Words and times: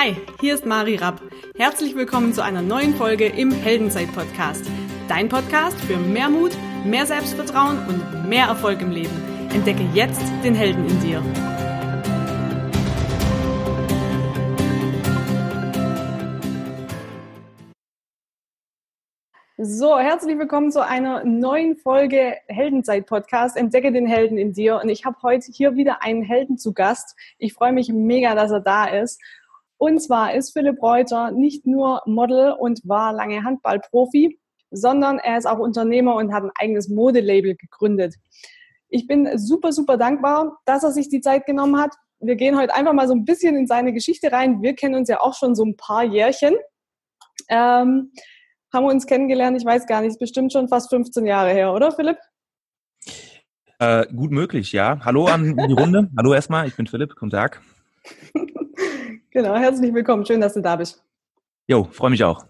Hi, 0.00 0.14
hier 0.40 0.54
ist 0.54 0.64
Mari 0.64 0.94
Rapp. 0.94 1.20
Herzlich 1.56 1.96
willkommen 1.96 2.32
zu 2.32 2.40
einer 2.40 2.62
neuen 2.62 2.94
Folge 2.94 3.26
im 3.26 3.50
Heldenzeit-Podcast. 3.50 4.64
Dein 5.08 5.28
Podcast 5.28 5.76
für 5.80 5.96
mehr 5.96 6.28
Mut, 6.28 6.52
mehr 6.84 7.04
Selbstvertrauen 7.04 7.78
und 7.88 8.28
mehr 8.28 8.46
Erfolg 8.46 8.80
im 8.80 8.92
Leben. 8.92 9.50
Entdecke 9.52 9.82
jetzt 9.94 10.22
den 10.44 10.54
Helden 10.54 10.86
in 10.86 11.00
dir. 11.00 11.20
So, 19.60 19.98
herzlich 19.98 20.38
willkommen 20.38 20.70
zu 20.70 20.86
einer 20.86 21.24
neuen 21.24 21.76
Folge 21.76 22.36
Heldenzeit-Podcast. 22.46 23.56
Entdecke 23.56 23.90
den 23.90 24.06
Helden 24.06 24.38
in 24.38 24.52
dir. 24.52 24.80
Und 24.80 24.90
ich 24.90 25.04
habe 25.04 25.16
heute 25.24 25.50
hier 25.50 25.74
wieder 25.74 26.04
einen 26.04 26.22
Helden 26.22 26.56
zu 26.56 26.72
Gast. 26.72 27.16
Ich 27.38 27.54
freue 27.54 27.72
mich 27.72 27.88
mega, 27.92 28.36
dass 28.36 28.52
er 28.52 28.60
da 28.60 28.84
ist. 28.84 29.20
Und 29.78 30.00
zwar 30.02 30.34
ist 30.34 30.52
Philipp 30.52 30.82
Reuter 30.82 31.30
nicht 31.30 31.66
nur 31.66 32.02
Model 32.04 32.52
und 32.52 32.80
war 32.84 33.12
lange 33.12 33.44
Handballprofi, 33.44 34.38
sondern 34.70 35.18
er 35.18 35.38
ist 35.38 35.46
auch 35.46 35.58
Unternehmer 35.58 36.16
und 36.16 36.32
hat 36.32 36.42
ein 36.42 36.50
eigenes 36.58 36.88
Modelabel 36.88 37.54
gegründet. 37.56 38.16
Ich 38.88 39.06
bin 39.06 39.38
super, 39.38 39.72
super 39.72 39.96
dankbar, 39.96 40.58
dass 40.64 40.82
er 40.82 40.92
sich 40.92 41.08
die 41.08 41.20
Zeit 41.20 41.46
genommen 41.46 41.80
hat. 41.80 41.94
Wir 42.20 42.34
gehen 42.34 42.58
heute 42.58 42.74
einfach 42.74 42.92
mal 42.92 43.06
so 43.06 43.14
ein 43.14 43.24
bisschen 43.24 43.56
in 43.56 43.66
seine 43.66 43.92
Geschichte 43.92 44.32
rein. 44.32 44.62
Wir 44.62 44.74
kennen 44.74 44.96
uns 44.96 45.08
ja 45.08 45.20
auch 45.20 45.34
schon 45.34 45.54
so 45.54 45.64
ein 45.64 45.76
paar 45.76 46.02
Jährchen. 46.02 46.56
Ähm, 47.48 48.12
haben 48.72 48.84
wir 48.84 48.90
uns 48.90 49.06
kennengelernt, 49.06 49.56
ich 49.56 49.64
weiß 49.64 49.86
gar 49.86 50.00
nicht, 50.00 50.10
ist 50.10 50.18
bestimmt 50.18 50.52
schon 50.52 50.68
fast 50.68 50.90
15 50.90 51.24
Jahre 51.24 51.50
her, 51.50 51.72
oder 51.72 51.92
Philipp? 51.92 52.18
Äh, 53.78 54.06
gut 54.14 54.32
möglich, 54.32 54.72
ja. 54.72 54.98
Hallo 55.04 55.26
an 55.26 55.56
die 55.56 55.72
Runde. 55.72 56.10
Hallo 56.18 56.34
erstmal, 56.34 56.66
ich 56.66 56.76
bin 56.76 56.86
Philipp, 56.86 57.14
guten 57.14 57.30
Tag. 57.30 57.62
genau, 59.38 59.54
herzlich 59.54 59.94
willkommen, 59.94 60.26
schön, 60.26 60.40
dass 60.40 60.54
du 60.54 60.60
da 60.60 60.74
bist. 60.74 61.00
Jo, 61.68 61.84
freue 61.84 62.10
mich 62.10 62.24
auch. 62.24 62.44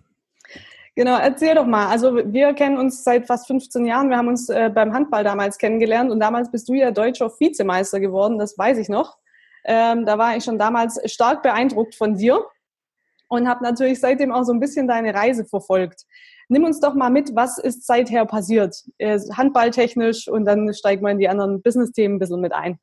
Genau, 0.97 1.19
erzähl 1.19 1.55
doch 1.55 1.67
mal. 1.67 1.87
Also 1.89 2.17
wir 2.17 2.55
kennen 2.55 2.79
uns 2.79 3.05
seit 3.05 3.27
fast 3.27 3.47
15 3.47 3.85
Jahren. 3.85 4.09
Wir 4.09 4.17
haben 4.17 4.29
uns 4.29 4.49
äh, 4.49 4.71
beim 4.75 4.95
Handball 4.95 5.23
damals 5.23 5.59
kennengelernt 5.59 6.11
und 6.11 6.19
damals 6.19 6.51
bist 6.51 6.67
du 6.69 6.73
ja 6.73 6.91
deutscher 6.91 7.31
Vizemeister 7.39 8.01
geworden, 8.01 8.39
das 8.39 8.57
weiß 8.57 8.79
ich 8.79 8.89
noch. 8.89 9.19
Ähm, 9.65 10.07
da 10.07 10.17
war 10.17 10.37
ich 10.37 10.45
schon 10.45 10.59
damals 10.59 10.99
stark 11.13 11.43
beeindruckt 11.43 11.95
von 11.95 12.17
dir 12.17 12.43
und 13.29 13.47
habe 13.47 13.63
natürlich 13.63 14.01
seitdem 14.01 14.33
auch 14.33 14.45
so 14.45 14.53
ein 14.53 14.61
bisschen 14.61 14.89
deine 14.89 15.15
Reise 15.15 15.45
verfolgt. 15.45 16.07
Nimm 16.49 16.65
uns 16.65 16.81
doch 16.81 16.95
mal 16.95 17.11
mit, 17.11 17.37
was 17.37 17.59
ist 17.59 17.87
seither 17.87 18.25
passiert, 18.25 18.83
äh, 18.97 19.21
handballtechnisch 19.37 20.27
und 20.27 20.47
dann 20.47 20.73
steigen 20.73 21.05
wir 21.05 21.11
in 21.11 21.19
die 21.19 21.29
anderen 21.29 21.61
Business-Themen 21.61 22.17
ein 22.17 22.19
bisschen 22.19 22.41
mit 22.41 22.55
ein. 22.55 22.79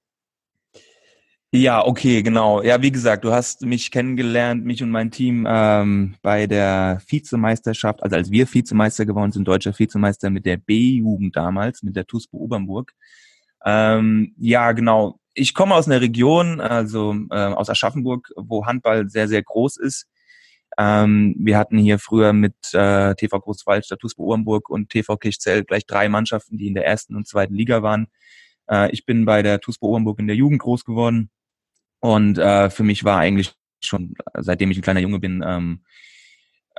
Ja, 1.55 1.85
okay, 1.85 2.21
genau. 2.21 2.61
Ja, 2.63 2.81
wie 2.81 2.91
gesagt, 2.91 3.23
du 3.23 3.31
hast 3.31 3.61
mich 3.61 3.89
kennengelernt, 3.89 4.65
mich 4.65 4.83
und 4.83 4.91
mein 4.91 5.09
Team 5.09 5.47
ähm, 5.49 6.15
bei 6.21 6.47
der 6.47 7.01
Vizemeisterschaft, 7.07 8.03
also 8.03 8.17
als 8.17 8.29
wir 8.29 8.53
Vizemeister 8.53 9.05
geworden 9.05 9.31
sind, 9.31 9.47
deutscher 9.47 9.71
Vizemeister 9.79 10.29
mit 10.29 10.45
der 10.45 10.57
B-Jugend 10.57 11.37
damals, 11.37 11.81
mit 11.81 11.95
der 11.95 12.05
TUSPO 12.07 12.37
Obernburg. 12.39 12.91
Ähm, 13.63 14.35
ja, 14.37 14.73
genau. 14.73 15.21
Ich 15.33 15.53
komme 15.53 15.75
aus 15.75 15.87
einer 15.87 16.01
Region, 16.01 16.59
also 16.59 17.15
äh, 17.31 17.35
aus 17.35 17.69
Aschaffenburg, 17.69 18.33
wo 18.35 18.65
Handball 18.65 19.09
sehr, 19.09 19.29
sehr 19.29 19.41
groß 19.41 19.77
ist. 19.77 20.07
Ähm, 20.77 21.35
wir 21.39 21.57
hatten 21.57 21.77
hier 21.77 21.99
früher 21.99 22.33
mit 22.33 22.55
äh, 22.73 23.15
TV 23.15 23.39
Großwaldstadt, 23.39 23.99
TuSpo 23.99 24.23
Ohrenburg 24.23 24.69
und 24.69 24.89
TV 24.89 25.15
Kirchzell 25.15 25.63
gleich 25.63 25.85
drei 25.85 26.09
Mannschaften, 26.09 26.57
die 26.57 26.67
in 26.67 26.75
der 26.75 26.85
ersten 26.85 27.15
und 27.15 27.29
zweiten 27.29 27.55
Liga 27.55 27.81
waren. 27.81 28.07
Äh, 28.69 28.91
ich 28.91 29.05
bin 29.05 29.23
bei 29.23 29.41
der 29.41 29.61
TuSpo 29.61 29.87
Ohrenburg 29.87 30.19
in 30.19 30.27
der 30.27 30.35
Jugend 30.35 30.61
groß 30.61 30.83
geworden 30.83 31.29
und 32.05 32.37
äh, 32.37 32.69
für 32.69 32.83
mich 32.83 33.03
war 33.03 33.17
eigentlich 33.17 33.55
schon, 33.81 34.13
seitdem 34.35 34.69
ich 34.69 34.77
ein 34.77 34.83
kleiner 34.83 34.99
Junge 34.99 35.19
bin, 35.19 35.43
ähm, 35.43 35.81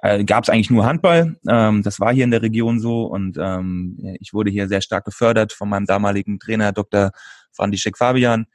äh, 0.03 0.23
gab 0.25 0.45
es 0.45 0.51
eigentlich 0.51 0.71
nur 0.71 0.87
Handball. 0.87 1.37
Ähm, 1.49 1.83
das 1.83 1.99
war 1.99 2.15
hier 2.15 2.23
in 2.23 2.31
der 2.31 2.43
Region 2.43 2.79
so 2.79 3.07
und 3.07 3.37
ähm, 3.37 4.17
ich 4.21 4.33
wurde 4.33 4.51
hier 4.51 4.69
sehr 4.69 4.83
stark 4.83 5.05
gefördert 5.05 5.53
von 5.53 5.69
meinem 5.69 5.87
damaligen 5.87 6.39
Trainer 6.39 6.71
Dr. 6.71 7.11
Frandischek 7.51 7.99
Fabian. 7.99 8.47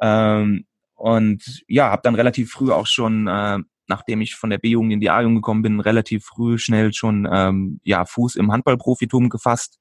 Ähm, 0.00 0.66
und 0.94 1.64
ja, 1.66 1.90
habe 1.90 2.02
dann 2.04 2.14
relativ 2.14 2.52
früh 2.52 2.70
auch 2.70 2.86
schon 2.86 3.26
äh, 3.26 3.58
nachdem 3.88 4.20
ich 4.20 4.36
von 4.36 4.50
der 4.50 4.58
B-Jugend 4.58 4.92
in 4.92 5.00
die 5.00 5.10
A-Jugend 5.10 5.38
gekommen 5.38 5.62
bin, 5.62 5.80
relativ 5.80 6.24
früh 6.24 6.58
schnell 6.58 6.92
schon 6.92 7.28
ähm, 7.30 7.80
ja 7.82 8.04
Fuß 8.04 8.36
im 8.36 8.52
Handballprofitum 8.52 9.30
gefasst. 9.30 9.80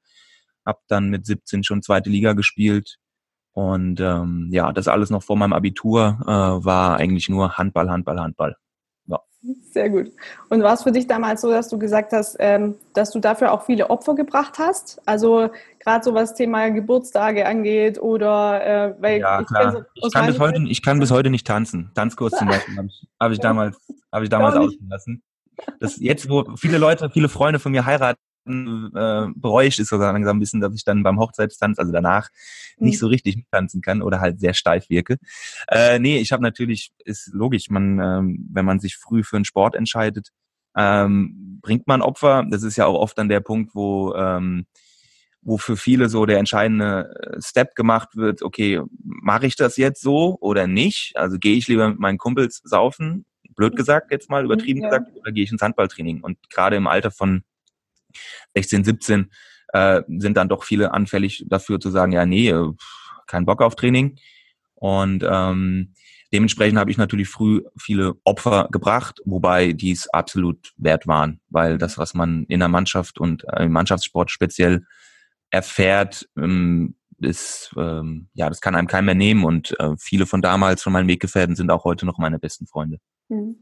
Hab 0.65 0.81
dann 0.87 1.09
mit 1.09 1.27
17 1.27 1.63
schon 1.63 1.83
zweite 1.83 2.09
Liga 2.09 2.33
gespielt. 2.33 2.97
Und 3.53 3.99
ähm, 3.99 4.49
ja, 4.51 4.71
das 4.71 4.87
alles 4.87 5.09
noch 5.09 5.23
vor 5.23 5.35
meinem 5.35 5.53
Abitur 5.53 6.19
äh, 6.21 6.27
war 6.27 6.97
eigentlich 6.97 7.29
nur 7.29 7.57
Handball, 7.57 7.89
Handball, 7.89 8.19
Handball. 8.19 8.55
Ja. 9.07 9.19
Sehr 9.71 9.89
gut. 9.89 10.11
Und 10.49 10.61
war 10.61 10.73
es 10.73 10.83
für 10.83 10.91
dich 10.91 11.07
damals 11.07 11.41
so, 11.41 11.49
dass 11.49 11.67
du 11.67 11.79
gesagt 11.79 12.13
hast, 12.13 12.37
ähm, 12.39 12.75
dass 12.93 13.11
du 13.11 13.19
dafür 13.19 13.51
auch 13.51 13.65
viele 13.65 13.89
Opfer 13.89 14.15
gebracht 14.15 14.59
hast? 14.59 15.01
Also 15.05 15.49
gerade 15.79 16.03
so 16.03 16.13
was 16.13 16.35
Thema 16.35 16.69
Geburtstage 16.69 17.45
angeht 17.45 17.99
oder 17.99 18.65
äh, 18.65 18.95
weil 19.01 19.19
ja, 19.19 19.41
ich, 19.41 19.47
klar. 19.47 19.85
ich 19.93 20.13
kann 20.13 20.27
bis 20.27 20.39
heute, 20.39 20.63
ich 20.67 20.81
kann 20.81 20.99
bis 20.99 21.11
heute 21.11 21.29
nicht 21.29 21.47
tanzen. 21.47 21.91
Tanzkurs 21.95 22.33
zum 22.33 22.47
Beispiel 22.47 22.77
habe 22.77 22.87
ich, 22.87 23.07
hab 23.19 23.31
ich 23.31 23.39
damals, 23.41 23.77
habe 24.11 24.23
ich 24.23 24.29
damals 24.29 24.55
ausgelassen. 24.55 25.23
Das 25.79 25.97
jetzt, 25.99 26.29
wo 26.29 26.55
viele 26.55 26.77
Leute, 26.77 27.09
viele 27.09 27.29
Freunde 27.29 27.59
von 27.59 27.71
mir 27.71 27.85
heiraten, 27.85 28.21
äh, 28.47 29.67
ich 29.67 29.79
es 29.79 29.87
sogar 29.89 30.13
langsam 30.13 30.37
ein 30.37 30.39
bisschen, 30.39 30.61
dass 30.61 30.73
ich 30.73 30.83
dann 30.83 31.03
beim 31.03 31.19
Hochzeitstanz, 31.19 31.79
also 31.79 31.91
danach, 31.91 32.29
mhm. 32.77 32.87
nicht 32.87 32.99
so 32.99 33.07
richtig 33.07 33.45
tanzen 33.51 33.81
kann 33.81 34.01
oder 34.01 34.19
halt 34.19 34.39
sehr 34.39 34.53
steif 34.53 34.89
wirke. 34.89 35.17
Äh, 35.67 35.99
nee, 35.99 36.17
ich 36.19 36.31
habe 36.31 36.43
natürlich, 36.43 36.91
ist 37.05 37.31
logisch, 37.33 37.69
man, 37.69 37.99
ähm, 37.99 38.47
wenn 38.51 38.65
man 38.65 38.79
sich 38.79 38.97
früh 38.97 39.23
für 39.23 39.35
einen 39.35 39.45
Sport 39.45 39.75
entscheidet, 39.75 40.29
ähm, 40.75 41.59
bringt 41.61 41.87
man 41.87 42.01
Opfer. 42.01 42.45
Das 42.49 42.63
ist 42.63 42.77
ja 42.77 42.85
auch 42.85 42.99
oft 42.99 43.17
dann 43.17 43.29
der 43.29 43.41
Punkt, 43.41 43.75
wo 43.75 44.13
ähm, 44.13 44.65
wo 45.41 45.57
für 45.57 45.77
viele 45.77 46.09
so 46.09 46.25
der 46.25 46.37
entscheidende 46.37 47.15
äh, 47.21 47.41
Step 47.41 47.75
gemacht 47.75 48.15
wird, 48.15 48.41
okay, 48.41 48.81
mache 49.03 49.47
ich 49.47 49.55
das 49.55 49.77
jetzt 49.77 50.01
so 50.01 50.37
oder 50.41 50.67
nicht? 50.67 51.13
Also 51.15 51.37
gehe 51.37 51.55
ich 51.55 51.67
lieber 51.67 51.89
mit 51.89 51.99
meinen 51.99 52.17
Kumpels 52.17 52.61
saufen, 52.63 53.25
blöd 53.55 53.75
gesagt 53.75 54.11
jetzt 54.11 54.29
mal, 54.29 54.43
übertrieben 54.43 54.81
ja. 54.81 54.89
gesagt, 54.89 55.15
oder 55.15 55.31
gehe 55.31 55.43
ich 55.43 55.51
ins 55.51 55.61
Handballtraining? 55.61 56.21
Und 56.21 56.37
gerade 56.49 56.75
im 56.75 56.87
Alter 56.87 57.11
von 57.11 57.43
16, 58.55 58.83
17 58.83 59.31
äh, 59.73 60.01
sind 60.07 60.37
dann 60.37 60.49
doch 60.49 60.63
viele 60.63 60.93
anfällig 60.93 61.45
dafür 61.47 61.79
zu 61.79 61.89
sagen, 61.89 62.11
ja, 62.11 62.25
nee, 62.25 62.49
äh, 62.49 62.71
kein 63.27 63.45
Bock 63.45 63.61
auf 63.61 63.75
Training. 63.75 64.17
Und 64.75 65.23
ähm, 65.29 65.93
dementsprechend 66.33 66.79
habe 66.79 66.91
ich 66.91 66.97
natürlich 66.97 67.29
früh 67.29 67.61
viele 67.77 68.15
Opfer 68.23 68.69
gebracht, 68.71 69.19
wobei 69.25 69.73
dies 69.73 70.07
absolut 70.07 70.73
wert 70.77 71.05
waren, 71.05 71.41
weil 71.49 71.77
das, 71.77 71.97
was 71.97 72.13
man 72.13 72.45
in 72.45 72.59
der 72.59 72.69
Mannschaft 72.69 73.19
und 73.19 73.43
äh, 73.47 73.65
im 73.65 73.71
Mannschaftssport 73.71 74.31
speziell 74.31 74.85
erfährt, 75.49 76.29
ähm, 76.37 76.95
ist, 77.21 77.73
ähm, 77.77 78.29
ja, 78.33 78.47
das 78.47 78.61
kann 78.61 78.75
einem 78.75 78.87
keiner 78.87 79.07
mehr 79.07 79.15
nehmen 79.15 79.43
und 79.43 79.77
äh, 79.79 79.91
viele 79.99 80.25
von 80.25 80.41
damals, 80.41 80.81
von 80.81 80.93
meinen 80.93 81.09
Weggefährten, 81.09 81.55
sind 81.55 81.69
auch 81.69 81.83
heute 81.83 82.05
noch 82.05 82.17
meine 82.17 82.39
besten 82.39 82.65
Freunde. 82.65 82.99
Mhm. 83.27 83.57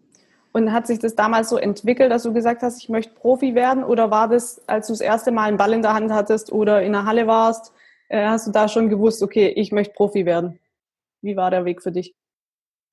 Und 0.54 0.72
hat 0.72 0.88
sich 0.88 1.00
das 1.00 1.16
damals 1.16 1.50
so 1.50 1.58
entwickelt, 1.58 2.12
dass 2.12 2.24
du 2.24 2.34
gesagt 2.34 2.64
hast, 2.64 2.82
ich 2.82 2.90
möchte 2.90 3.14
Profi 3.14 3.54
werden? 3.54 3.84
Oder 3.84 4.10
war 4.10 4.28
das, 4.28 4.62
als 4.68 4.88
du 4.88 4.94
das 4.94 5.02
erste 5.02 5.32
Mal 5.32 5.44
einen 5.44 5.58
Ball 5.58 5.74
in 5.74 5.82
der 5.82 5.94
Hand 5.94 6.12
hattest 6.12 6.52
oder 6.52 6.82
in 6.82 6.94
der 6.94 7.06
Halle 7.06 7.28
warst, 7.28 7.74
äh, 8.10 8.26
hast 8.26 8.48
du 8.48 8.52
da 8.52 8.68
schon 8.68 8.90
gewusst, 8.90 9.22
okay, 9.22 9.50
ich 9.50 9.72
möchte 9.72 9.94
Profi 9.94 10.26
werden? 10.26 10.60
Wie 11.22 11.36
war 11.36 11.52
der 11.52 11.66
Weg 11.66 11.82
für 11.82 11.92
dich? 11.92 12.16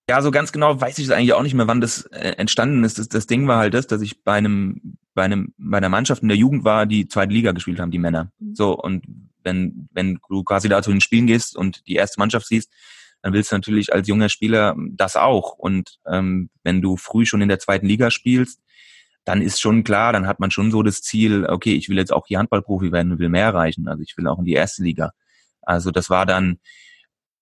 Ja, 0.08 0.20
so 0.20 0.30
ganz 0.30 0.52
genau 0.52 0.78
weiß 0.78 0.98
ich 0.98 1.06
es 1.06 1.10
eigentlich 1.10 1.32
auch 1.32 1.42
nicht 1.42 1.54
mehr, 1.54 1.66
wann 1.66 1.80
das 1.80 2.04
äh, 2.06 2.32
entstanden 2.36 2.84
ist. 2.84 2.98
Das, 2.98 3.08
das 3.08 3.26
Ding 3.26 3.48
war 3.48 3.58
halt 3.58 3.72
das, 3.72 3.86
dass 3.86 4.02
ich 4.02 4.22
bei 4.22 4.34
einem, 4.34 4.98
bei 5.14 5.22
einem, 5.22 5.54
bei 5.56 5.78
einer 5.78 5.88
Mannschaft 5.88 6.22
in 6.22 6.28
der 6.28 6.36
Jugend 6.36 6.64
war, 6.64 6.84
die 6.84 7.08
zweite 7.08 7.32
Liga 7.32 7.52
gespielt 7.52 7.80
haben, 7.80 7.90
die 7.90 7.98
Männer. 7.98 8.30
Mhm. 8.38 8.54
So, 8.54 8.76
und 8.78 9.04
wenn, 9.42 9.88
wenn 9.92 10.18
du 10.28 10.42
quasi 10.44 10.68
da 10.68 10.82
zu 10.82 10.90
den 10.90 11.00
Spielen 11.00 11.26
gehst 11.26 11.56
und 11.56 11.86
die 11.86 11.94
erste 11.94 12.20
Mannschaft 12.20 12.46
siehst, 12.46 12.70
dann 13.24 13.32
willst 13.32 13.50
du 13.50 13.56
natürlich 13.56 13.90
als 13.90 14.06
junger 14.06 14.28
Spieler 14.28 14.76
das 14.90 15.16
auch. 15.16 15.54
Und 15.54 15.96
ähm, 16.06 16.50
wenn 16.62 16.82
du 16.82 16.98
früh 16.98 17.24
schon 17.24 17.40
in 17.40 17.48
der 17.48 17.58
zweiten 17.58 17.86
Liga 17.86 18.10
spielst, 18.10 18.60
dann 19.24 19.40
ist 19.40 19.62
schon 19.62 19.82
klar, 19.82 20.12
dann 20.12 20.26
hat 20.26 20.40
man 20.40 20.50
schon 20.50 20.70
so 20.70 20.82
das 20.82 21.00
Ziel, 21.00 21.46
okay, 21.46 21.72
ich 21.72 21.88
will 21.88 21.96
jetzt 21.96 22.12
auch 22.12 22.26
hier 22.26 22.38
Handballprofi 22.38 22.92
werden 22.92 23.12
und 23.12 23.20
will 23.20 23.30
mehr 23.30 23.46
erreichen. 23.46 23.88
Also 23.88 24.02
ich 24.02 24.14
will 24.18 24.28
auch 24.28 24.40
in 24.40 24.44
die 24.44 24.52
erste 24.52 24.82
Liga. 24.82 25.12
Also 25.62 25.90
das 25.90 26.10
war 26.10 26.26
dann, 26.26 26.58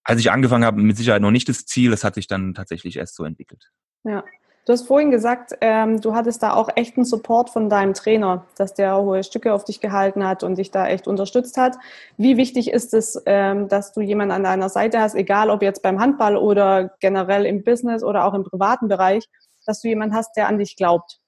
als 0.05 0.21
ich 0.21 0.31
angefangen 0.31 0.65
habe, 0.65 0.81
mit 0.81 0.97
Sicherheit 0.97 1.21
noch 1.21 1.33
nicht 1.33 1.49
das 1.49 1.67
Ziel. 1.67 1.91
Das 1.91 2.05
hat 2.05 2.15
sich 2.15 2.29
dann 2.29 2.55
tatsächlich 2.55 2.97
erst 2.97 3.17
so 3.17 3.25
entwickelt. 3.25 3.73
Ja. 4.05 4.23
Du 4.65 4.73
hast 4.73 4.87
vorhin 4.87 5.11
gesagt, 5.11 5.55
ähm, 5.61 6.01
du 6.01 6.15
hattest 6.15 6.41
da 6.41 6.55
auch 6.55 6.69
echten 6.77 7.05
Support 7.05 7.51
von 7.51 7.69
deinem 7.69 7.95
Trainer, 7.95 8.47
dass 8.57 8.75
der 8.75 8.97
hohe 8.97 9.25
Stücke 9.25 9.53
auf 9.53 9.65
dich 9.65 9.81
gehalten 9.81 10.25
hat 10.25 10.45
und 10.45 10.57
dich 10.57 10.71
da 10.71 10.87
echt 10.87 11.09
unterstützt 11.09 11.57
hat. 11.57 11.77
Wie 12.17 12.37
wichtig 12.37 12.71
ist 12.71 12.95
es, 12.95 13.21
ähm, 13.27 13.67
dass 13.67 13.93
du 13.93 14.01
jemanden 14.01 14.33
an 14.33 14.45
deiner 14.45 14.69
Seite 14.69 15.01
hast, 15.01 15.17
egal 15.17 15.51
ob 15.51 15.63
jetzt 15.63 15.83
beim 15.83 15.99
Handball 15.99 16.37
oder 16.37 16.93
generell 17.01 17.45
im 17.45 17.65
Business 17.65 18.05
oder 18.05 18.25
auch 18.25 18.35
im 18.35 18.45
privaten 18.45 18.87
Bereich, 18.87 19.25
dass 19.67 19.81
du 19.81 19.89
jemanden 19.89 20.15
hast, 20.15 20.37
der 20.37 20.47
an 20.47 20.59
dich 20.59 20.77
glaubt? 20.77 21.19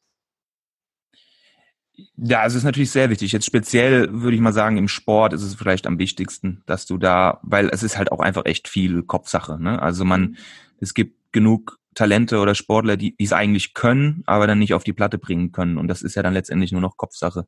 Ja, 2.16 2.40
also 2.40 2.54
es 2.54 2.62
ist 2.62 2.66
natürlich 2.66 2.92
sehr 2.92 3.10
wichtig. 3.10 3.32
Jetzt 3.32 3.46
speziell 3.46 4.08
würde 4.12 4.36
ich 4.36 4.42
mal 4.42 4.52
sagen, 4.52 4.76
im 4.76 4.88
Sport 4.88 5.32
ist 5.32 5.42
es 5.42 5.56
vielleicht 5.56 5.88
am 5.88 5.98
wichtigsten, 5.98 6.62
dass 6.66 6.86
du 6.86 6.98
da, 6.98 7.40
weil 7.42 7.68
es 7.70 7.82
ist 7.82 7.98
halt 7.98 8.12
auch 8.12 8.20
einfach 8.20 8.44
echt 8.46 8.68
viel 8.68 9.02
Kopfsache. 9.02 9.60
Ne? 9.60 9.82
Also 9.82 10.04
man, 10.04 10.36
es 10.80 10.94
gibt 10.94 11.32
genug 11.32 11.80
Talente 11.94 12.38
oder 12.38 12.54
Sportler, 12.54 12.96
die 12.96 13.14
es 13.18 13.32
eigentlich 13.32 13.74
können, 13.74 14.22
aber 14.26 14.46
dann 14.46 14.58
nicht 14.58 14.74
auf 14.74 14.84
die 14.84 14.92
Platte 14.92 15.18
bringen 15.18 15.52
können. 15.52 15.78
Und 15.78 15.88
das 15.88 16.02
ist 16.02 16.14
ja 16.14 16.22
dann 16.22 16.34
letztendlich 16.34 16.72
nur 16.72 16.80
noch 16.80 16.96
Kopfsache. 16.96 17.46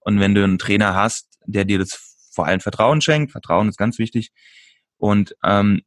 Und 0.00 0.20
wenn 0.20 0.34
du 0.34 0.42
einen 0.42 0.58
Trainer 0.58 0.94
hast, 0.94 1.38
der 1.46 1.64
dir 1.64 1.78
das 1.78 2.30
vor 2.32 2.46
allem 2.46 2.60
Vertrauen 2.60 3.00
schenkt, 3.00 3.32
Vertrauen 3.32 3.68
ist 3.68 3.76
ganz 3.76 3.98
wichtig, 3.98 4.32
und 5.00 5.34
ähm, 5.42 5.82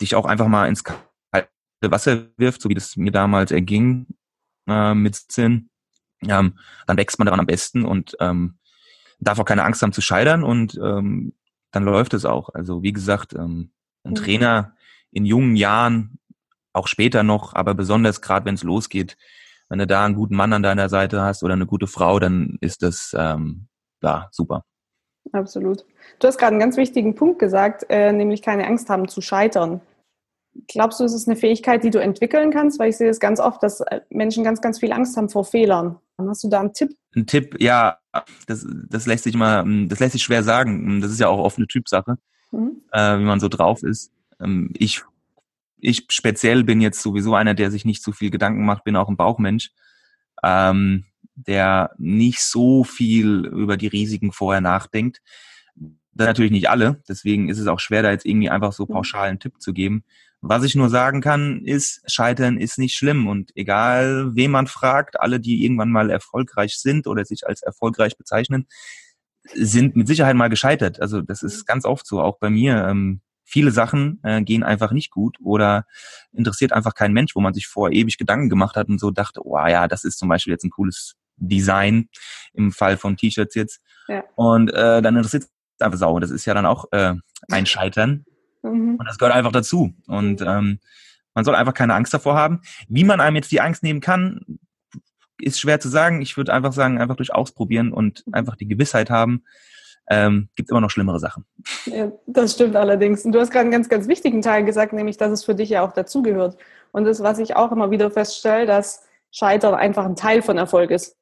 dich 0.00 0.14
auch 0.14 0.24
einfach 0.24 0.48
mal 0.48 0.66
ins 0.66 0.82
kalte 0.84 1.48
Wasser 1.82 2.28
wirft, 2.36 2.62
so 2.62 2.68
wie 2.68 2.74
das 2.74 2.96
mir 2.96 3.12
damals 3.12 3.52
erging 3.52 4.06
äh, 4.66 4.94
mit 4.94 5.14
17, 5.14 5.70
ähm, 6.22 6.58
dann 6.86 6.96
wächst 6.96 7.18
man 7.18 7.26
daran 7.26 7.40
am 7.40 7.46
besten 7.46 7.84
und 7.84 8.16
ähm, 8.20 8.58
darf 9.20 9.38
auch 9.38 9.44
keine 9.44 9.64
Angst 9.64 9.82
haben 9.82 9.92
zu 9.92 10.00
scheitern 10.00 10.42
und 10.42 10.78
ähm, 10.82 11.34
dann 11.70 11.84
läuft 11.84 12.14
es 12.14 12.24
auch. 12.24 12.48
Also 12.50 12.82
wie 12.82 12.92
gesagt, 12.92 13.34
ähm, 13.34 13.70
ein 14.02 14.10
mhm. 14.10 14.14
Trainer 14.14 14.76
in 15.10 15.24
jungen 15.24 15.56
Jahren, 15.56 16.18
auch 16.74 16.88
später 16.88 17.22
noch, 17.22 17.54
aber 17.54 17.74
besonders 17.74 18.20
gerade 18.20 18.46
wenn 18.46 18.54
es 18.54 18.62
losgeht, 18.62 19.16
wenn 19.68 19.78
du 19.78 19.86
da 19.86 20.04
einen 20.04 20.14
guten 20.14 20.36
Mann 20.36 20.52
an 20.52 20.62
deiner 20.62 20.88
Seite 20.88 21.22
hast 21.22 21.42
oder 21.42 21.54
eine 21.54 21.66
gute 21.66 21.86
Frau, 21.86 22.18
dann 22.18 22.58
ist 22.60 22.82
das 22.82 23.14
ähm, 23.16 23.68
ja 24.02 24.28
super. 24.30 24.64
Absolut. 25.32 25.84
Du 26.18 26.28
hast 26.28 26.38
gerade 26.38 26.52
einen 26.52 26.60
ganz 26.60 26.76
wichtigen 26.76 27.14
Punkt 27.14 27.38
gesagt, 27.38 27.86
äh, 27.88 28.12
nämlich 28.12 28.42
keine 28.42 28.66
Angst 28.66 28.90
haben 28.90 29.08
zu 29.08 29.20
scheitern. 29.20 29.80
Glaubst 30.68 31.00
du, 31.00 31.04
es 31.04 31.14
ist 31.14 31.26
eine 31.26 31.36
Fähigkeit, 31.36 31.82
die 31.82 31.90
du 31.90 32.00
entwickeln 32.00 32.52
kannst? 32.52 32.78
Weil 32.78 32.90
ich 32.90 32.96
sehe 32.96 33.08
es 33.08 33.18
ganz 33.18 33.40
oft, 33.40 33.62
dass 33.62 33.80
äh, 33.80 34.02
Menschen 34.10 34.44
ganz, 34.44 34.60
ganz 34.60 34.78
viel 34.78 34.92
Angst 34.92 35.16
haben 35.16 35.28
vor 35.28 35.44
Fehlern. 35.44 35.96
Hast 36.18 36.44
du 36.44 36.48
da 36.48 36.60
einen 36.60 36.72
Tipp? 36.72 36.94
Ein 37.16 37.26
Tipp, 37.26 37.60
ja, 37.60 37.98
das, 38.46 38.66
das 38.88 39.06
lässt 39.06 39.24
sich 39.24 39.34
mal, 39.34 39.62
hm, 39.62 39.88
das 39.88 39.98
lässt 39.98 40.12
sich 40.12 40.22
schwer 40.22 40.44
sagen. 40.44 40.86
Hm, 40.86 41.00
das 41.00 41.10
ist 41.10 41.20
ja 41.20 41.28
auch 41.28 41.38
oft 41.38 41.58
eine 41.58 41.66
Typsache, 41.66 42.18
mhm. 42.52 42.82
äh, 42.92 43.18
wie 43.18 43.24
man 43.24 43.40
so 43.40 43.48
drauf 43.48 43.82
ist. 43.82 44.12
Ähm, 44.40 44.72
ich, 44.78 45.02
ich 45.78 46.06
speziell 46.08 46.64
bin 46.64 46.80
jetzt 46.80 47.02
sowieso 47.02 47.34
einer, 47.34 47.54
der 47.54 47.70
sich 47.70 47.84
nicht 47.84 48.02
so 48.02 48.12
viel 48.12 48.30
Gedanken 48.30 48.64
macht, 48.64 48.84
bin 48.84 48.96
auch 48.96 49.08
ein 49.08 49.16
Bauchmensch, 49.16 49.70
ähm, 50.42 51.04
der 51.34 51.90
nicht 51.98 52.40
so 52.40 52.84
viel 52.84 53.46
über 53.46 53.76
die 53.76 53.88
Risiken 53.88 54.32
vorher 54.32 54.60
nachdenkt. 54.60 55.20
Das 56.12 56.28
natürlich 56.28 56.52
nicht 56.52 56.70
alle, 56.70 57.02
deswegen 57.08 57.48
ist 57.48 57.58
es 57.58 57.66
auch 57.66 57.80
schwer, 57.80 58.02
da 58.02 58.12
jetzt 58.12 58.24
irgendwie 58.24 58.50
einfach 58.50 58.72
so 58.72 58.84
mhm. 58.84 58.92
pauschal 58.92 59.28
einen 59.28 59.40
Tipp 59.40 59.60
zu 59.60 59.72
geben. 59.72 60.04
Was 60.46 60.62
ich 60.62 60.74
nur 60.74 60.90
sagen 60.90 61.22
kann, 61.22 61.64
ist, 61.64 62.02
Scheitern 62.06 62.58
ist 62.58 62.78
nicht 62.78 62.94
schlimm. 62.94 63.26
Und 63.26 63.50
egal, 63.56 64.36
wen 64.36 64.50
man 64.50 64.66
fragt, 64.66 65.18
alle, 65.18 65.40
die 65.40 65.64
irgendwann 65.64 65.90
mal 65.90 66.10
erfolgreich 66.10 66.76
sind 66.76 67.06
oder 67.06 67.24
sich 67.24 67.46
als 67.46 67.62
erfolgreich 67.62 68.18
bezeichnen, 68.18 68.66
sind 69.54 69.96
mit 69.96 70.06
Sicherheit 70.06 70.36
mal 70.36 70.50
gescheitert. 70.50 71.00
Also 71.00 71.22
das 71.22 71.42
ist 71.42 71.64
ganz 71.64 71.86
oft 71.86 72.06
so, 72.06 72.20
auch 72.20 72.38
bei 72.38 72.50
mir. 72.50 72.86
Ähm, 72.86 73.22
viele 73.44 73.70
Sachen 73.70 74.20
äh, 74.22 74.42
gehen 74.42 74.62
einfach 74.62 74.90
nicht 74.92 75.10
gut 75.10 75.36
oder 75.42 75.86
interessiert 76.32 76.72
einfach 76.72 76.94
kein 76.94 77.12
Mensch, 77.12 77.36
wo 77.36 77.40
man 77.40 77.54
sich 77.54 77.66
vor 77.66 77.92
ewig 77.92 78.18
Gedanken 78.18 78.48
gemacht 78.48 78.76
hat 78.76 78.88
und 78.88 78.98
so 78.98 79.10
dachte, 79.10 79.40
oh 79.44 79.58
ja, 79.58 79.86
das 79.86 80.04
ist 80.04 80.18
zum 80.18 80.28
Beispiel 80.28 80.52
jetzt 80.52 80.64
ein 80.64 80.70
cooles 80.70 81.14
Design 81.36 82.08
im 82.52 82.72
Fall 82.72 82.96
von 82.96 83.16
T-Shirts 83.16 83.54
jetzt. 83.54 83.80
Ja. 84.08 84.24
Und 84.34 84.72
äh, 84.72 85.02
dann 85.02 85.16
interessiert 85.16 85.44
es 85.44 85.50
einfach 85.80 85.98
sau. 85.98 86.18
Das 86.20 86.30
ist 86.30 86.44
ja 86.46 86.54
dann 86.54 86.66
auch 86.66 86.86
äh, 86.92 87.14
ein 87.50 87.66
Scheitern. 87.66 88.24
Mhm. 88.62 88.96
Und 88.96 89.04
das 89.06 89.18
gehört 89.18 89.34
einfach 89.34 89.52
dazu. 89.52 89.94
Und 90.06 90.40
ähm, 90.40 90.80
man 91.34 91.44
soll 91.44 91.54
einfach 91.54 91.74
keine 91.74 91.94
Angst 91.94 92.14
davor 92.14 92.36
haben. 92.36 92.60
Wie 92.88 93.04
man 93.04 93.20
einem 93.20 93.36
jetzt 93.36 93.50
die 93.52 93.60
Angst 93.60 93.82
nehmen 93.82 94.00
kann, 94.00 94.58
ist 95.38 95.60
schwer 95.60 95.80
zu 95.80 95.88
sagen. 95.88 96.22
Ich 96.22 96.36
würde 96.36 96.52
einfach 96.52 96.72
sagen, 96.72 96.98
einfach 96.98 97.16
durch 97.16 97.34
Ausprobieren 97.34 97.92
und 97.92 98.24
einfach 98.32 98.56
die 98.56 98.68
Gewissheit 98.68 99.10
haben, 99.10 99.44
ähm, 100.08 100.48
gibt 100.56 100.70
immer 100.70 100.80
noch 100.80 100.90
schlimmere 100.90 101.18
Sachen. 101.18 101.44
Ja, 101.86 102.12
das 102.26 102.52
stimmt 102.52 102.76
allerdings. 102.76 103.24
Und 103.24 103.32
du 103.32 103.40
hast 103.40 103.50
gerade 103.50 103.62
einen 103.62 103.70
ganz, 103.70 103.88
ganz 103.88 104.08
wichtigen 104.08 104.42
Teil 104.42 104.64
gesagt, 104.64 104.92
nämlich, 104.92 105.16
dass 105.16 105.32
es 105.32 105.44
für 105.44 105.54
dich 105.54 105.70
ja 105.70 105.82
auch 105.82 105.92
dazugehört. 105.92 106.56
Und 106.92 107.04
das, 107.04 107.22
was 107.22 107.38
ich 107.38 107.56
auch 107.56 107.72
immer 107.72 107.90
wieder 107.90 108.10
feststelle, 108.10 108.66
dass 108.66 109.06
Scheitern 109.30 109.74
einfach 109.74 110.04
ein 110.04 110.16
Teil 110.16 110.42
von 110.42 110.58
Erfolg 110.58 110.90
ist. 110.90 111.16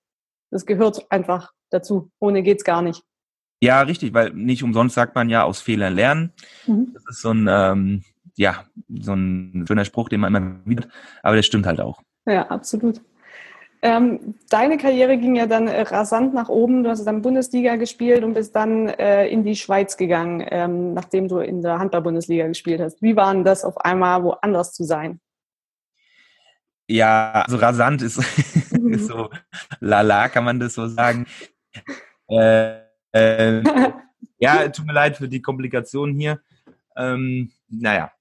Das 0.50 0.66
gehört 0.66 1.10
einfach 1.10 1.52
dazu. 1.70 2.10
Ohne 2.18 2.42
geht's 2.42 2.64
gar 2.64 2.82
nicht. 2.82 3.02
Ja, 3.62 3.82
richtig, 3.82 4.12
weil 4.12 4.30
nicht 4.30 4.64
umsonst 4.64 4.96
sagt 4.96 5.14
man 5.14 5.30
ja 5.30 5.44
aus 5.44 5.60
Fehlern 5.60 5.94
lernen. 5.94 6.32
Mhm. 6.66 6.90
Das 6.92 7.04
ist 7.08 7.22
so 7.22 7.30
ein, 7.30 7.46
ähm, 7.48 8.02
ja, 8.34 8.64
so 8.88 9.12
ein 9.14 9.64
schöner 9.66 9.84
Spruch, 9.84 10.08
den 10.08 10.20
man 10.20 10.34
immer 10.34 10.60
wieder, 10.64 10.88
aber 11.22 11.36
der 11.36 11.42
stimmt 11.42 11.66
halt 11.66 11.80
auch. 11.80 12.02
Ja, 12.26 12.48
absolut. 12.48 13.00
Ähm, 13.84 14.36
deine 14.48 14.78
Karriere 14.78 15.18
ging 15.18 15.34
ja 15.34 15.46
dann 15.46 15.66
äh, 15.66 15.82
rasant 15.82 16.32
nach 16.34 16.48
oben. 16.48 16.84
Du 16.84 16.90
hast 16.90 17.04
dann 17.04 17.20
Bundesliga 17.20 17.74
gespielt 17.74 18.22
und 18.22 18.34
bist 18.34 18.54
dann 18.54 18.86
äh, 18.86 19.26
in 19.26 19.42
die 19.42 19.56
Schweiz 19.56 19.96
gegangen, 19.96 20.46
ähm, 20.48 20.94
nachdem 20.94 21.26
du 21.26 21.38
in 21.38 21.62
der 21.62 21.80
Handball-Bundesliga 21.80 22.46
gespielt 22.46 22.80
hast. 22.80 23.02
Wie 23.02 23.16
war 23.16 23.34
denn 23.34 23.42
das 23.42 23.64
auf 23.64 23.76
einmal 23.78 24.22
woanders 24.22 24.72
zu 24.72 24.84
sein? 24.84 25.20
Ja, 26.88 27.42
also 27.44 27.56
rasant 27.56 28.02
ist, 28.02 28.18
mhm. 28.70 28.94
ist 28.94 29.08
so 29.08 29.30
lala, 29.80 30.28
kann 30.28 30.44
man 30.44 30.60
das 30.60 30.74
so 30.74 30.86
sagen. 30.86 31.26
Äh, 32.28 32.82
äh, 33.12 33.62
ja, 34.38 34.68
tut 34.68 34.86
mir 34.86 34.92
leid 34.92 35.16
für 35.16 35.28
die 35.28 35.42
Komplikationen 35.42 36.14
hier. 36.14 36.40
Ähm, 36.96 37.50
naja. 37.68 38.12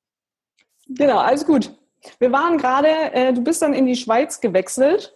Genau, 0.88 1.20
alles 1.20 1.46
gut. 1.46 1.72
Wir 2.18 2.32
waren 2.32 2.58
gerade, 2.58 2.88
äh, 3.14 3.32
du 3.32 3.44
bist 3.44 3.62
dann 3.62 3.74
in 3.74 3.86
die 3.86 3.96
Schweiz 3.96 4.42
gewechselt. 4.42 5.16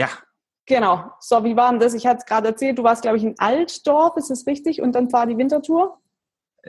Ja. 0.00 0.08
Genau. 0.66 1.10
So, 1.20 1.44
wie 1.44 1.56
war 1.56 1.70
denn 1.70 1.80
das? 1.80 1.94
Ich 1.94 2.06
hatte 2.06 2.18
es 2.20 2.26
gerade 2.26 2.48
erzählt, 2.48 2.78
du 2.78 2.84
warst, 2.84 3.02
glaube 3.02 3.18
ich, 3.18 3.24
in 3.24 3.34
Altdorf, 3.38 4.16
ist 4.16 4.30
das 4.30 4.46
richtig? 4.46 4.80
Und 4.80 4.92
dann 4.92 5.12
war 5.12 5.26
die 5.26 5.36
Wintertour? 5.36 5.98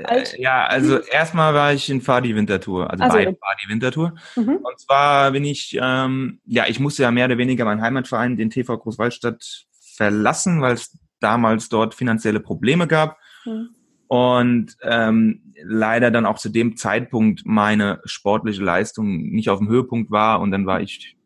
Alt 0.03 0.33
äh, 0.33 0.41
ja, 0.41 0.65
also 0.65 0.99
erstmal 0.99 1.53
war 1.53 1.73
ich 1.73 1.89
in 1.89 2.01
Fadi 2.01 2.35
Wintertour, 2.35 2.89
also, 2.89 3.03
also 3.03 3.17
bei 3.17 3.23
Fadi 3.23 3.69
Wintertour. 3.69 4.13
Mhm. 4.35 4.59
Und 4.63 4.79
zwar 4.79 5.31
bin 5.31 5.43
ich, 5.43 5.77
ähm, 5.81 6.39
ja, 6.45 6.65
ich 6.67 6.79
musste 6.79 7.03
ja 7.03 7.11
mehr 7.11 7.25
oder 7.25 7.37
weniger 7.37 7.65
meinen 7.65 7.81
Heimatverein, 7.81 8.37
den 8.37 8.49
TV 8.49 8.77
Großwaldstadt, 8.77 9.65
verlassen, 9.95 10.61
weil 10.61 10.73
es 10.73 10.97
damals 11.19 11.69
dort 11.69 11.93
finanzielle 11.93 12.39
Probleme 12.39 12.87
gab. 12.87 13.17
Mhm. 13.45 13.75
Und 14.07 14.75
ähm, 14.81 15.53
leider 15.63 16.11
dann 16.11 16.25
auch 16.25 16.37
zu 16.37 16.49
dem 16.49 16.75
Zeitpunkt 16.75 17.43
meine 17.45 18.01
sportliche 18.03 18.63
Leistung 18.63 19.29
nicht 19.29 19.49
auf 19.49 19.59
dem 19.59 19.69
Höhepunkt 19.69 20.11
war. 20.11 20.41
Und 20.41 20.51
dann 20.51 20.65
war 20.65 20.81
ich 20.81 21.17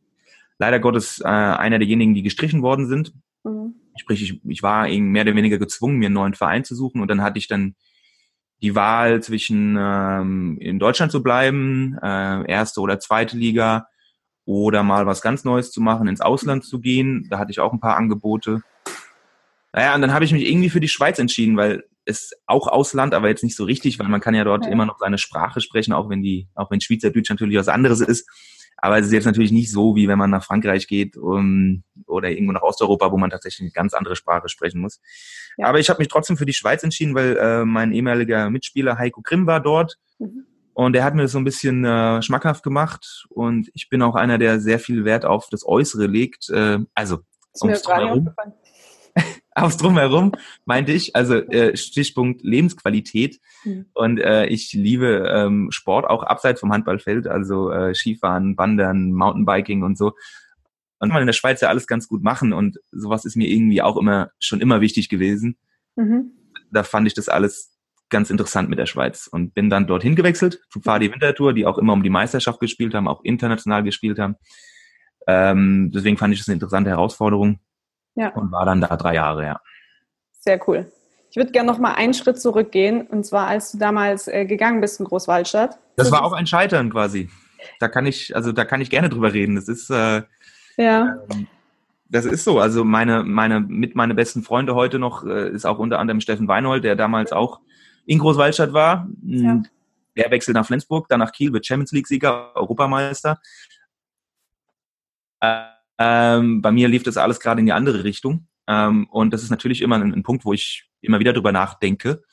leider 0.57 0.79
Gottes 0.79 1.21
äh, 1.21 1.27
einer 1.27 1.79
derjenigen, 1.79 2.13
die 2.13 2.23
gestrichen 2.23 2.61
worden 2.61 2.87
sind. 2.87 3.13
Mhm. 3.43 3.75
Sprich, 3.97 4.21
ich, 4.21 4.41
ich 4.45 4.63
war 4.63 4.87
mehr 4.87 5.23
oder 5.23 5.35
weniger 5.35 5.57
gezwungen, 5.57 5.97
mir 5.97 6.07
einen 6.07 6.15
neuen 6.15 6.33
Verein 6.33 6.63
zu 6.63 6.75
suchen. 6.75 7.01
Und 7.01 7.07
dann 7.09 7.21
hatte 7.21 7.37
ich 7.37 7.47
dann 7.47 7.75
die 8.61 8.75
Wahl 8.75 9.21
zwischen 9.21 9.77
ähm, 9.79 10.57
in 10.59 10.79
Deutschland 10.79 11.11
zu 11.11 11.21
bleiben, 11.21 11.97
äh, 12.01 12.49
erste 12.49 12.81
oder 12.81 12.99
zweite 12.99 13.37
Liga, 13.37 13.87
oder 14.45 14.83
mal 14.83 15.05
was 15.05 15.21
ganz 15.21 15.43
Neues 15.43 15.71
zu 15.71 15.81
machen, 15.81 16.07
ins 16.07 16.21
Ausland 16.21 16.63
zu 16.63 16.79
gehen. 16.79 17.27
Da 17.29 17.39
hatte 17.39 17.51
ich 17.51 17.59
auch 17.59 17.73
ein 17.73 17.79
paar 17.79 17.97
Angebote. 17.97 18.61
Naja, 19.73 19.95
und 19.95 20.01
dann 20.01 20.13
habe 20.13 20.23
ich 20.23 20.31
mich 20.31 20.47
irgendwie 20.47 20.69
für 20.69 20.79
die 20.79 20.87
Schweiz 20.87 21.19
entschieden, 21.19 21.57
weil 21.57 21.83
es 22.05 22.31
auch 22.45 22.67
Ausland, 22.67 23.13
aber 23.15 23.27
jetzt 23.27 23.43
nicht 23.43 23.55
so 23.55 23.65
richtig, 23.65 23.99
weil 23.99 24.07
man 24.07 24.21
kann 24.21 24.35
ja 24.35 24.43
dort 24.43 24.65
ja. 24.65 24.71
immer 24.71 24.85
noch 24.85 24.99
seine 24.99 25.17
Sprache 25.17 25.59
sprechen, 25.59 25.91
auch 25.91 26.09
wenn 26.09 26.21
die, 26.21 26.47
auch 26.53 26.69
wenn 26.69 26.79
Schweizerdeutsch 26.79 27.29
natürlich 27.29 27.57
was 27.57 27.67
anderes 27.67 27.99
ist. 27.99 28.29
Aber 28.85 28.99
es 28.99 29.07
ist 29.07 29.13
jetzt 29.13 29.25
natürlich 29.25 29.51
nicht 29.51 29.71
so, 29.71 29.95
wie 29.95 30.07
wenn 30.07 30.19
man 30.19 30.29
nach 30.29 30.43
Frankreich 30.43 30.85
geht 30.87 31.17
um, 31.17 31.81
oder 32.05 32.29
irgendwo 32.29 32.51
nach 32.51 32.61
Osteuropa, 32.61 33.11
wo 33.11 33.17
man 33.17 33.31
tatsächlich 33.31 33.61
eine 33.61 33.71
ganz 33.71 33.95
andere 33.95 34.15
Sprache 34.15 34.47
sprechen 34.47 34.79
muss. 34.79 35.01
Ja. 35.57 35.65
Aber 35.65 35.79
ich 35.79 35.89
habe 35.89 35.97
mich 35.97 36.07
trotzdem 36.07 36.37
für 36.37 36.45
die 36.45 36.53
Schweiz 36.53 36.83
entschieden, 36.83 37.15
weil 37.15 37.35
äh, 37.35 37.65
mein 37.65 37.91
ehemaliger 37.91 38.51
Mitspieler 38.51 38.99
Heiko 38.99 39.23
Grimm 39.23 39.47
war 39.47 39.59
dort. 39.59 39.97
Mhm. 40.19 40.45
Und 40.75 40.93
der 40.93 41.03
hat 41.03 41.15
mir 41.15 41.23
das 41.23 41.31
so 41.31 41.39
ein 41.39 41.43
bisschen 41.43 41.83
äh, 41.83 42.21
schmackhaft 42.21 42.61
gemacht. 42.61 43.25
Und 43.29 43.71
ich 43.73 43.89
bin 43.89 44.03
auch 44.03 44.13
einer, 44.13 44.37
der 44.37 44.59
sehr 44.59 44.77
viel 44.77 45.03
Wert 45.03 45.25
auf 45.25 45.47
das 45.49 45.65
Äußere 45.65 46.05
legt. 46.05 46.51
Äh, 46.51 46.77
also 46.93 47.21
ums 47.63 47.81
Drumherum. 47.81 48.29
aufs 49.55 49.77
Drumherum, 49.77 50.33
meinte 50.65 50.91
ich. 50.91 51.15
Also 51.15 51.35
äh, 51.35 51.75
Stichpunkt 51.75 52.43
Lebensqualität. 52.43 53.39
Mhm. 53.63 53.85
Und 53.93 54.19
äh, 54.19 54.45
ich 54.47 54.73
liebe 54.73 55.31
ähm, 55.33 55.71
Sport 55.71 56.05
auch 56.05 56.23
abseits 56.23 56.59
vom 56.59 56.71
Handballfeld, 56.71 57.27
also 57.27 57.71
äh, 57.71 57.95
Skifahren, 57.95 58.57
Wandern, 58.57 59.11
Mountainbiking 59.11 59.83
und 59.83 59.97
so. 59.97 60.13
Und 60.99 61.09
kann 61.09 61.15
man 61.15 61.21
in 61.23 61.27
der 61.27 61.33
Schweiz 61.33 61.61
ja 61.61 61.69
alles 61.69 61.87
ganz 61.87 62.07
gut 62.07 62.23
machen 62.23 62.53
und 62.53 62.79
sowas 62.91 63.25
ist 63.25 63.35
mir 63.35 63.49
irgendwie 63.49 63.81
auch 63.81 63.97
immer 63.97 64.31
schon 64.39 64.61
immer 64.61 64.81
wichtig 64.81 65.09
gewesen. 65.09 65.57
Mhm. 65.95 66.31
Da 66.71 66.83
fand 66.83 67.07
ich 67.07 67.13
das 67.13 67.29
alles 67.29 67.73
ganz 68.09 68.29
interessant 68.29 68.69
mit 68.69 68.79
der 68.79 68.85
Schweiz 68.85 69.27
und 69.27 69.53
bin 69.53 69.69
dann 69.69 69.87
dorthin 69.87 70.15
gewechselt 70.15 70.61
zu 70.69 70.79
Fadi 70.79 71.11
Wintertour, 71.11 71.53
die 71.53 71.65
auch 71.65 71.77
immer 71.77 71.93
um 71.93 72.03
die 72.03 72.09
Meisterschaft 72.09 72.59
gespielt 72.59 72.93
haben, 72.93 73.07
auch 73.07 73.23
international 73.23 73.83
gespielt 73.83 74.19
haben. 74.19 74.35
Ähm, 75.27 75.91
deswegen 75.93 76.17
fand 76.17 76.33
ich 76.33 76.39
das 76.39 76.47
eine 76.47 76.55
interessante 76.55 76.91
Herausforderung 76.91 77.59
ja. 78.15 78.29
Und 78.29 78.51
war 78.51 78.65
dann 78.65 78.81
da 78.81 78.95
drei 78.97 79.15
Jahre, 79.15 79.45
ja. 79.45 79.61
Sehr 80.31 80.59
cool. 80.67 80.91
Ich 81.29 81.37
würde 81.37 81.51
gerne 81.51 81.69
noch 81.69 81.79
mal 81.79 81.93
einen 81.93 82.13
Schritt 82.13 82.39
zurückgehen, 82.39 83.07
und 83.07 83.25
zwar 83.25 83.47
als 83.47 83.71
du 83.71 83.77
damals 83.77 84.27
äh, 84.27 84.45
gegangen 84.45 84.81
bist 84.81 84.99
in 84.99 85.05
Großwaldstadt. 85.05 85.77
Das 85.97 86.11
war 86.11 86.23
auch 86.23 86.33
ein 86.33 86.47
Scheitern 86.47 86.89
quasi. 86.89 87.29
Da 87.79 87.87
kann 87.87 88.05
ich, 88.05 88.35
also 88.35 88.51
da 88.51 88.63
kann 88.63 88.81
ich 88.81 88.89
gerne 88.89 89.09
drüber 89.09 89.33
reden. 89.33 89.55
Das 89.55 89.67
ist, 89.67 89.89
äh, 89.89 90.21
ja. 90.77 91.17
Ähm, 91.31 91.47
das 92.07 92.25
ist 92.25 92.43
so. 92.43 92.59
Also 92.59 92.83
meine, 92.83 93.23
meine, 93.23 93.59
mit 93.59 93.95
meine 93.95 94.13
besten 94.13 94.43
Freunde 94.43 94.75
heute 94.75 94.99
noch 94.99 95.25
äh, 95.25 95.49
ist 95.49 95.65
auch 95.65 95.79
unter 95.79 95.99
anderem 95.99 96.21
Steffen 96.21 96.47
Weinhold, 96.47 96.83
der 96.83 96.95
damals 96.95 97.31
auch 97.31 97.59
in 98.05 98.19
Großwaldstadt 98.19 98.73
war. 98.73 99.07
Ja. 99.23 99.61
Der 100.15 100.31
wechselt 100.31 100.55
nach 100.55 100.65
Flensburg, 100.65 101.09
dann 101.09 101.19
nach 101.19 101.31
Kiel, 101.31 101.51
wird 101.51 101.65
Champions 101.65 101.91
League-Sieger, 101.91 102.55
Europameister. 102.55 103.41
Ähm, 105.97 106.61
bei 106.61 106.71
mir 106.71 106.87
lief 106.87 107.03
das 107.03 107.17
alles 107.17 107.39
gerade 107.39 107.59
in 107.59 107.65
die 107.65 107.73
andere 107.73 108.03
Richtung. 108.03 108.47
Ähm, 108.67 109.07
und 109.09 109.33
das 109.33 109.43
ist 109.43 109.49
natürlich 109.49 109.81
immer 109.81 109.95
ein, 109.95 110.13
ein, 110.13 110.23
Punkt, 110.23 110.45
wo 110.45 110.53
ich 110.53 110.89
immer 111.01 111.19
wieder 111.19 111.33
drüber 111.33 111.51
nachdenke, 111.51 112.23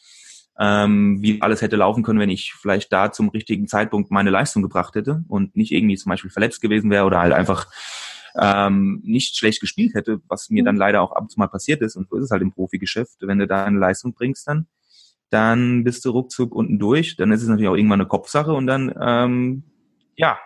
ähm, 0.58 1.22
wie 1.22 1.40
alles 1.42 1.62
hätte 1.62 1.76
laufen 1.76 2.02
können, 2.02 2.18
wenn 2.18 2.30
ich 2.30 2.54
vielleicht 2.54 2.92
da 2.92 3.12
zum 3.12 3.28
richtigen 3.28 3.68
Zeitpunkt 3.68 4.10
meine 4.10 4.30
Leistung 4.30 4.62
gebracht 4.62 4.94
hätte 4.94 5.24
und 5.28 5.56
nicht 5.56 5.72
irgendwie 5.72 5.96
zum 5.96 6.10
Beispiel 6.10 6.30
verletzt 6.30 6.60
gewesen 6.60 6.90
wäre 6.90 7.04
oder 7.04 7.20
halt 7.20 7.32
einfach 7.32 7.66
ähm, 8.34 9.00
nicht 9.04 9.36
schlecht 9.36 9.60
gespielt 9.60 9.94
hätte, 9.94 10.20
was 10.28 10.50
mir 10.50 10.64
dann 10.64 10.76
mhm. 10.76 10.80
leider 10.80 11.02
auch 11.02 11.12
ab 11.12 11.22
und 11.22 11.30
zu 11.30 11.38
mal 11.38 11.48
passiert 11.48 11.82
ist. 11.82 11.96
Und 11.96 12.08
so 12.08 12.16
ist 12.16 12.24
es 12.24 12.30
halt 12.30 12.42
im 12.42 12.52
Profigeschäft. 12.52 13.16
Wenn 13.20 13.38
du 13.38 13.46
da 13.46 13.64
eine 13.64 13.78
Leistung 13.78 14.14
bringst, 14.14 14.48
dann, 14.48 14.66
dann 15.30 15.84
bist 15.84 16.04
du 16.04 16.10
ruckzuck 16.10 16.54
unten 16.54 16.78
durch. 16.78 17.16
Dann 17.16 17.32
ist 17.32 17.42
es 17.42 17.48
natürlich 17.48 17.68
auch 17.68 17.76
irgendwann 17.76 18.00
eine 18.00 18.08
Kopfsache 18.08 18.52
und 18.52 18.66
dann, 18.66 18.94
ähm, 19.00 19.64
ja, 20.16 20.38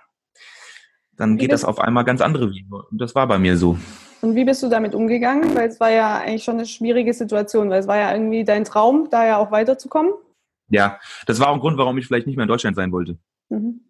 dann 1.16 1.36
geht 1.36 1.52
das 1.52 1.64
auf 1.64 1.80
einmal 1.80 2.04
ganz 2.04 2.20
andere 2.20 2.50
Wege. 2.50 2.66
Und 2.90 3.00
das 3.00 3.14
war 3.14 3.26
bei 3.26 3.38
mir 3.38 3.56
so. 3.56 3.78
Und 4.22 4.34
wie 4.34 4.44
bist 4.44 4.62
du 4.62 4.68
damit 4.68 4.94
umgegangen? 4.94 5.54
Weil 5.54 5.68
es 5.68 5.80
war 5.80 5.90
ja 5.90 6.18
eigentlich 6.18 6.44
schon 6.44 6.56
eine 6.56 6.66
schwierige 6.66 7.12
Situation, 7.12 7.70
weil 7.70 7.80
es 7.80 7.86
war 7.86 7.96
ja 7.96 8.12
irgendwie 8.12 8.44
dein 8.44 8.64
Traum, 8.64 9.08
da 9.10 9.26
ja 9.26 9.36
auch 9.38 9.50
weiterzukommen. 9.50 10.12
Ja, 10.68 10.98
das 11.26 11.38
war 11.38 11.48
auch 11.48 11.54
ein 11.54 11.60
Grund, 11.60 11.78
warum 11.78 11.96
ich 11.98 12.06
vielleicht 12.06 12.26
nicht 12.26 12.36
mehr 12.36 12.44
in 12.44 12.48
Deutschland 12.48 12.76
sein 12.76 12.92
wollte. 12.92 13.18
Mhm. 13.48 13.80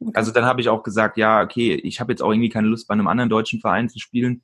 Okay. 0.00 0.12
Also 0.14 0.32
dann 0.32 0.44
habe 0.44 0.60
ich 0.60 0.68
auch 0.68 0.82
gesagt, 0.82 1.16
ja, 1.16 1.42
okay, 1.42 1.74
ich 1.74 2.00
habe 2.00 2.12
jetzt 2.12 2.22
auch 2.22 2.30
irgendwie 2.30 2.48
keine 2.48 2.68
Lust, 2.68 2.88
bei 2.88 2.92
einem 2.92 3.06
anderen 3.06 3.30
deutschen 3.30 3.60
Verein 3.60 3.88
zu 3.88 3.98
spielen 3.98 4.42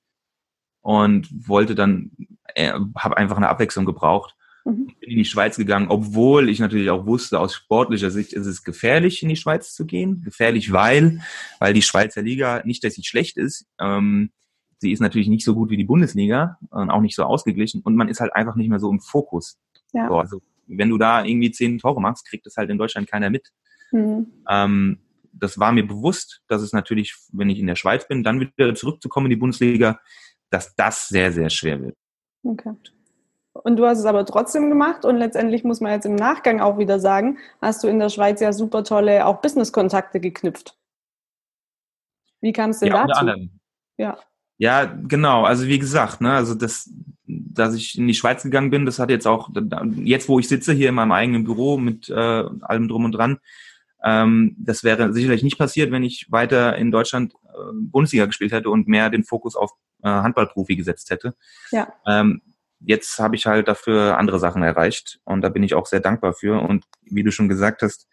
und 0.82 1.28
wollte 1.48 1.74
dann, 1.74 2.12
äh, 2.54 2.72
habe 2.96 3.16
einfach 3.16 3.36
eine 3.36 3.48
Abwechslung 3.48 3.86
gebraucht. 3.86 4.35
Mhm. 4.66 4.86
Bin 4.98 5.10
in 5.10 5.18
die 5.18 5.24
Schweiz 5.24 5.56
gegangen, 5.56 5.86
obwohl 5.88 6.48
ich 6.48 6.58
natürlich 6.58 6.90
auch 6.90 7.06
wusste, 7.06 7.38
aus 7.38 7.54
sportlicher 7.54 8.10
Sicht 8.10 8.32
ist 8.32 8.46
es 8.46 8.64
gefährlich, 8.64 9.22
in 9.22 9.28
die 9.28 9.36
Schweiz 9.36 9.74
zu 9.74 9.86
gehen. 9.86 10.22
Gefährlich, 10.22 10.72
weil, 10.72 11.20
weil 11.60 11.72
die 11.72 11.82
Schweizer 11.82 12.22
Liga 12.22 12.62
nicht, 12.64 12.82
dass 12.82 12.94
sie 12.94 13.04
schlecht 13.04 13.36
ist. 13.36 13.66
Ähm, 13.80 14.30
sie 14.78 14.90
ist 14.90 15.00
natürlich 15.00 15.28
nicht 15.28 15.44
so 15.44 15.54
gut 15.54 15.70
wie 15.70 15.76
die 15.76 15.84
Bundesliga 15.84 16.58
und 16.70 16.90
auch 16.90 17.00
nicht 17.00 17.14
so 17.14 17.22
ausgeglichen 17.22 17.80
und 17.82 17.94
man 17.94 18.08
ist 18.08 18.20
halt 18.20 18.34
einfach 18.34 18.56
nicht 18.56 18.68
mehr 18.68 18.80
so 18.80 18.90
im 18.90 19.00
Fokus. 19.00 19.58
Ja. 19.92 20.08
So, 20.08 20.18
also 20.18 20.42
wenn 20.66 20.90
du 20.90 20.98
da 20.98 21.24
irgendwie 21.24 21.52
zehn 21.52 21.78
Tore 21.78 22.00
machst, 22.00 22.28
kriegt 22.28 22.44
das 22.44 22.56
halt 22.56 22.68
in 22.68 22.78
Deutschland 22.78 23.08
keiner 23.08 23.30
mit. 23.30 23.52
Mhm. 23.92 24.26
Ähm, 24.48 24.98
das 25.32 25.60
war 25.60 25.70
mir 25.70 25.86
bewusst, 25.86 26.42
dass 26.48 26.60
es 26.60 26.72
natürlich, 26.72 27.14
wenn 27.30 27.50
ich 27.50 27.60
in 27.60 27.68
der 27.68 27.76
Schweiz 27.76 28.08
bin, 28.08 28.24
dann 28.24 28.40
wieder 28.40 28.74
zurückzukommen 28.74 29.26
in 29.26 29.30
die 29.30 29.36
Bundesliga, 29.36 30.00
dass 30.50 30.74
das 30.74 31.08
sehr, 31.08 31.30
sehr 31.30 31.50
schwer 31.50 31.80
wird. 31.82 31.96
Okay. 32.42 32.72
Und 33.64 33.76
du 33.76 33.86
hast 33.86 33.98
es 33.98 34.04
aber 34.04 34.24
trotzdem 34.26 34.68
gemacht 34.68 35.04
und 35.04 35.16
letztendlich 35.16 35.64
muss 35.64 35.80
man 35.80 35.92
jetzt 35.92 36.06
im 36.06 36.14
Nachgang 36.14 36.60
auch 36.60 36.78
wieder 36.78 37.00
sagen, 37.00 37.38
hast 37.60 37.82
du 37.82 37.88
in 37.88 37.98
der 37.98 38.08
Schweiz 38.08 38.40
ja 38.40 38.52
super 38.52 38.84
tolle 38.84 39.26
auch 39.26 39.40
Business-Kontakte 39.40 40.20
geknüpft. 40.20 40.76
Wie 42.40 42.52
kam 42.52 42.70
es 42.70 42.80
denn 42.80 42.88
ja, 42.88 43.06
dazu? 43.06 43.48
Ja. 43.96 44.18
Ja, 44.58 44.84
genau. 44.84 45.44
Also 45.44 45.66
wie 45.66 45.78
gesagt, 45.78 46.20
ne, 46.20 46.32
also 46.32 46.54
das, 46.54 46.90
dass 47.26 47.74
ich 47.74 47.98
in 47.98 48.06
die 48.06 48.14
Schweiz 48.14 48.42
gegangen 48.42 48.70
bin, 48.70 48.86
das 48.86 48.98
hat 48.98 49.10
jetzt 49.10 49.26
auch 49.26 49.50
jetzt, 49.96 50.28
wo 50.28 50.38
ich 50.38 50.48
sitze 50.48 50.72
hier 50.72 50.88
in 50.88 50.94
meinem 50.94 51.12
eigenen 51.12 51.44
Büro 51.44 51.76
mit 51.76 52.08
äh, 52.08 52.14
allem 52.14 52.88
drum 52.88 53.04
und 53.04 53.12
dran, 53.12 53.38
ähm, 54.02 54.54
das 54.58 54.84
wäre 54.84 55.12
sicherlich 55.12 55.42
nicht 55.42 55.58
passiert, 55.58 55.90
wenn 55.90 56.04
ich 56.04 56.30
weiter 56.30 56.76
in 56.76 56.90
Deutschland 56.90 57.34
äh, 57.34 57.72
Bundesliga 57.74 58.26
gespielt 58.26 58.52
hätte 58.52 58.70
und 58.70 58.88
mehr 58.88 59.10
den 59.10 59.24
Fokus 59.24 59.56
auf 59.56 59.72
äh, 60.02 60.08
Handballprofi 60.08 60.76
gesetzt 60.76 61.10
hätte. 61.10 61.34
Ja. 61.70 61.88
Ähm, 62.06 62.40
jetzt 62.86 63.18
habe 63.18 63.34
ich 63.34 63.46
halt 63.46 63.68
dafür 63.68 64.16
andere 64.16 64.38
Sachen 64.38 64.62
erreicht 64.62 65.18
und 65.24 65.42
da 65.42 65.48
bin 65.48 65.64
ich 65.64 65.74
auch 65.74 65.86
sehr 65.86 66.00
dankbar 66.00 66.32
für. 66.32 66.62
Und 66.62 66.84
wie 67.02 67.24
du 67.24 67.32
schon 67.32 67.48
gesagt 67.48 67.82
hast, 67.82 68.06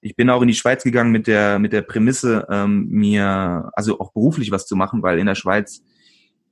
ich 0.00 0.16
bin 0.16 0.30
auch 0.30 0.40
in 0.42 0.48
die 0.48 0.54
Schweiz 0.54 0.82
gegangen 0.82 1.12
mit 1.12 1.26
der 1.26 1.58
mit 1.58 1.72
der 1.72 1.82
Prämisse, 1.82 2.46
ähm, 2.50 2.88
mir 2.88 3.70
also 3.74 4.00
auch 4.00 4.12
beruflich 4.12 4.50
was 4.50 4.66
zu 4.66 4.74
machen, 4.74 5.02
weil 5.02 5.18
in 5.18 5.26
der 5.26 5.34
Schweiz 5.34 5.82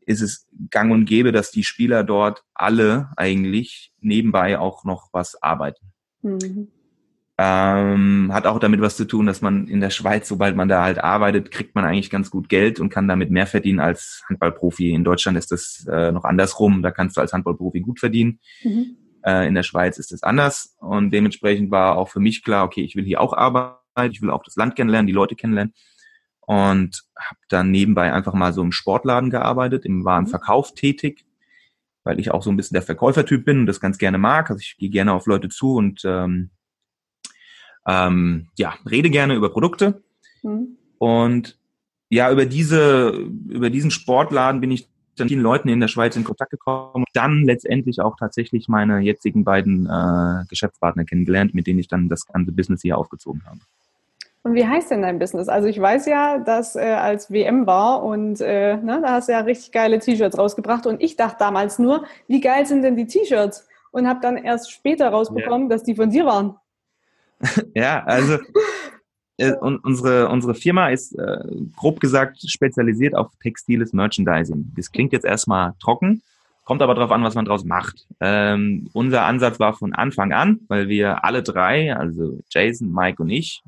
ist 0.07 0.21
es 0.21 0.47
gang 0.71 0.93
und 0.93 1.07
gäbe, 1.07 1.33
dass 1.33 1.51
die 1.51 1.65
Spieler 1.65 2.05
dort 2.05 2.45
alle 2.53 3.11
eigentlich 3.17 3.93
nebenbei 4.01 4.59
auch 4.59 4.85
noch 4.85 5.09
was 5.13 5.43
arbeiten. 5.43 5.93
Mhm. 6.21 6.69
Ähm, 7.37 8.31
hat 8.33 8.47
auch 8.47 8.61
damit 8.61 8.81
was 8.81 8.97
zu 8.97 9.07
tun, 9.07 9.27
dass 9.27 9.41
man 9.41 9.67
in 9.67 9.81
der 9.81 9.91
Schweiz, 9.91 10.29
sobald 10.29 10.55
man 10.55 10.69
da 10.69 10.85
halt 10.85 10.99
arbeitet, 10.99 11.51
kriegt 11.51 11.75
man 11.75 11.85
eigentlich 11.85 12.11
ganz 12.11 12.31
gut 12.31 12.49
Geld 12.49 12.79
und 12.79 12.91
kann 12.91 13.09
damit 13.09 13.31
mehr 13.31 13.49
verdienen 13.49 13.81
als 13.81 14.23
Handballprofi. 14.29 14.91
In 14.91 15.03
Deutschland 15.03 15.37
ist 15.37 15.51
das 15.51 15.85
äh, 15.91 16.13
noch 16.13 16.25
andersrum. 16.25 16.83
Da 16.83 16.93
kannst 16.93 17.17
du 17.17 17.21
als 17.21 17.33
Handballprofi 17.33 17.81
gut 17.81 17.99
verdienen. 17.99 18.39
Mhm. 18.63 18.97
Äh, 19.25 19.49
in 19.49 19.55
der 19.55 19.65
Schweiz 19.65 19.99
ist 19.99 20.13
es 20.13 20.23
anders. 20.23 20.77
Und 20.79 21.11
dementsprechend 21.11 21.73
war 21.73 21.97
auch 21.97 22.09
für 22.09 22.21
mich 22.21 22.45
klar, 22.45 22.65
okay, 22.65 22.83
ich 22.83 22.95
will 22.95 23.05
hier 23.05 23.21
auch 23.21 23.33
arbeiten, 23.33 24.13
ich 24.13 24.23
will 24.23 24.31
auch 24.31 24.45
das 24.45 24.55
Land 24.55 24.77
kennenlernen, 24.77 25.09
die 25.09 25.13
Leute 25.13 25.35
kennenlernen. 25.35 25.75
Und 26.41 27.03
habe 27.19 27.41
dann 27.49 27.73
nebenbei 27.73 28.13
einfach 28.13 28.35
mal 28.35 28.53
so 28.53 28.63
im 28.63 28.71
Sportladen 28.71 29.31
gearbeitet, 29.31 29.85
im 29.87 30.05
Warenverkauf 30.05 30.71
mhm. 30.71 30.77
tätig, 30.77 31.27
weil 32.05 32.21
ich 32.21 32.31
auch 32.31 32.45
so 32.45 32.51
ein 32.51 32.57
bisschen 32.57 32.77
der 32.77 32.83
Verkäufertyp 32.83 33.45
bin 33.45 33.61
und 33.61 33.67
das 33.67 33.81
ganz 33.81 33.99
gerne 33.99 34.19
mag. 34.19 34.51
Also 34.51 34.61
ich 34.61 34.77
gehe 34.79 34.91
gerne 34.91 35.15
auf 35.15 35.27
Leute 35.27 35.49
zu 35.49 35.75
und 35.75 36.03
ähm, 36.05 36.51
ähm, 37.87 38.49
ja, 38.57 38.75
rede 38.89 39.11
gerne 39.11 39.35
über 39.35 39.51
Produkte. 39.51 40.03
Mhm. 40.43 40.77
Und 40.99 41.59
ja, 42.09 42.31
über 42.31 42.47
diese, 42.47 43.11
über 43.49 43.71
diesen 43.71 43.91
Sportladen 43.91 44.61
bin 44.61 44.71
ich 44.71 44.89
dann 45.17 45.29
vielen 45.29 45.43
Leuten 45.43 45.69
in 45.69 45.81
der 45.81 45.89
Schweiz 45.89 46.17
in 46.17 46.25
Kontakt 46.25 46.51
gekommen 46.51 46.91
und 46.95 47.09
dann 47.13 47.45
letztendlich 47.45 48.01
auch 48.01 48.17
tatsächlich 48.17 48.69
meine 48.69 49.01
jetzigen 49.01 49.45
beiden 49.45 49.87
äh, 49.87 50.45
Geschäftspartner 50.49 51.05
kennengelernt, 51.05 51.55
mit 51.55 51.67
denen 51.67 51.79
ich 51.79 51.89
dann 51.89 52.09
das 52.09 52.27
ganze 52.27 52.53
Business 52.53 52.83
hier 52.83 52.99
aufgezogen 52.99 53.43
habe. 53.47 53.61
Und 54.43 54.55
wie 54.55 54.67
heißt 54.67 54.91
denn 54.91 55.03
dein 55.03 55.19
Business? 55.19 55.49
Also 55.49 55.69
ich 55.69 55.81
weiß 55.81 56.05
ja, 56.07 56.39
dass 56.39 56.77
äh, 56.77 56.81
als 56.81 57.31
WM 57.31 57.67
war 57.67 58.03
und 58.03 58.41
äh, 58.43 58.77
ne, 58.77 59.01
da 59.03 59.13
hast 59.13 59.29
du 59.29 59.33
ja 59.33 59.41
richtig 59.41 59.73
geile 59.73 59.99
T-Shirts 59.99 60.37
rausgebracht 60.37 60.87
und 60.87 61.03
ich 61.03 61.17
dachte 61.17 61.37
damals 61.39 61.79
nur, 61.79 62.05
wie 62.29 62.41
geil 62.41 62.67
sind 62.67 62.83
denn 62.83 62.97
die 62.97 63.07
T-Shirts? 63.07 63.67
Und 63.91 64.09
habe 64.09 64.19
dann 64.21 64.37
erst 64.37 64.73
später 64.73 65.09
rausbekommen, 65.09 65.71
ja. 65.71 65.77
dass 65.77 65.85
die 65.85 65.95
von 65.95 66.11
dir 66.11 66.27
waren. 66.27 66.57
ja, 67.75 68.03
also 68.05 68.39
äh, 69.37 69.53
und 69.53 69.79
unsere, 69.79 70.29
unsere 70.29 70.55
Firma 70.55 70.89
ist 70.89 71.19
äh, 71.19 71.39
grob 71.77 72.01
gesagt 72.01 72.39
spezialisiert 72.49 73.15
auf 73.15 73.33
textiles 73.43 73.93
Merchandising. 73.93 74.73
Das 74.77 74.93
klingt 74.93 75.13
jetzt 75.13 75.25
erstmal 75.25 75.75
trocken, 75.81 76.23
kommt 76.65 76.83
aber 76.83 76.95
darauf 76.95 77.11
an, 77.11 77.25
was 77.25 77.35
man 77.35 77.45
daraus 77.45 77.65
macht. 77.65 78.07
Ähm, 78.21 78.89
unser 78.93 79.25
Ansatz 79.25 79.59
war 79.59 79.75
von 79.75 79.93
Anfang 79.93 80.33
an, 80.33 80.61
weil 80.69 80.89
wir 80.89 81.25
alle 81.25 81.43
drei, 81.43 81.95
also 81.95 82.39
Jason, 82.51 82.93
Mike 82.93 83.23
und 83.23 83.31
ich, 83.31 83.63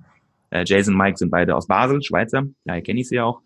äh, 0.51 0.65
Jason 0.65 0.95
und 0.95 0.99
Mike 0.99 1.19
sind 1.19 1.31
beide 1.31 1.57
aus 1.57 1.67
Basel, 1.67 2.03
Schweizer, 2.03 2.45
daher 2.65 2.83
kenne 2.83 3.01
ich 3.01 3.09
sie 3.09 3.21
auch, 3.21 3.41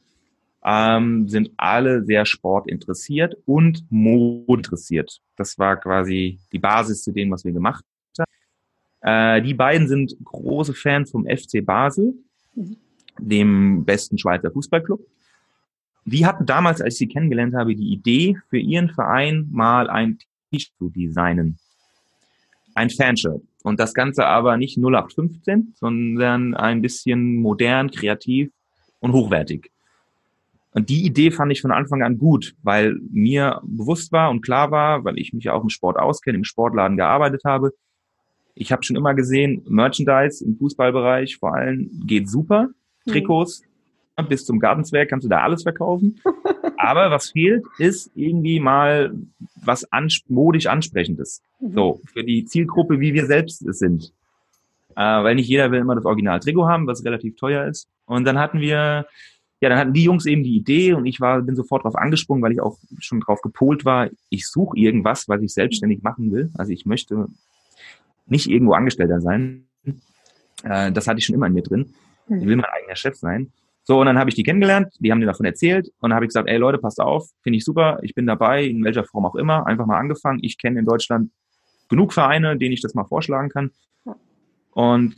ähm, 0.62 1.26
sind 1.26 1.52
alle 1.56 2.04
sehr 2.04 2.26
sportinteressiert 2.26 3.34
und 3.46 3.84
modinteressiert. 3.88 5.20
Das 5.36 5.58
war 5.58 5.78
quasi 5.78 6.38
die 6.52 6.58
Basis 6.58 7.02
zu 7.02 7.12
dem, 7.12 7.30
was 7.30 7.44
wir 7.44 7.52
gemacht 7.52 7.82
äh, 9.02 9.42
die 9.42 9.54
beiden 9.54 9.88
sind 9.88 10.16
große 10.24 10.74
Fans 10.74 11.10
vom 11.10 11.26
FC 11.26 11.64
Basel, 11.64 12.14
dem 13.18 13.84
besten 13.84 14.18
Schweizer 14.18 14.50
Fußballclub. 14.50 15.00
Die 16.04 16.26
hatten 16.26 16.46
damals, 16.46 16.80
als 16.80 16.94
ich 16.94 16.98
sie 16.98 17.08
kennengelernt 17.08 17.54
habe, 17.54 17.74
die 17.74 17.92
Idee, 17.92 18.36
für 18.48 18.58
ihren 18.58 18.90
Verein 18.90 19.48
mal 19.50 19.88
ein 19.88 20.18
T-Shirt 20.50 20.72
zu 20.78 20.88
designen. 20.90 21.58
Ein 22.74 22.90
Fanshirt. 22.90 23.42
Und 23.62 23.78
das 23.78 23.92
Ganze 23.92 24.26
aber 24.26 24.56
nicht 24.56 24.78
0815, 24.78 25.74
sondern 25.78 26.54
ein 26.54 26.80
bisschen 26.80 27.36
modern, 27.36 27.90
kreativ 27.90 28.50
und 29.00 29.12
hochwertig. 29.12 29.70
Und 30.72 30.88
die 30.88 31.04
Idee 31.04 31.30
fand 31.30 31.52
ich 31.52 31.60
von 31.60 31.72
Anfang 31.72 32.02
an 32.02 32.16
gut, 32.16 32.54
weil 32.62 32.96
mir 33.10 33.60
bewusst 33.64 34.12
war 34.12 34.30
und 34.30 34.40
klar 34.40 34.70
war, 34.70 35.04
weil 35.04 35.18
ich 35.18 35.32
mich 35.32 35.44
ja 35.44 35.52
auch 35.52 35.62
im 35.62 35.68
Sport 35.68 35.98
auskenne, 35.98 36.38
im 36.38 36.44
Sportladen 36.44 36.96
gearbeitet 36.96 37.42
habe, 37.44 37.72
ich 38.60 38.70
habe 38.72 38.82
schon 38.82 38.96
immer 38.96 39.14
gesehen, 39.14 39.62
Merchandise 39.68 40.44
im 40.44 40.54
Fußballbereich 40.58 41.38
vor 41.38 41.54
allem 41.54 41.90
geht 42.06 42.28
super. 42.28 42.68
Mhm. 43.06 43.10
Trikots 43.10 43.62
mhm. 44.18 44.28
bis 44.28 44.44
zum 44.44 44.60
Gartenzwerg 44.60 45.08
kannst 45.08 45.24
du 45.24 45.30
da 45.30 45.40
alles 45.40 45.62
verkaufen. 45.62 46.20
Aber 46.76 47.10
was 47.10 47.30
fehlt, 47.30 47.64
ist 47.78 48.10
irgendwie 48.14 48.60
mal 48.60 49.14
was 49.64 49.90
ans 49.90 50.20
modisch 50.28 50.66
ansprechendes. 50.66 51.42
Mhm. 51.58 51.72
So, 51.72 52.00
für 52.12 52.22
die 52.22 52.44
Zielgruppe, 52.44 53.00
wie 53.00 53.14
wir 53.14 53.24
selbst 53.24 53.62
es 53.62 53.78
sind. 53.78 54.12
Äh, 54.94 55.00
weil 55.00 55.36
nicht 55.36 55.48
jeder 55.48 55.70
will 55.70 55.80
immer 55.80 55.94
das 55.94 56.04
Original-Trikot 56.04 56.68
haben, 56.68 56.86
was 56.86 57.02
relativ 57.02 57.36
teuer 57.36 57.66
ist. 57.66 57.88
Und 58.04 58.24
dann 58.24 58.38
hatten 58.38 58.60
wir, 58.60 59.06
ja, 59.62 59.68
dann 59.70 59.78
hatten 59.78 59.94
die 59.94 60.04
Jungs 60.04 60.26
eben 60.26 60.42
die 60.42 60.56
Idee 60.56 60.92
und 60.92 61.06
ich 61.06 61.18
war, 61.18 61.40
bin 61.40 61.56
sofort 61.56 61.84
drauf 61.84 61.96
angesprungen, 61.96 62.42
weil 62.42 62.52
ich 62.52 62.60
auch 62.60 62.76
schon 62.98 63.20
drauf 63.20 63.40
gepolt 63.40 63.86
war, 63.86 64.10
ich 64.28 64.46
suche 64.46 64.76
irgendwas, 64.76 65.28
was 65.28 65.40
ich 65.40 65.54
selbstständig 65.54 66.02
machen 66.02 66.30
will. 66.30 66.50
Also 66.58 66.72
ich 66.72 66.84
möchte 66.84 67.28
nicht 68.30 68.48
irgendwo 68.48 68.72
Angestellter 68.72 69.20
sein. 69.20 69.66
Äh, 70.64 70.92
das 70.92 71.06
hatte 71.06 71.18
ich 71.18 71.26
schon 71.26 71.34
immer 71.34 71.46
in 71.46 71.52
mir 71.52 71.62
drin. 71.62 71.94
Ich 72.28 72.46
will 72.46 72.56
mein 72.56 72.70
eigener 72.70 72.96
Chef 72.96 73.16
sein. 73.16 73.52
So, 73.82 73.98
und 73.98 74.06
dann 74.06 74.18
habe 74.18 74.30
ich 74.30 74.36
die 74.36 74.44
kennengelernt, 74.44 74.94
die 75.00 75.10
haben 75.10 75.18
mir 75.18 75.26
davon 75.26 75.46
erzählt 75.46 75.88
und 76.00 76.10
dann 76.10 76.14
habe 76.14 76.24
ich 76.24 76.28
gesagt, 76.28 76.48
ey 76.48 76.58
Leute, 76.58 76.78
passt 76.78 77.00
auf, 77.00 77.28
finde 77.42 77.56
ich 77.56 77.64
super, 77.64 77.98
ich 78.02 78.14
bin 78.14 78.26
dabei, 78.26 78.64
in 78.64 78.84
welcher 78.84 79.04
Form 79.04 79.26
auch 79.26 79.34
immer, 79.34 79.66
einfach 79.66 79.86
mal 79.86 79.98
angefangen. 79.98 80.38
Ich 80.42 80.58
kenne 80.58 80.78
in 80.78 80.84
Deutschland 80.84 81.32
genug 81.88 82.12
Vereine, 82.12 82.56
denen 82.56 82.72
ich 82.72 82.82
das 82.82 82.94
mal 82.94 83.04
vorschlagen 83.04 83.48
kann. 83.48 83.72
Und 84.72 85.16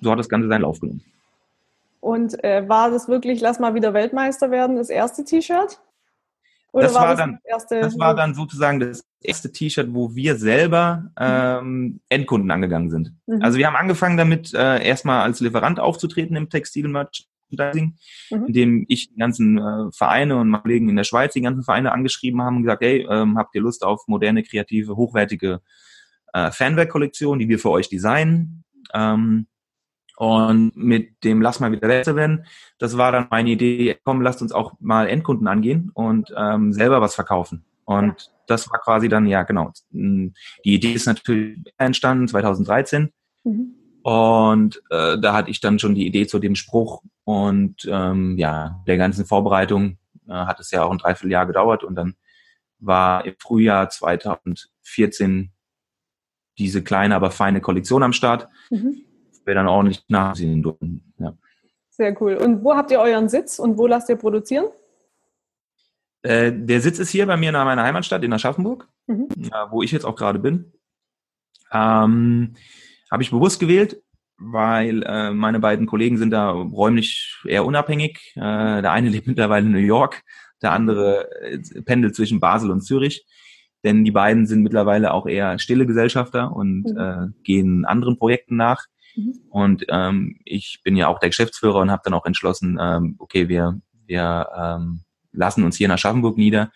so 0.00 0.10
hat 0.10 0.18
das 0.18 0.28
Ganze 0.28 0.48
seinen 0.48 0.62
Lauf 0.62 0.80
genommen. 0.80 1.02
Und 2.00 2.42
äh, 2.44 2.68
war 2.68 2.90
das 2.90 3.08
wirklich, 3.08 3.40
lass 3.40 3.60
mal 3.60 3.74
wieder 3.74 3.94
Weltmeister 3.94 4.50
werden, 4.50 4.76
das 4.76 4.90
erste 4.90 5.24
T-Shirt? 5.24 5.80
Oder 6.72 6.86
das 6.86 6.94
war, 6.94 7.08
das 7.08 7.18
dann, 7.18 7.38
erste, 7.44 7.80
das 7.80 7.98
war 7.98 8.14
dann 8.14 8.34
sozusagen 8.34 8.80
das 8.80 9.04
erste 9.20 9.52
T-Shirt, 9.52 9.88
wo 9.92 10.14
wir 10.14 10.36
selber 10.36 11.10
mhm. 11.18 11.20
ähm, 11.20 12.00
Endkunden 12.08 12.50
angegangen 12.50 12.90
sind. 12.90 13.14
Mhm. 13.26 13.42
Also 13.42 13.58
wir 13.58 13.66
haben 13.66 13.76
angefangen 13.76 14.16
damit, 14.16 14.54
äh, 14.54 14.82
erstmal 14.82 15.22
als 15.22 15.40
Lieferant 15.40 15.78
aufzutreten 15.78 16.34
im 16.34 16.48
Textil-Merchandising, 16.48 17.98
mhm. 18.30 18.46
indem 18.46 18.84
ich 18.88 19.10
die 19.10 19.18
ganzen 19.18 19.58
äh, 19.58 19.92
Vereine 19.92 20.36
und 20.36 20.48
meine 20.48 20.62
Kollegen 20.62 20.88
in 20.88 20.96
der 20.96 21.04
Schweiz 21.04 21.34
die 21.34 21.42
ganzen 21.42 21.62
Vereine 21.62 21.92
angeschrieben 21.92 22.40
haben 22.40 22.56
und 22.56 22.62
gesagt, 22.62 22.82
hey, 22.82 23.06
ähm, 23.08 23.36
habt 23.36 23.54
ihr 23.54 23.60
Lust 23.60 23.84
auf 23.84 24.08
moderne, 24.08 24.42
kreative, 24.42 24.96
hochwertige 24.96 25.60
äh, 26.32 26.50
Fanwerk-Kollektion, 26.50 27.38
die 27.38 27.48
wir 27.50 27.58
für 27.58 27.70
euch 27.70 27.90
designen? 27.90 28.64
Ähm, 28.94 29.46
und 30.16 30.76
mit 30.76 31.24
dem 31.24 31.40
Lass 31.40 31.60
mal 31.60 31.72
wieder 31.72 31.88
besser 31.88 32.16
werden, 32.16 32.44
das 32.78 32.96
war 32.96 33.12
dann 33.12 33.28
meine 33.30 33.50
Idee, 33.50 33.98
komm, 34.04 34.20
lasst 34.20 34.42
uns 34.42 34.52
auch 34.52 34.74
mal 34.80 35.08
Endkunden 35.08 35.46
angehen 35.46 35.90
und 35.94 36.32
ähm, 36.36 36.72
selber 36.72 37.00
was 37.00 37.14
verkaufen. 37.14 37.64
Und 37.84 38.30
das 38.46 38.70
war 38.70 38.80
quasi 38.80 39.08
dann, 39.08 39.26
ja 39.26 39.42
genau, 39.42 39.72
die 39.90 40.32
Idee 40.64 40.92
ist 40.92 41.06
natürlich 41.06 41.58
entstanden 41.78 42.28
2013. 42.28 43.12
Mhm. 43.44 43.74
Und 44.02 44.82
äh, 44.90 45.18
da 45.18 45.32
hatte 45.32 45.50
ich 45.50 45.60
dann 45.60 45.78
schon 45.78 45.94
die 45.94 46.06
Idee 46.06 46.26
zu 46.26 46.40
dem 46.40 46.56
Spruch 46.56 47.02
und 47.24 47.86
ähm, 47.88 48.36
ja, 48.36 48.82
der 48.86 48.96
ganzen 48.96 49.24
Vorbereitung 49.24 49.98
äh, 50.28 50.32
hat 50.32 50.58
es 50.58 50.72
ja 50.72 50.82
auch 50.82 50.90
ein 50.90 50.98
Dreivierteljahr 50.98 51.46
gedauert 51.46 51.84
und 51.84 51.94
dann 51.94 52.14
war 52.80 53.24
im 53.24 53.34
Frühjahr 53.38 53.88
2014 53.88 55.52
diese 56.58 56.82
kleine, 56.82 57.14
aber 57.14 57.30
feine 57.30 57.60
Kollektion 57.60 58.02
am 58.02 58.12
Start. 58.12 58.48
Mhm 58.70 59.04
wir 59.44 59.54
dann 59.54 59.68
ordentlich 59.68 60.04
nachsehen 60.08 60.62
durften. 60.62 61.12
Ja. 61.18 61.34
Sehr 61.90 62.20
cool. 62.20 62.34
Und 62.36 62.64
wo 62.64 62.74
habt 62.74 62.90
ihr 62.90 63.00
euren 63.00 63.28
Sitz 63.28 63.58
und 63.58 63.78
wo 63.78 63.86
lasst 63.86 64.08
ihr 64.08 64.16
produzieren? 64.16 64.66
Äh, 66.22 66.52
der 66.52 66.80
Sitz 66.80 66.98
ist 66.98 67.10
hier 67.10 67.26
bei 67.26 67.36
mir 67.36 67.50
in 67.50 67.54
meiner 67.54 67.82
Heimatstadt 67.82 68.22
in 68.22 68.32
Aschaffenburg, 68.32 68.88
mhm. 69.06 69.28
ja, 69.36 69.70
wo 69.70 69.82
ich 69.82 69.90
jetzt 69.90 70.04
auch 70.04 70.16
gerade 70.16 70.38
bin. 70.38 70.72
Ähm, 71.72 72.54
Habe 73.10 73.22
ich 73.22 73.30
bewusst 73.30 73.60
gewählt, 73.60 74.02
weil 74.38 75.02
äh, 75.02 75.32
meine 75.32 75.60
beiden 75.60 75.86
Kollegen 75.86 76.18
sind 76.18 76.30
da 76.30 76.50
räumlich 76.50 77.40
eher 77.44 77.64
unabhängig. 77.64 78.32
Äh, 78.36 78.82
der 78.82 78.92
eine 78.92 79.08
lebt 79.10 79.26
mittlerweile 79.26 79.66
in 79.66 79.72
New 79.72 79.78
York, 79.78 80.22
der 80.62 80.72
andere 80.72 81.30
äh, 81.42 81.58
pendelt 81.82 82.14
zwischen 82.14 82.40
Basel 82.40 82.70
und 82.70 82.82
Zürich. 82.82 83.26
Denn 83.84 84.04
die 84.04 84.12
beiden 84.12 84.46
sind 84.46 84.62
mittlerweile 84.62 85.12
auch 85.12 85.26
eher 85.26 85.58
stille 85.58 85.86
Gesellschafter 85.86 86.54
und 86.54 86.84
mhm. 86.84 86.98
äh, 86.98 87.42
gehen 87.42 87.84
anderen 87.84 88.16
Projekten 88.16 88.56
nach. 88.56 88.86
Mhm. 89.14 89.40
Und 89.50 89.86
ähm, 89.88 90.38
ich 90.44 90.80
bin 90.82 90.96
ja 90.96 91.08
auch 91.08 91.18
der 91.18 91.28
Geschäftsführer 91.28 91.80
und 91.80 91.90
habe 91.90 92.02
dann 92.04 92.14
auch 92.14 92.26
entschlossen, 92.26 92.78
ähm, 92.80 93.16
okay, 93.18 93.48
wir, 93.48 93.80
wir 94.06 94.48
ähm, 94.56 95.02
lassen 95.32 95.64
uns 95.64 95.76
hier 95.76 95.86
in 95.86 95.90
Aschaffenburg 95.90 96.36
nieder, 96.36 96.70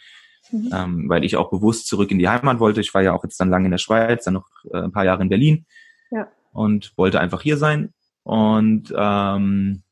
mhm. 0.50 0.71
ähm, 0.73 1.09
weil 1.09 1.25
ich 1.25 1.37
auch 1.37 1.50
bewusst 1.50 1.88
zurück 1.88 2.11
in 2.11 2.19
die 2.19 2.28
Heimat 2.28 2.61
wollte. 2.61 2.81
Ich 2.81 2.95
war 2.95 3.02
ja 3.02 3.12
auch 3.12 3.25
jetzt 3.25 3.40
dann 3.40 3.50
lange 3.50 3.66
in 3.66 3.73
der 3.73 3.78
Schweiz, 3.78 4.25
dann 4.25 4.35
noch 4.35 4.49
äh, 4.73 4.78
ein 4.78 4.93
paar 4.93 5.05
Jahre 5.05 5.23
in 5.23 5.28
Berlin 5.28 5.66
ja. 6.11 6.28
und 6.52 6.93
wollte 6.97 7.21
einfach 7.21 7.43
hier 7.43 7.57
sein. 7.57 7.93
Und 8.23 8.93
ähm, 8.97 9.83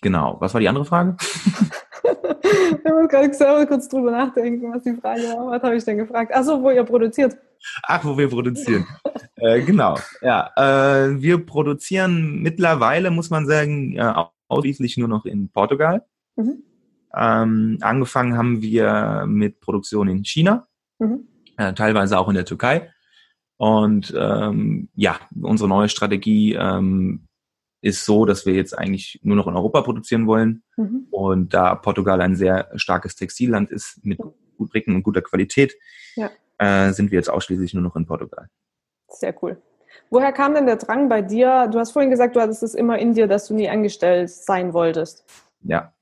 genau, 0.00 0.36
was 0.40 0.54
war 0.54 0.60
die 0.60 0.68
andere 0.68 0.84
Frage? 0.84 1.16
ich 1.24 2.92
muss 2.92 3.08
gerade 3.08 3.34
selber 3.34 3.66
kurz 3.66 3.88
drüber 3.88 4.10
nachdenken, 4.12 4.72
was 4.72 4.82
die 4.84 4.94
Frage 4.94 5.22
war. 5.22 5.46
Was 5.48 5.62
habe 5.62 5.76
ich 5.76 5.84
denn 5.84 5.98
gefragt? 5.98 6.32
Achso, 6.32 6.62
wo 6.62 6.70
ihr 6.70 6.84
produziert. 6.84 7.36
Ach, 7.82 8.04
wo 8.04 8.16
wir 8.18 8.28
produzieren. 8.28 8.86
äh, 9.36 9.62
genau, 9.62 9.98
ja. 10.22 10.50
Äh, 10.56 11.20
wir 11.20 11.44
produzieren 11.44 12.40
mittlerweile, 12.42 13.10
muss 13.10 13.30
man 13.30 13.46
sagen, 13.46 13.96
äh, 13.96 14.12
ausschließlich 14.48 14.96
nur 14.96 15.08
noch 15.08 15.24
in 15.24 15.48
Portugal. 15.50 16.04
Mhm. 16.36 16.62
Ähm, 17.14 17.78
angefangen 17.80 18.36
haben 18.36 18.62
wir 18.62 19.24
mit 19.26 19.60
Produktion 19.60 20.08
in 20.08 20.24
China, 20.24 20.68
mhm. 20.98 21.26
äh, 21.56 21.72
teilweise 21.74 22.18
auch 22.18 22.28
in 22.28 22.34
der 22.34 22.44
Türkei. 22.44 22.90
Und 23.56 24.14
ähm, 24.16 24.88
ja, 24.94 25.18
unsere 25.40 25.68
neue 25.68 25.88
Strategie 25.88 26.54
ähm, 26.54 27.26
ist 27.82 28.04
so, 28.04 28.24
dass 28.24 28.46
wir 28.46 28.54
jetzt 28.54 28.78
eigentlich 28.78 29.20
nur 29.22 29.36
noch 29.36 29.46
in 29.46 29.54
Europa 29.54 29.82
produzieren 29.82 30.26
wollen. 30.26 30.62
Mhm. 30.76 31.06
Und 31.10 31.54
da 31.54 31.74
Portugal 31.74 32.20
ein 32.20 32.36
sehr 32.36 32.70
starkes 32.76 33.16
Textilland 33.16 33.70
ist 33.70 34.04
mit 34.04 34.18
gut 34.18 34.70
Bricken 34.70 34.94
und 34.94 35.02
guter 35.02 35.22
Qualität, 35.22 35.74
ja. 36.16 36.30
Äh, 36.60 36.92
sind 36.92 37.10
wir 37.10 37.18
jetzt 37.18 37.30
ausschließlich 37.30 37.74
nur 37.74 37.82
noch 37.82 37.96
in 37.96 38.06
Portugal. 38.06 38.48
Sehr 39.08 39.34
cool. 39.42 39.60
Woher 40.10 40.32
kam 40.32 40.54
denn 40.54 40.66
der 40.66 40.76
Drang 40.76 41.08
bei 41.08 41.22
dir? 41.22 41.68
Du 41.68 41.78
hast 41.78 41.92
vorhin 41.92 42.10
gesagt, 42.10 42.36
du 42.36 42.40
hattest 42.40 42.62
es 42.62 42.74
immer 42.74 42.98
in 42.98 43.14
dir, 43.14 43.26
dass 43.26 43.48
du 43.48 43.54
nie 43.54 43.68
angestellt 43.68 44.30
sein 44.30 44.72
wolltest. 44.72 45.24
Ja. 45.62 45.92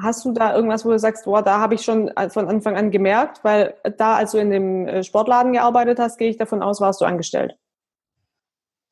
Hast 0.00 0.24
du 0.24 0.32
da 0.32 0.54
irgendwas, 0.54 0.84
wo 0.84 0.90
du 0.90 0.98
sagst, 0.98 1.24
boah, 1.24 1.42
da 1.42 1.58
habe 1.58 1.74
ich 1.74 1.82
schon 1.82 2.10
von 2.28 2.48
Anfang 2.48 2.76
an 2.76 2.90
gemerkt, 2.90 3.44
weil 3.44 3.74
da, 3.98 4.16
als 4.16 4.32
du 4.32 4.38
in 4.38 4.50
dem 4.50 4.86
äh, 4.86 5.02
Sportladen 5.02 5.52
gearbeitet 5.52 5.98
hast, 5.98 6.16
gehe 6.16 6.30
ich 6.30 6.38
davon 6.38 6.62
aus, 6.62 6.80
warst 6.80 7.00
du 7.00 7.04
angestellt. 7.04 7.56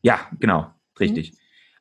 Ja, 0.02 0.20
genau, 0.38 0.66
richtig. 0.98 1.32
Mhm. 1.32 1.36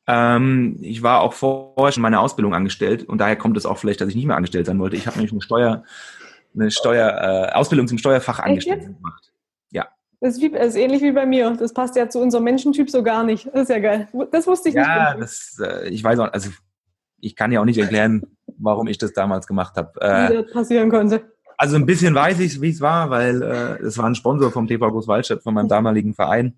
Ähm, 0.08 0.78
ich 0.82 1.04
war 1.04 1.22
auch 1.22 1.34
vorher 1.34 1.91
schon 1.91 2.02
meine 2.02 2.19
Ausbildung 2.19 2.54
angestellt 2.54 3.04
und 3.04 3.19
daher 3.19 3.36
kommt 3.36 3.58
es 3.58 3.65
auch 3.65 3.78
vielleicht, 3.78 4.02
dass 4.02 4.10
ich 4.10 4.15
nicht 4.15 4.26
mehr 4.26 4.38
angestellt 4.38 4.65
sein 4.65 4.80
wollte. 4.80 4.95
Ich 4.95 5.08
habe 5.08 5.17
nämlich 5.17 5.32
eine 5.32 5.41
Steuer, 5.41 5.84
eine 6.56 6.72
Steuer, 6.72 7.50
äh, 7.52 7.54
Ausbildung 7.54 7.88
zum 7.88 7.98
Steuerfachangestellten 7.98 8.96
gemacht. 8.96 9.32
Ja. 9.72 9.88
Das 10.20 10.36
ist, 10.36 10.42
wie, 10.42 10.50
das 10.50 10.70
ist, 10.70 10.76
ähnlich 10.76 11.02
wie 11.02 11.12
bei 11.12 11.26
mir. 11.26 11.56
Das 11.58 11.74
passt 11.74 11.96
ja 11.96 12.10
zu 12.10 12.20
unserem 12.20 12.44
Menschentyp 12.44 12.90
so 12.90 13.04
gar 13.04 13.24
nicht. 13.24 13.48
Das 13.48 13.64
ist 13.64 13.70
ja 13.70 13.80
geil. 13.80 14.08
Das 14.32 14.48
wusste 14.48 14.70
ich 14.70 14.76
ja, 14.76 14.82
nicht. 14.82 14.90
Ja, 14.90 15.16
das, 15.16 15.62
äh, 15.64 15.90
ich 15.90 16.04
weiß 16.04 16.20
auch, 16.20 16.34
also 16.34 16.50
ich 17.20 17.36
kann 17.36 17.52
ja 17.52 17.62
auch 17.62 17.66
nicht 17.66 17.78
erklären, 17.78 18.24
warum 18.58 18.88
ich 18.88 18.98
das 18.98 19.14
damals 19.14 19.48
gemacht 19.48 19.76
habe. 19.76 20.00
Äh, 20.02 20.30
wie 20.30 20.44
das 20.44 20.54
passieren 20.54 20.90
konnte. 20.90 21.22
Also 21.58 21.76
ein 21.76 21.86
bisschen 21.86 22.16
weiß 22.16 22.40
ich, 22.40 22.62
wie 22.62 22.70
es 22.70 22.80
war, 22.80 23.10
weil 23.10 23.42
äh, 23.42 23.84
es 23.84 23.98
war 23.98 24.06
ein 24.06 24.16
Sponsor 24.16 24.52
vom 24.52 24.68
TV 24.68 24.90
Großwaldstadt, 24.90 25.44
von 25.44 25.54
meinem 25.54 25.68
damaligen 25.68 26.14
Verein. 26.14 26.58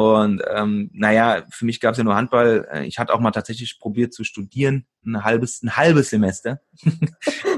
Und 0.00 0.42
ähm, 0.54 0.90
naja, 0.92 1.42
für 1.50 1.64
mich 1.64 1.80
gab 1.80 1.92
es 1.92 1.98
ja 1.98 2.04
nur 2.04 2.16
Handball. 2.16 2.66
Äh, 2.72 2.86
ich 2.86 2.98
hatte 2.98 3.12
auch 3.12 3.20
mal 3.20 3.30
tatsächlich 3.30 3.78
probiert 3.78 4.14
zu 4.14 4.24
studieren, 4.24 4.86
ein 5.04 5.24
halbes, 5.24 5.62
ein 5.62 5.76
halbes 5.76 6.10
Semester. 6.10 6.60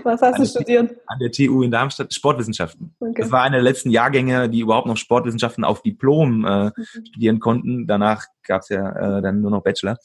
Was 0.05 0.23
hast 0.23 0.39
du 0.39 0.47
studiert? 0.47 0.97
An 1.07 1.19
der 1.21 1.31
TU 1.31 1.63
in 1.63 1.71
Darmstadt, 1.71 2.13
Sportwissenschaften. 2.13 2.95
Okay. 2.99 3.23
Das 3.23 3.31
war 3.31 3.43
einer 3.43 3.57
der 3.57 3.65
letzten 3.65 3.91
Jahrgänge, 3.91 4.49
die 4.49 4.61
überhaupt 4.61 4.87
noch 4.87 4.97
Sportwissenschaften 4.97 5.65
auf 5.65 5.83
Diplom 5.83 6.45
äh, 6.45 6.65
mhm. 6.67 6.73
studieren 7.07 7.41
konnten. 7.41 7.87
Danach 7.87 8.27
gab 8.45 8.63
es 8.63 8.71
ja 8.71 9.19
äh, 9.19 9.23
dann 9.23 9.41
nur 9.41 9.51
noch 9.51 9.63
Bachelor. 9.63 9.99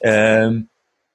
Ähm, 0.00 0.68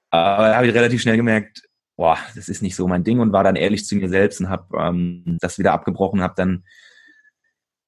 aber 0.10 0.50
da 0.50 0.56
habe 0.56 0.68
ich 0.68 0.74
relativ 0.74 1.02
schnell 1.02 1.18
gemerkt, 1.18 1.64
boah, 1.96 2.18
das 2.36 2.50
ist 2.50 2.62
nicht 2.62 2.76
so 2.76 2.88
mein 2.88 3.04
Ding 3.04 3.20
und 3.20 3.32
war 3.32 3.44
dann 3.44 3.56
ehrlich 3.56 3.86
zu 3.86 3.96
mir 3.96 4.10
selbst 4.10 4.42
und 4.42 4.50
habe 4.50 4.66
ähm, 4.78 5.38
das 5.40 5.60
wieder 5.60 5.72
abgebrochen, 5.72 6.22
habe 6.22 6.34
dann 6.36 6.64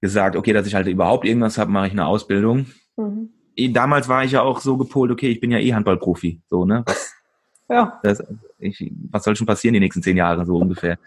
gesagt, 0.03 0.35
okay, 0.35 0.51
dass 0.51 0.67
ich 0.67 0.75
halt 0.75 0.85
überhaupt 0.87 1.25
irgendwas 1.25 1.57
habe, 1.57 1.71
mache 1.71 1.87
ich 1.87 1.93
eine 1.93 2.05
Ausbildung. 2.05 2.65
Mhm. 2.97 3.29
Damals 3.71 4.09
war 4.09 4.25
ich 4.25 4.33
ja 4.33 4.41
auch 4.41 4.59
so 4.59 4.75
gepolt, 4.75 5.11
okay, 5.11 5.29
ich 5.29 5.39
bin 5.39 5.49
ja 5.49 5.59
eh 5.59 5.73
Handballprofi, 5.73 6.41
so, 6.49 6.65
ne? 6.65 6.83
Was, 6.85 7.13
ja. 7.69 8.01
Das, 8.03 8.21
ich, 8.59 8.91
was 9.09 9.23
soll 9.23 9.37
schon 9.37 9.47
passieren 9.47 9.75
die 9.75 9.79
nächsten 9.79 10.03
zehn 10.03 10.17
Jahre, 10.17 10.45
so 10.45 10.57
ungefähr? 10.57 10.99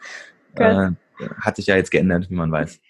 Okay. 0.54 0.88
Äh, 0.88 1.26
hat 1.42 1.56
sich 1.56 1.66
ja 1.66 1.76
jetzt 1.76 1.90
geändert, 1.90 2.30
wie 2.30 2.34
man 2.34 2.50
weiß. 2.50 2.80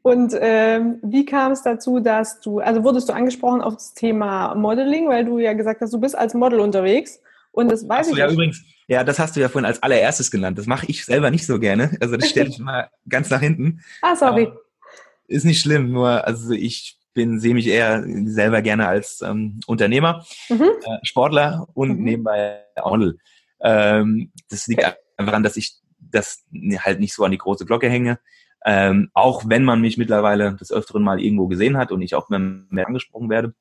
Und 0.00 0.34
ähm, 0.40 0.98
wie 1.02 1.26
kam 1.26 1.52
es 1.52 1.62
dazu, 1.62 2.00
dass 2.00 2.40
du, 2.40 2.60
also 2.60 2.82
wurdest 2.82 3.10
du 3.10 3.12
angesprochen 3.12 3.60
auf 3.60 3.74
das 3.74 3.92
Thema 3.92 4.54
Modeling, 4.54 5.08
weil 5.08 5.26
du 5.26 5.38
ja 5.38 5.52
gesagt 5.52 5.82
hast, 5.82 5.92
du 5.92 6.00
bist 6.00 6.16
als 6.16 6.32
Model 6.32 6.60
unterwegs. 6.60 7.20
Und 7.52 7.70
das 7.70 7.86
weiß 7.86 8.06
Achso, 8.06 8.12
ich 8.12 8.18
ja 8.18 8.30
übrigens, 8.30 8.64
ja, 8.88 9.04
das 9.04 9.18
hast 9.18 9.36
du 9.36 9.40
ja 9.40 9.48
vorhin 9.50 9.66
als 9.66 9.82
allererstes 9.82 10.30
genannt. 10.30 10.58
Das 10.58 10.66
mache 10.66 10.86
ich 10.86 11.04
selber 11.04 11.30
nicht 11.30 11.46
so 11.46 11.58
gerne. 11.58 11.96
Also 12.00 12.16
das 12.16 12.30
stelle 12.30 12.48
ich 12.48 12.58
mal 12.60 12.88
ganz 13.08 13.28
nach 13.28 13.40
hinten. 13.40 13.80
Ah, 14.00 14.16
sorry. 14.16 14.46
Aber 14.46 14.60
ist 15.30 15.44
nicht 15.44 15.60
schlimm, 15.60 15.92
nur 15.92 16.26
also 16.26 16.52
ich 16.52 16.98
bin, 17.14 17.40
sehe 17.40 17.54
mich 17.54 17.66
eher 17.66 18.04
selber 18.24 18.62
gerne 18.62 18.86
als 18.86 19.22
ähm, 19.22 19.60
Unternehmer, 19.66 20.24
mhm. 20.48 20.62
äh, 20.62 20.98
Sportler 21.02 21.68
und 21.74 21.98
mhm. 21.98 22.04
nebenbei 22.04 22.64
Model. 22.84 23.18
Ähm, 23.60 24.32
das 24.48 24.66
liegt 24.66 24.84
einfach 24.84 24.98
daran, 25.16 25.42
dass 25.42 25.56
ich 25.56 25.74
das 25.98 26.44
halt 26.78 27.00
nicht 27.00 27.14
so 27.14 27.24
an 27.24 27.30
die 27.30 27.38
große 27.38 27.66
Glocke 27.66 27.88
hänge. 27.88 28.18
Ähm, 28.64 29.10
auch 29.14 29.44
wenn 29.46 29.64
man 29.64 29.80
mich 29.80 29.96
mittlerweile 29.96 30.54
des 30.56 30.72
Öfteren 30.72 31.02
mal 31.02 31.20
irgendwo 31.20 31.46
gesehen 31.46 31.78
hat 31.78 31.92
und 31.92 32.02
ich 32.02 32.14
auch 32.14 32.28
mehr, 32.28 32.38
mehr 32.38 32.86
angesprochen 32.86 33.30
werde. 33.30 33.54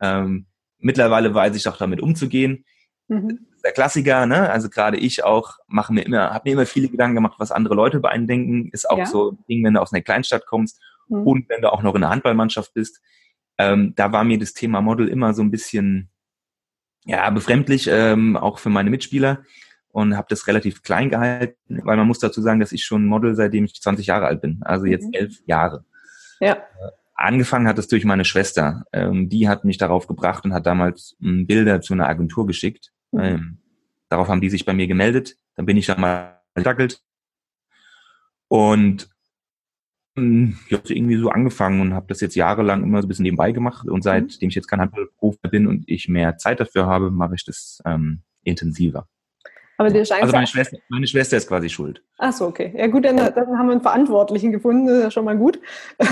Ähm, 0.00 0.46
mittlerweile 0.78 1.32
weiß 1.34 1.54
ich 1.54 1.68
auch 1.68 1.76
damit 1.76 2.00
umzugehen. 2.00 2.64
Mhm. 3.08 3.46
Der 3.64 3.72
Klassiker, 3.72 4.26
ne? 4.26 4.50
Also 4.50 4.68
gerade 4.68 4.96
ich 4.96 5.22
auch 5.22 5.58
mache 5.68 5.92
mir 5.92 6.02
immer, 6.02 6.30
habe 6.30 6.48
mir 6.48 6.54
immer 6.54 6.66
viele 6.66 6.88
Gedanken 6.88 7.14
gemacht, 7.14 7.34
was 7.38 7.52
andere 7.52 7.74
Leute 7.74 8.00
bei 8.00 8.08
einem 8.08 8.26
denken. 8.26 8.70
Ist 8.72 8.90
auch 8.90 8.98
ja. 8.98 9.06
so 9.06 9.32
ein 9.32 9.38
Ding, 9.48 9.64
wenn 9.64 9.74
du 9.74 9.80
aus 9.80 9.92
einer 9.92 10.02
Kleinstadt 10.02 10.46
kommst 10.46 10.80
Mhm. 11.12 11.26
Und 11.26 11.48
wenn 11.48 11.62
du 11.62 11.72
auch 11.72 11.82
noch 11.82 11.94
in 11.94 12.00
der 12.00 12.10
Handballmannschaft 12.10 12.74
bist, 12.74 13.00
ähm, 13.58 13.94
da 13.96 14.12
war 14.12 14.24
mir 14.24 14.38
das 14.38 14.54
Thema 14.54 14.80
Model 14.80 15.08
immer 15.08 15.34
so 15.34 15.42
ein 15.42 15.50
bisschen 15.50 16.10
ja 17.04 17.28
befremdlich, 17.30 17.88
ähm, 17.90 18.36
auch 18.36 18.58
für 18.58 18.70
meine 18.70 18.90
Mitspieler 18.90 19.44
und 19.88 20.16
habe 20.16 20.26
das 20.30 20.46
relativ 20.46 20.82
klein 20.82 21.10
gehalten, 21.10 21.80
weil 21.84 21.96
man 21.96 22.06
muss 22.06 22.18
dazu 22.18 22.40
sagen, 22.40 22.60
dass 22.60 22.72
ich 22.72 22.84
schon 22.84 23.06
Model 23.06 23.34
seitdem 23.34 23.64
ich 23.64 23.80
20 23.80 24.06
Jahre 24.06 24.26
alt 24.26 24.40
bin, 24.40 24.60
also 24.62 24.86
jetzt 24.86 25.06
mhm. 25.06 25.14
elf 25.14 25.42
Jahre. 25.46 25.84
Ja. 26.40 26.54
Äh, 26.54 26.90
angefangen 27.14 27.68
hat 27.68 27.78
es 27.78 27.88
durch 27.88 28.04
meine 28.04 28.24
Schwester. 28.24 28.84
Ähm, 28.92 29.28
die 29.28 29.48
hat 29.48 29.64
mich 29.64 29.78
darauf 29.78 30.06
gebracht 30.06 30.44
und 30.44 30.54
hat 30.54 30.66
damals 30.66 31.16
ähm, 31.22 31.46
Bilder 31.46 31.80
zu 31.80 31.92
einer 31.92 32.08
Agentur 32.08 32.46
geschickt. 32.46 32.92
Mhm. 33.12 33.20
Ähm, 33.20 33.58
darauf 34.08 34.28
haben 34.28 34.40
die 34.40 34.50
sich 34.50 34.64
bei 34.64 34.72
mir 34.72 34.86
gemeldet. 34.86 35.36
Dann 35.56 35.66
bin 35.66 35.76
ich 35.76 35.86
da 35.86 35.96
mal 35.96 36.40
gedackelt. 36.54 37.02
Und 38.48 39.08
ich 40.14 40.72
habe 40.72 40.82
irgendwie 40.88 41.16
so 41.16 41.30
angefangen 41.30 41.80
und 41.80 41.94
habe 41.94 42.06
das 42.08 42.20
jetzt 42.20 42.34
jahrelang 42.34 42.82
immer 42.82 43.00
so 43.00 43.06
ein 43.06 43.08
bisschen 43.08 43.22
nebenbei 43.22 43.52
gemacht. 43.52 43.88
Und 43.88 44.02
seitdem 44.02 44.50
ich 44.50 44.54
jetzt 44.54 44.68
kein 44.68 44.80
Handballprofi 44.80 45.48
bin 45.50 45.66
und 45.66 45.84
ich 45.86 46.08
mehr 46.08 46.36
Zeit 46.36 46.60
dafür 46.60 46.86
habe, 46.86 47.10
mache 47.10 47.34
ich 47.34 47.44
das 47.44 47.80
ähm, 47.86 48.22
intensiver. 48.42 49.08
Aber 49.78 49.90
dir 49.90 50.04
scheint 50.04 50.22
also 50.22 50.34
meine 50.34 50.46
Schwester, 50.46 50.76
meine 50.90 51.06
Schwester 51.06 51.36
ist 51.36 51.48
quasi 51.48 51.70
schuld. 51.70 52.02
Ach 52.18 52.32
so, 52.32 52.46
okay. 52.46 52.72
Ja 52.76 52.86
gut, 52.88 53.04
dann, 53.04 53.16
dann 53.16 53.58
haben 53.58 53.66
wir 53.66 53.72
einen 53.72 53.80
Verantwortlichen 53.80 54.52
gefunden, 54.52 54.86
das 54.86 54.98
ist 54.98 55.02
ja 55.04 55.10
schon 55.10 55.24
mal 55.24 55.36
gut. 55.36 55.58
Ja. 56.00 56.08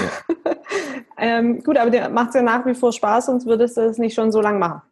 ähm, 1.18 1.62
gut, 1.62 1.76
aber 1.76 1.90
dir 1.90 2.08
macht 2.08 2.30
es 2.30 2.34
ja 2.36 2.42
nach 2.42 2.64
wie 2.66 2.74
vor 2.74 2.92
Spaß, 2.92 3.26
sonst 3.26 3.46
würdest 3.46 3.76
du 3.76 3.82
es 3.82 3.98
nicht 3.98 4.14
schon 4.14 4.32
so 4.32 4.40
lange 4.40 4.58
machen. 4.58 4.82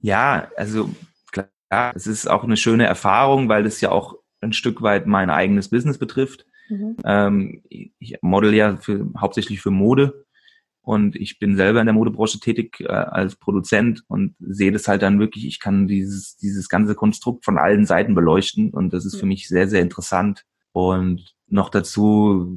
Ja, 0.00 0.48
also 0.56 0.90
klar, 1.30 1.92
es 1.94 2.06
ist 2.06 2.28
auch 2.28 2.44
eine 2.44 2.56
schöne 2.56 2.86
Erfahrung, 2.86 3.48
weil 3.48 3.64
das 3.64 3.80
ja 3.80 3.90
auch 3.90 4.16
ein 4.44 4.52
Stück 4.52 4.82
weit 4.82 5.06
mein 5.06 5.30
eigenes 5.30 5.70
Business 5.70 5.98
betrifft. 5.98 6.46
Mhm. 6.68 6.96
Ähm, 7.04 7.62
ich 7.68 8.18
model 8.22 8.54
ja 8.54 8.76
für, 8.76 9.06
hauptsächlich 9.18 9.60
für 9.60 9.70
Mode 9.70 10.24
und 10.82 11.16
ich 11.16 11.38
bin 11.38 11.56
selber 11.56 11.80
in 11.80 11.86
der 11.86 11.94
Modebranche 11.94 12.40
tätig 12.40 12.80
äh, 12.80 12.88
als 12.88 13.36
Produzent 13.36 14.02
und 14.06 14.34
sehe 14.38 14.72
das 14.72 14.86
halt 14.86 15.02
dann 15.02 15.18
wirklich, 15.18 15.46
ich 15.46 15.58
kann 15.58 15.88
dieses, 15.88 16.36
dieses 16.36 16.68
ganze 16.68 16.94
Konstrukt 16.94 17.44
von 17.44 17.58
allen 17.58 17.86
Seiten 17.86 18.14
beleuchten 18.14 18.70
und 18.70 18.92
das 18.92 19.04
ist 19.04 19.14
mhm. 19.14 19.20
für 19.20 19.26
mich 19.26 19.48
sehr, 19.48 19.68
sehr 19.68 19.80
interessant. 19.80 20.44
Und 20.72 21.34
noch 21.48 21.70
dazu 21.70 22.56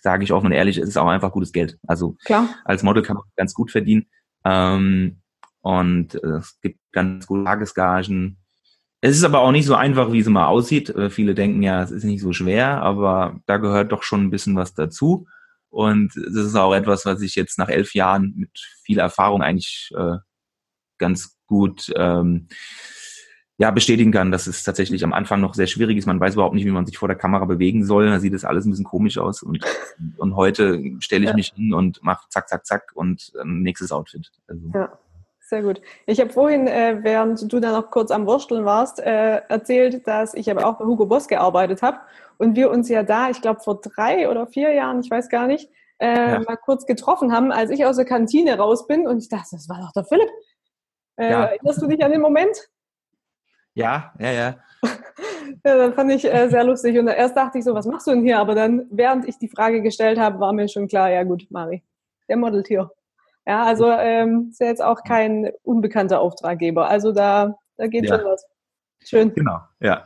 sage 0.00 0.24
ich 0.24 0.32
offen 0.32 0.46
und 0.46 0.52
ehrlich, 0.52 0.78
es 0.78 0.88
ist 0.88 0.96
auch 0.96 1.08
einfach 1.08 1.32
gutes 1.32 1.52
Geld. 1.52 1.78
Also 1.86 2.16
Klar. 2.24 2.48
als 2.64 2.82
Model 2.82 3.02
kann 3.02 3.16
man 3.16 3.24
ganz 3.36 3.52
gut 3.52 3.70
verdienen. 3.70 4.06
Ähm, 4.44 5.20
und 5.60 6.14
äh, 6.14 6.38
es 6.38 6.58
gibt 6.62 6.78
ganz 6.92 7.26
gute 7.26 7.44
Tagesgagen. 7.44 8.38
Es 9.00 9.16
ist 9.16 9.24
aber 9.24 9.40
auch 9.40 9.52
nicht 9.52 9.66
so 9.66 9.74
einfach, 9.74 10.12
wie 10.12 10.18
es 10.18 10.26
immer 10.26 10.48
aussieht. 10.48 10.90
Äh, 10.90 11.10
viele 11.10 11.34
denken 11.34 11.62
ja, 11.62 11.82
es 11.82 11.90
ist 11.90 12.04
nicht 12.04 12.20
so 12.20 12.32
schwer, 12.32 12.82
aber 12.82 13.40
da 13.46 13.58
gehört 13.58 13.92
doch 13.92 14.02
schon 14.02 14.24
ein 14.24 14.30
bisschen 14.30 14.56
was 14.56 14.74
dazu. 14.74 15.26
Und 15.70 16.14
das 16.16 16.46
ist 16.46 16.56
auch 16.56 16.74
etwas, 16.74 17.04
was 17.04 17.20
ich 17.20 17.34
jetzt 17.34 17.58
nach 17.58 17.68
elf 17.68 17.94
Jahren 17.94 18.34
mit 18.36 18.58
viel 18.82 18.98
Erfahrung 18.98 19.42
eigentlich 19.42 19.90
äh, 19.96 20.16
ganz 20.98 21.36
gut 21.46 21.92
ähm, 21.94 22.48
ja, 23.58 23.70
bestätigen 23.70 24.12
kann, 24.12 24.30
dass 24.30 24.46
es 24.46 24.62
tatsächlich 24.62 25.04
am 25.04 25.12
Anfang 25.12 25.40
noch 25.40 25.54
sehr 25.54 25.66
schwierig 25.66 25.98
ist. 25.98 26.06
Man 26.06 26.20
weiß 26.20 26.34
überhaupt 26.34 26.54
nicht, 26.54 26.64
wie 26.64 26.70
man 26.70 26.86
sich 26.86 26.96
vor 26.96 27.08
der 27.08 27.16
Kamera 27.16 27.44
bewegen 27.44 27.84
soll. 27.84 28.06
Da 28.06 28.20
sieht 28.20 28.32
das 28.32 28.44
alles 28.44 28.64
ein 28.64 28.70
bisschen 28.70 28.84
komisch 28.84 29.18
aus. 29.18 29.42
Und, 29.42 29.64
und 30.16 30.36
heute 30.36 30.80
stelle 31.00 31.24
ich 31.24 31.30
ja. 31.30 31.36
mich 31.36 31.52
hin 31.54 31.74
und 31.74 32.02
mache 32.02 32.26
zack, 32.30 32.48
zack, 32.48 32.64
zack 32.66 32.92
und 32.94 33.32
ähm, 33.40 33.62
nächstes 33.62 33.92
Outfit. 33.92 34.30
Also. 34.46 34.70
Ja. 34.72 34.98
Sehr 35.48 35.62
gut. 35.62 35.80
Ich 36.04 36.20
habe 36.20 36.30
vorhin, 36.30 36.66
äh, 36.66 36.98
während 37.00 37.50
du 37.50 37.58
da 37.58 37.72
noch 37.72 37.90
kurz 37.90 38.10
am 38.10 38.26
Wursteln 38.26 38.66
warst, 38.66 39.00
äh, 39.00 39.40
erzählt, 39.48 40.06
dass 40.06 40.34
ich 40.34 40.50
aber 40.50 40.66
auch 40.66 40.76
bei 40.76 40.84
Hugo 40.84 41.06
Boss 41.06 41.26
gearbeitet 41.26 41.80
habe 41.80 42.00
und 42.36 42.54
wir 42.54 42.70
uns 42.70 42.90
ja 42.90 43.02
da, 43.02 43.30
ich 43.30 43.40
glaube 43.40 43.60
vor 43.60 43.80
drei 43.80 44.28
oder 44.28 44.46
vier 44.46 44.74
Jahren, 44.74 45.00
ich 45.00 45.10
weiß 45.10 45.30
gar 45.30 45.46
nicht, 45.46 45.70
äh, 46.00 46.32
ja. 46.32 46.40
mal 46.40 46.58
kurz 46.58 46.84
getroffen 46.84 47.32
haben, 47.32 47.50
als 47.50 47.70
ich 47.70 47.86
aus 47.86 47.96
der 47.96 48.04
Kantine 48.04 48.58
raus 48.58 48.86
bin 48.86 49.08
und 49.08 49.22
ich 49.22 49.30
dachte, 49.30 49.48
das 49.52 49.70
war 49.70 49.80
doch 49.80 49.92
der 49.92 50.04
Philipp. 50.04 50.28
Äh, 51.16 51.30
ja. 51.30 51.44
Erinnerst 51.46 51.80
du 51.80 51.86
dich 51.86 52.04
an 52.04 52.10
den 52.10 52.20
Moment? 52.20 52.68
Ja, 53.72 54.12
ja, 54.18 54.30
ja. 54.30 54.54
ja, 55.64 55.76
das 55.78 55.94
fand 55.94 56.12
ich 56.12 56.26
äh, 56.26 56.50
sehr 56.50 56.64
lustig. 56.64 56.98
Und 56.98 57.08
erst 57.08 57.38
dachte 57.38 57.56
ich 57.56 57.64
so, 57.64 57.72
was 57.72 57.86
machst 57.86 58.06
du 58.06 58.10
denn 58.10 58.22
hier? 58.22 58.38
Aber 58.38 58.54
dann, 58.54 58.86
während 58.90 59.26
ich 59.26 59.38
die 59.38 59.48
Frage 59.48 59.80
gestellt 59.80 60.18
habe, 60.18 60.40
war 60.40 60.52
mir 60.52 60.68
schon 60.68 60.88
klar, 60.88 61.08
ja 61.08 61.22
gut, 61.22 61.46
Mari, 61.48 61.82
der 62.28 62.36
modelt 62.36 62.66
hier. 62.66 62.90
Ja, 63.48 63.62
also 63.62 63.90
ähm, 63.90 64.48
ist 64.50 64.60
ja 64.60 64.66
jetzt 64.66 64.82
auch 64.82 65.02
kein 65.04 65.50
unbekannter 65.62 66.20
Auftraggeber. 66.20 66.90
Also 66.90 67.12
da, 67.12 67.56
da 67.78 67.86
geht 67.86 68.04
ja. 68.04 68.16
schon 68.16 68.26
was. 68.26 68.44
Schön. 69.02 69.32
Genau, 69.34 69.60
ja. 69.80 70.04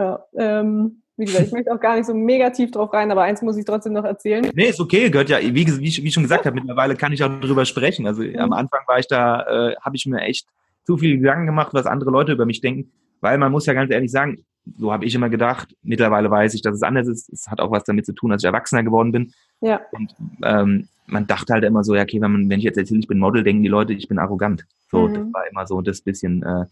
ja 0.00 0.24
ähm, 0.36 1.00
wie 1.16 1.26
gesagt, 1.26 1.46
ich 1.46 1.52
möchte 1.52 1.72
auch 1.72 1.78
gar 1.78 1.94
nicht 1.94 2.06
so 2.06 2.14
mega 2.14 2.50
tief 2.50 2.72
drauf 2.72 2.92
rein, 2.92 3.12
aber 3.12 3.22
eins 3.22 3.42
muss 3.42 3.56
ich 3.56 3.64
trotzdem 3.64 3.92
noch 3.92 4.02
erzählen. 4.02 4.50
Nee, 4.54 4.70
ist 4.70 4.80
okay, 4.80 5.08
gehört 5.08 5.28
ja, 5.28 5.38
wie, 5.38 5.54
wie, 5.54 5.78
wie 5.78 6.08
ich 6.08 6.12
schon 6.12 6.24
gesagt 6.24 6.46
habe, 6.46 6.56
mittlerweile 6.56 6.96
kann 6.96 7.12
ich 7.12 7.22
auch 7.22 7.30
darüber 7.40 7.64
sprechen. 7.64 8.08
Also 8.08 8.22
mhm. 8.22 8.36
am 8.38 8.52
Anfang 8.52 8.80
war 8.88 8.98
ich 8.98 9.06
da, 9.06 9.42
äh, 9.42 9.76
habe 9.76 9.94
ich 9.94 10.06
mir 10.06 10.22
echt 10.22 10.48
zu 10.84 10.96
viel 10.96 11.18
Gedanken 11.18 11.46
gemacht, 11.46 11.72
was 11.72 11.86
andere 11.86 12.10
Leute 12.10 12.32
über 12.32 12.44
mich 12.44 12.60
denken, 12.60 12.90
weil 13.20 13.38
man 13.38 13.52
muss 13.52 13.66
ja 13.66 13.72
ganz 13.72 13.92
ehrlich 13.92 14.10
sagen, 14.10 14.44
so 14.78 14.92
habe 14.92 15.04
ich 15.04 15.14
immer 15.14 15.28
gedacht, 15.28 15.76
mittlerweile 15.82 16.28
weiß 16.28 16.54
ich, 16.54 16.62
dass 16.62 16.74
es 16.74 16.82
anders 16.82 17.06
ist. 17.06 17.32
Es 17.32 17.46
hat 17.46 17.60
auch 17.60 17.70
was 17.70 17.84
damit 17.84 18.04
zu 18.04 18.14
tun, 18.14 18.30
dass 18.30 18.42
ich 18.42 18.46
Erwachsener 18.46 18.82
geworden 18.82 19.12
bin. 19.12 19.32
Ja. 19.60 19.80
Und 19.92 20.14
ähm, 20.42 20.88
man 21.10 21.26
dachte 21.26 21.52
halt 21.52 21.64
immer 21.64 21.84
so, 21.84 21.94
ja, 21.94 22.02
okay, 22.02 22.20
wenn, 22.20 22.32
man, 22.32 22.50
wenn 22.50 22.58
ich 22.58 22.64
jetzt 22.64 22.78
erzähle, 22.78 23.00
ich 23.00 23.08
bin 23.08 23.18
Model, 23.18 23.42
denken 23.42 23.62
die 23.62 23.68
Leute, 23.68 23.92
ich 23.92 24.08
bin 24.08 24.18
arrogant. 24.18 24.64
So, 24.90 25.08
mhm. 25.08 25.14
das 25.14 25.32
war 25.32 25.46
immer 25.50 25.66
so 25.66 25.80
das 25.80 26.00
bisschen 26.00 26.42
äh, 26.42 26.66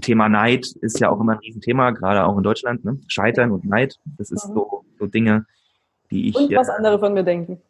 Thema 0.00 0.28
Neid 0.28 0.66
ist 0.80 1.00
ja 1.00 1.10
auch 1.10 1.20
immer 1.20 1.32
ein 1.32 1.38
Riesenthema, 1.38 1.90
gerade 1.90 2.24
auch 2.24 2.36
in 2.36 2.42
Deutschland. 2.42 2.84
Ne? 2.84 2.98
Scheitern 3.06 3.52
und 3.52 3.64
Neid, 3.64 3.98
das 4.18 4.30
ist 4.30 4.48
mhm. 4.48 4.54
so, 4.54 4.84
so 4.98 5.06
Dinge, 5.06 5.46
die 6.10 6.28
ich. 6.28 6.36
Und 6.36 6.54
was 6.54 6.68
ja, 6.68 6.74
andere 6.74 6.98
von 6.98 7.12
mir 7.12 7.24
denken. 7.24 7.60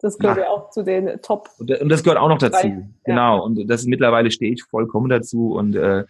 Das 0.00 0.18
gehört 0.18 0.38
ja, 0.38 0.44
ja 0.44 0.50
auch 0.50 0.70
zu 0.70 0.82
den 0.82 1.20
Top. 1.20 1.50
Und, 1.58 1.70
und, 1.70 1.88
das 1.90 2.02
gehört 2.02 2.18
auch 2.18 2.28
noch 2.28 2.38
dazu. 2.38 2.68
Drei. 2.68 2.88
Genau. 3.04 3.36
Ja. 3.36 3.42
Und 3.42 3.68
das 3.68 3.84
mittlerweile 3.84 4.30
stehe 4.30 4.52
ich 4.52 4.62
vollkommen 4.62 5.10
dazu 5.10 5.54
und 5.54 5.76
äh, 5.76 6.04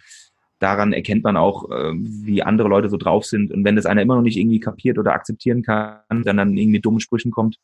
daran 0.61 0.93
erkennt 0.93 1.25
man 1.25 1.37
auch, 1.37 1.69
äh, 1.71 1.93
wie 1.95 2.43
andere 2.43 2.69
Leute 2.69 2.89
so 2.89 2.97
drauf 2.97 3.25
sind. 3.25 3.51
Und 3.51 3.65
wenn 3.65 3.75
das 3.75 3.87
einer 3.87 4.03
immer 4.03 4.15
noch 4.15 4.23
nicht 4.23 4.37
irgendwie 4.37 4.61
kapiert 4.61 4.99
oder 4.99 5.13
akzeptieren 5.13 5.63
kann, 5.63 5.99
dann 6.09 6.37
dann 6.37 6.57
irgendwie 6.57 6.81
dummen 6.81 7.01
Sprüchen 7.01 7.33
kommt, 7.33 7.57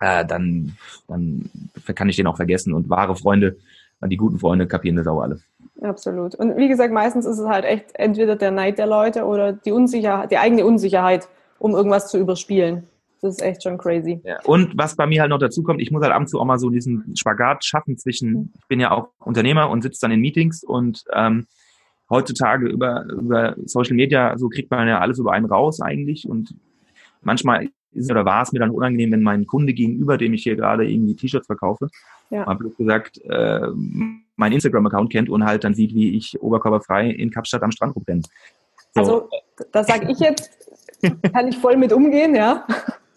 äh, 0.00 0.24
dann, 0.24 0.76
dann 1.08 1.50
kann 1.94 2.08
ich 2.08 2.16
den 2.16 2.26
auch 2.26 2.36
vergessen. 2.36 2.74
Und 2.74 2.88
wahre 2.88 3.16
Freunde, 3.16 3.56
die 4.04 4.16
guten 4.16 4.38
Freunde 4.38 4.66
kapieren 4.66 4.96
das 4.96 5.06
auch 5.06 5.20
alle. 5.20 5.40
Absolut. 5.82 6.34
Und 6.34 6.56
wie 6.56 6.68
gesagt, 6.68 6.92
meistens 6.92 7.26
ist 7.26 7.38
es 7.38 7.46
halt 7.46 7.64
echt 7.64 7.94
entweder 7.94 8.36
der 8.36 8.50
Neid 8.50 8.78
der 8.78 8.86
Leute 8.86 9.24
oder 9.24 9.52
die 9.52 9.72
Unsicherheit, 9.72 10.30
die 10.30 10.38
eigene 10.38 10.64
Unsicherheit, 10.64 11.28
um 11.58 11.74
irgendwas 11.74 12.10
zu 12.10 12.18
überspielen. 12.18 12.84
Das 13.20 13.34
ist 13.36 13.42
echt 13.42 13.62
schon 13.62 13.78
crazy. 13.78 14.20
Ja. 14.24 14.38
Und 14.44 14.76
was 14.76 14.96
bei 14.96 15.06
mir 15.06 15.22
halt 15.22 15.30
noch 15.30 15.38
dazu 15.38 15.62
kommt, 15.62 15.80
ich 15.80 15.90
muss 15.90 16.02
halt 16.02 16.12
ab 16.12 16.20
und 16.20 16.28
zu 16.28 16.40
auch 16.40 16.44
mal 16.44 16.58
so 16.58 16.70
diesen 16.70 17.16
Spagat 17.16 17.64
schaffen 17.64 17.98
zwischen, 17.98 18.30
mhm. 18.30 18.52
ich 18.58 18.66
bin 18.68 18.80
ja 18.80 18.90
auch 18.90 19.08
Unternehmer 19.18 19.70
und 19.70 19.82
sitze 19.82 20.00
dann 20.02 20.12
in 20.12 20.20
Meetings 20.20 20.62
und 20.62 21.04
ähm, 21.12 21.46
heutzutage 22.08 22.68
über, 22.68 23.04
über 23.04 23.56
Social 23.64 23.96
Media, 23.96 24.36
so 24.38 24.48
kriegt 24.48 24.70
man 24.70 24.86
ja 24.86 25.00
alles 25.00 25.18
über 25.18 25.32
einen 25.32 25.46
raus 25.46 25.80
eigentlich 25.80 26.28
und 26.28 26.54
manchmal 27.22 27.68
ist 27.96 28.10
oder 28.10 28.24
war 28.24 28.42
es 28.42 28.52
mir 28.52 28.60
dann 28.60 28.70
unangenehm, 28.70 29.12
wenn 29.12 29.22
mein 29.22 29.46
Kunde 29.46 29.72
gegenüber, 29.72 30.18
dem 30.18 30.34
ich 30.34 30.42
hier 30.42 30.56
gerade 30.56 30.88
irgendwie 30.88 31.16
T-Shirts 31.16 31.46
verkaufe, 31.46 31.88
ja. 32.30 32.44
mal 32.44 32.54
blöd 32.54 32.76
gesagt, 32.76 33.20
äh, 33.24 33.68
mein 34.36 34.52
Instagram-Account 34.52 35.10
kennt 35.10 35.28
und 35.28 35.44
halt 35.44 35.64
dann 35.64 35.74
sieht, 35.74 35.94
wie 35.94 36.16
ich 36.16 36.40
oberkörperfrei 36.40 37.10
in 37.10 37.30
Kapstadt 37.30 37.62
am 37.62 37.72
Strand 37.72 37.96
rumrenne. 37.96 38.22
So. 38.94 39.00
Also, 39.00 39.30
das 39.72 39.86
sage 39.86 40.10
ich 40.10 40.18
jetzt, 40.18 40.50
kann 41.32 41.48
ich 41.48 41.56
voll 41.58 41.76
mit 41.76 41.92
umgehen, 41.92 42.34
ja. 42.34 42.66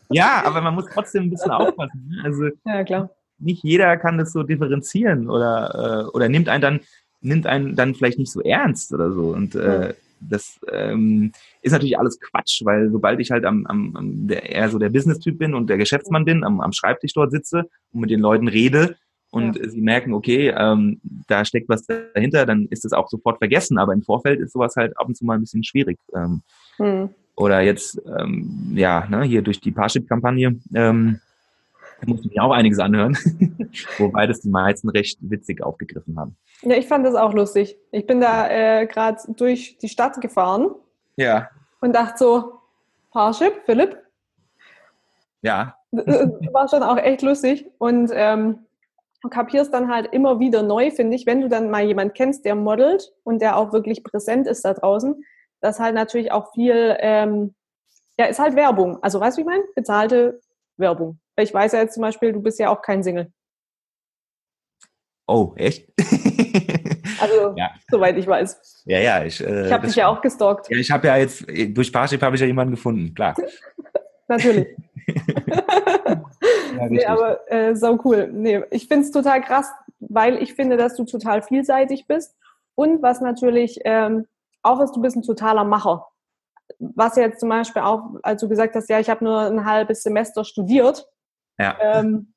Ja, 0.10 0.44
aber 0.46 0.62
man 0.62 0.76
muss 0.76 0.86
trotzdem 0.94 1.24
ein 1.24 1.30
bisschen 1.30 1.52
aufpassen. 1.52 2.10
Ne? 2.10 2.22
Also, 2.24 2.50
ja, 2.66 2.84
klar. 2.84 3.10
Nicht 3.38 3.64
jeder 3.64 3.96
kann 3.98 4.18
das 4.18 4.34
so 4.34 4.44
differenzieren 4.44 5.30
oder, 5.30 6.08
äh, 6.08 6.16
oder 6.16 6.28
nimmt 6.28 6.50
einen 6.50 6.62
dann, 6.62 6.80
nimmt 7.22 7.48
einen 7.48 7.76
dann 7.76 7.96
vielleicht 7.96 8.20
nicht 8.20 8.32
so 8.32 8.42
ernst 8.42 8.94
oder 8.94 9.12
so. 9.12 9.30
Und 9.30 9.56
äh, 9.56 9.94
das 10.20 10.60
ähm, 10.72 11.32
ist 11.62 11.72
natürlich 11.72 11.98
alles 12.00 12.20
Quatsch, 12.20 12.62
weil 12.64 12.90
sobald 12.90 13.20
ich 13.20 13.32
halt 13.32 13.46
am, 13.46 13.66
am, 13.66 13.96
am 13.96 14.28
der, 14.28 14.50
eher 14.50 14.70
so 14.70 14.80
der 14.80 14.90
Business-Typ 14.90 15.38
bin 15.38 15.54
und 15.54 15.70
der 15.70 15.78
Geschäftsmann 15.78 16.26
bin, 16.26 16.44
am, 16.44 16.62
am 16.62 16.72
Schreibtisch 16.72 17.14
dort 17.14 17.32
sitze 17.32 17.70
und 17.92 18.02
mit 18.02 18.10
den 18.10 18.20
Leuten 18.20 18.48
rede 18.48 18.96
und 19.32 19.58
ja. 19.58 19.70
sie 19.70 19.82
merken, 19.82 20.14
okay, 20.14 20.54
ähm, 20.56 21.00
da 21.28 21.46
steckt 21.46 21.70
was 21.70 21.86
dahinter, 21.86 22.46
dann 22.46 22.68
ist 22.70 22.86
es 22.86 22.94
auch 22.94 23.10
sofort 23.10 23.38
vergessen. 23.38 23.78
Aber 23.78 23.94
im 23.94 24.02
Vorfeld 24.02 24.40
ist 24.40 24.54
sowas 24.54 24.76
halt 24.76 24.98
ab 24.98 25.08
und 25.08 25.16
zu 25.16 25.26
mal 25.26 25.36
ein 25.36 25.42
bisschen 25.42 25.64
schwierig. 25.64 26.00
Ähm, 26.16 26.42
hm. 26.78 27.10
Oder 27.36 27.62
jetzt, 27.62 28.02
ähm, 28.06 28.74
ja, 28.76 29.08
ne, 29.08 29.24
hier 29.24 29.42
durch 29.42 29.60
die 29.62 29.72
Parship-Kampagne 29.72 30.60
ähm, 30.74 31.20
musste 32.06 32.28
ich 32.28 32.36
mir 32.36 32.44
auch 32.44 32.52
einiges 32.52 32.80
anhören, 32.80 33.18
wobei 33.98 34.26
das 34.26 34.42
die 34.42 34.50
meisten 34.50 34.90
recht 34.90 35.20
witzig 35.22 35.62
aufgegriffen 35.62 36.18
haben. 36.18 36.36
Ja, 36.64 36.76
ich 36.76 36.88
fand 36.88 37.06
das 37.06 37.16
auch 37.16 37.34
lustig. 37.34 37.78
Ich 37.92 38.08
bin 38.08 38.20
da 38.20 38.50
äh, 38.50 38.88
gerade 38.88 39.20
durch 39.36 39.78
die 39.78 39.90
Stadt 39.90 40.20
gefahren. 40.22 40.72
Ja. 41.20 41.50
Und 41.82 41.94
dachte 41.94 42.18
so, 42.18 42.54
Parship, 43.12 43.66
Philipp? 43.66 43.98
Ja. 45.42 45.76
War 45.92 46.70
schon 46.70 46.82
auch 46.82 46.98
echt 46.98 47.22
lustig. 47.22 47.70
Und 47.78 48.10
ähm, 48.14 48.66
du 49.22 49.30
kapierst 49.30 49.74
dann 49.74 49.92
halt 49.92 50.14
immer 50.14 50.40
wieder 50.40 50.64
neu, 50.64 50.92
finde 50.92 51.18
ich, 51.18 51.26
wenn 51.26 51.42
du 51.42 51.50
dann 51.50 51.70
mal 51.70 51.84
jemanden 51.84 52.14
kennst, 52.14 52.46
der 52.46 52.56
modelt 52.56 53.12
und 53.24 53.42
der 53.42 53.58
auch 53.58 53.74
wirklich 53.74 54.04
präsent 54.04 54.48
ist 54.48 54.64
da 54.64 54.74
draußen, 54.74 55.22
dass 55.60 55.80
halt 55.80 55.94
natürlich 55.94 56.32
auch 56.32 56.54
viel, 56.54 56.96
ähm, 57.00 57.54
ja, 58.18 58.26
ist 58.26 58.40
halt 58.40 58.56
Werbung. 58.56 59.04
Also 59.04 59.20
weißt 59.20 59.38
du, 59.38 59.40
wie 59.40 59.44
ich 59.44 59.48
meine? 59.48 59.64
Bezahlte 59.76 60.40
Werbung. 60.78 61.20
Ich 61.38 61.54
weiß 61.54 61.74
ja 61.74 61.80
jetzt 61.80 61.96
zum 61.96 62.02
Beispiel, 62.02 62.32
du 62.32 62.42
bist 62.42 62.60
ja 62.60 62.70
auch 62.70 62.82
kein 62.82 63.04
Single. 63.04 63.32
Oh, 65.28 65.54
echt? 65.58 65.92
Also, 67.22 67.54
ja. 67.58 67.72
soweit 67.90 68.18
ich 68.18 68.28
weiß. 68.28 68.84
Ja, 68.86 69.00
ja. 69.00 69.24
Ich, 69.24 69.46
äh, 69.46 69.68
ich 69.68 69.74
habe 69.74 69.88
dich 69.88 69.96
ja 69.96 70.08
auch 70.08 70.22
gestalkt. 70.22 70.68
Ja, 70.70 70.78
ich 70.78 70.92
habe 70.92 71.08
ja 71.08 71.18
jetzt, 71.18 71.46
durch 71.48 71.92
Parship 71.92 72.22
habe 72.22 72.36
ich 72.36 72.42
ja 72.42 72.48
jemanden 72.48 72.76
gefunden, 72.76 73.14
klar. 73.14 73.36
Natürlich. 74.28 74.68
ja, 76.78 76.88
nee, 76.88 77.06
aber 77.06 77.52
äh, 77.52 77.76
so 77.76 78.00
cool. 78.04 78.30
Nee, 78.32 78.64
ich 78.70 78.88
finde 78.88 79.06
es 79.06 79.12
total 79.12 79.42
krass, 79.42 79.72
weil 80.00 80.42
ich 80.42 80.54
finde, 80.54 80.78
dass 80.78 80.96
du 80.96 81.04
total 81.06 81.42
vielseitig 81.42 82.06
bist 82.08 82.36
Und 82.76 83.02
was 83.02 83.22
natürlich 83.22 83.80
ähm, 83.86 84.28
auch 84.62 84.80
ist, 84.82 84.96
du 84.96 85.02
bist 85.02 85.16
ein 85.16 85.24
totaler 85.24 85.64
Macher. 85.64 86.08
Was 86.78 87.16
jetzt 87.16 87.40
zum 87.40 87.50
Beispiel 87.50 87.82
auch, 87.82 88.04
als 88.22 88.42
du 88.42 88.48
gesagt 88.48 88.76
hast, 88.76 88.90
ja, 88.90 89.00
ich 89.00 89.10
habe 89.10 89.24
nur 89.24 89.40
ein 89.40 89.66
halbes 89.66 90.04
Semester 90.04 90.46
studiert, 90.46 91.08
ja. 91.58 91.76
ähm, 91.82 92.34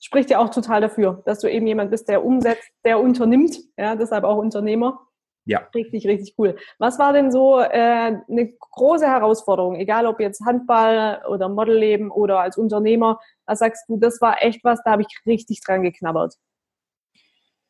spricht 0.00 0.30
ja 0.30 0.38
auch 0.38 0.50
total 0.50 0.80
dafür, 0.80 1.22
dass 1.26 1.40
du 1.40 1.50
eben 1.50 1.66
jemand 1.66 1.90
bist, 1.90 2.08
der 2.08 2.24
umsetzt, 2.24 2.70
der 2.84 3.00
unternimmt, 3.00 3.58
ja, 3.76 3.96
deshalb 3.96 4.24
auch 4.24 4.38
Unternehmer. 4.38 5.06
Ja. 5.46 5.66
Richtig, 5.74 6.06
richtig 6.06 6.34
cool. 6.38 6.56
Was 6.78 6.98
war 6.98 7.12
denn 7.12 7.32
so 7.32 7.58
äh, 7.60 7.68
eine 7.72 8.52
große 8.58 9.06
Herausforderung, 9.06 9.76
egal 9.76 10.06
ob 10.06 10.20
jetzt 10.20 10.44
Handball 10.44 11.22
oder 11.28 11.48
Modelleben 11.48 12.10
oder 12.10 12.40
als 12.40 12.56
Unternehmer, 12.56 13.18
was 13.46 13.58
sagst 13.60 13.88
du, 13.88 13.96
das 13.96 14.20
war 14.20 14.42
echt 14.42 14.62
was, 14.64 14.80
da 14.84 14.92
habe 14.92 15.02
ich 15.02 15.08
richtig 15.26 15.60
dran 15.60 15.82
geknabbert? 15.82 16.34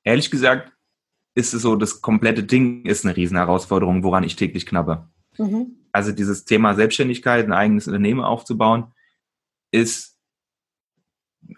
Ehrlich 0.05 0.31
gesagt 0.31 0.73
ist 1.35 1.55
es 1.55 1.63
so, 1.63 1.77
das 1.77 2.01
komplette 2.03 2.43
Ding 2.43 2.85
ist 2.85 3.05
eine 3.05 3.17
Riesenherausforderung, 3.17 4.03
woran 4.03 4.25
ich 4.25 4.37
täglich 4.37 4.67
knabber. 4.67 5.11
Mhm. 5.39 5.77
Also 5.93 6.13
dieses 6.13 6.45
Thema 6.45 6.75
Selbstständigkeit, 6.75 7.47
ein 7.47 7.53
eigenes 7.53 7.87
Unternehmen 7.87 8.21
aufzubauen, 8.21 8.93
ist, 9.71 10.19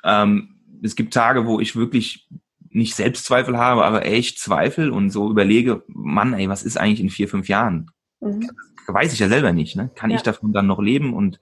ähm, 0.05 0.62
es 0.83 0.97
gibt 0.97 1.15
Tage, 1.15 1.47
wo 1.47 1.61
ich 1.61 1.77
wirklich 1.77 2.29
nicht 2.71 2.95
Selbstzweifel 2.95 3.59
habe, 3.59 3.85
aber 3.85 4.07
echt 4.07 4.39
Zweifel 4.39 4.91
und 4.91 5.11
so 5.11 5.31
überlege, 5.31 5.83
Mann, 5.89 6.33
ey, 6.33 6.49
was 6.49 6.63
ist 6.63 6.79
eigentlich 6.79 7.01
in 7.01 7.11
vier, 7.11 7.29
fünf 7.29 7.49
Jahren? 7.49 7.91
Mhm. 8.21 8.51
Weiß 8.87 9.13
ich 9.13 9.19
ja 9.19 9.29
selber 9.29 9.53
nicht, 9.53 9.77
ne? 9.77 9.91
Kann 9.95 10.11
ja. 10.11 10.17
ich 10.17 10.23
davon 10.23 10.53
dann 10.53 10.67
noch 10.67 10.81
leben 10.81 11.15
und, 11.15 11.39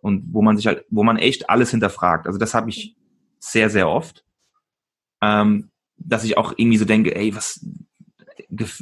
und 0.00 0.32
wo 0.32 0.42
man 0.42 0.56
sich 0.56 0.66
halt, 0.66 0.84
wo 0.90 1.02
man 1.02 1.16
echt 1.16 1.50
alles 1.50 1.70
hinterfragt. 1.70 2.26
Also 2.26 2.38
das 2.38 2.54
habe 2.54 2.70
ich 2.70 2.96
sehr, 3.38 3.70
sehr 3.70 3.88
oft. 3.88 4.24
Ähm, 5.20 5.70
dass 5.96 6.22
ich 6.22 6.36
auch 6.36 6.52
irgendwie 6.56 6.78
so 6.78 6.84
denke, 6.84 7.16
ey, 7.16 7.34
was 7.34 7.64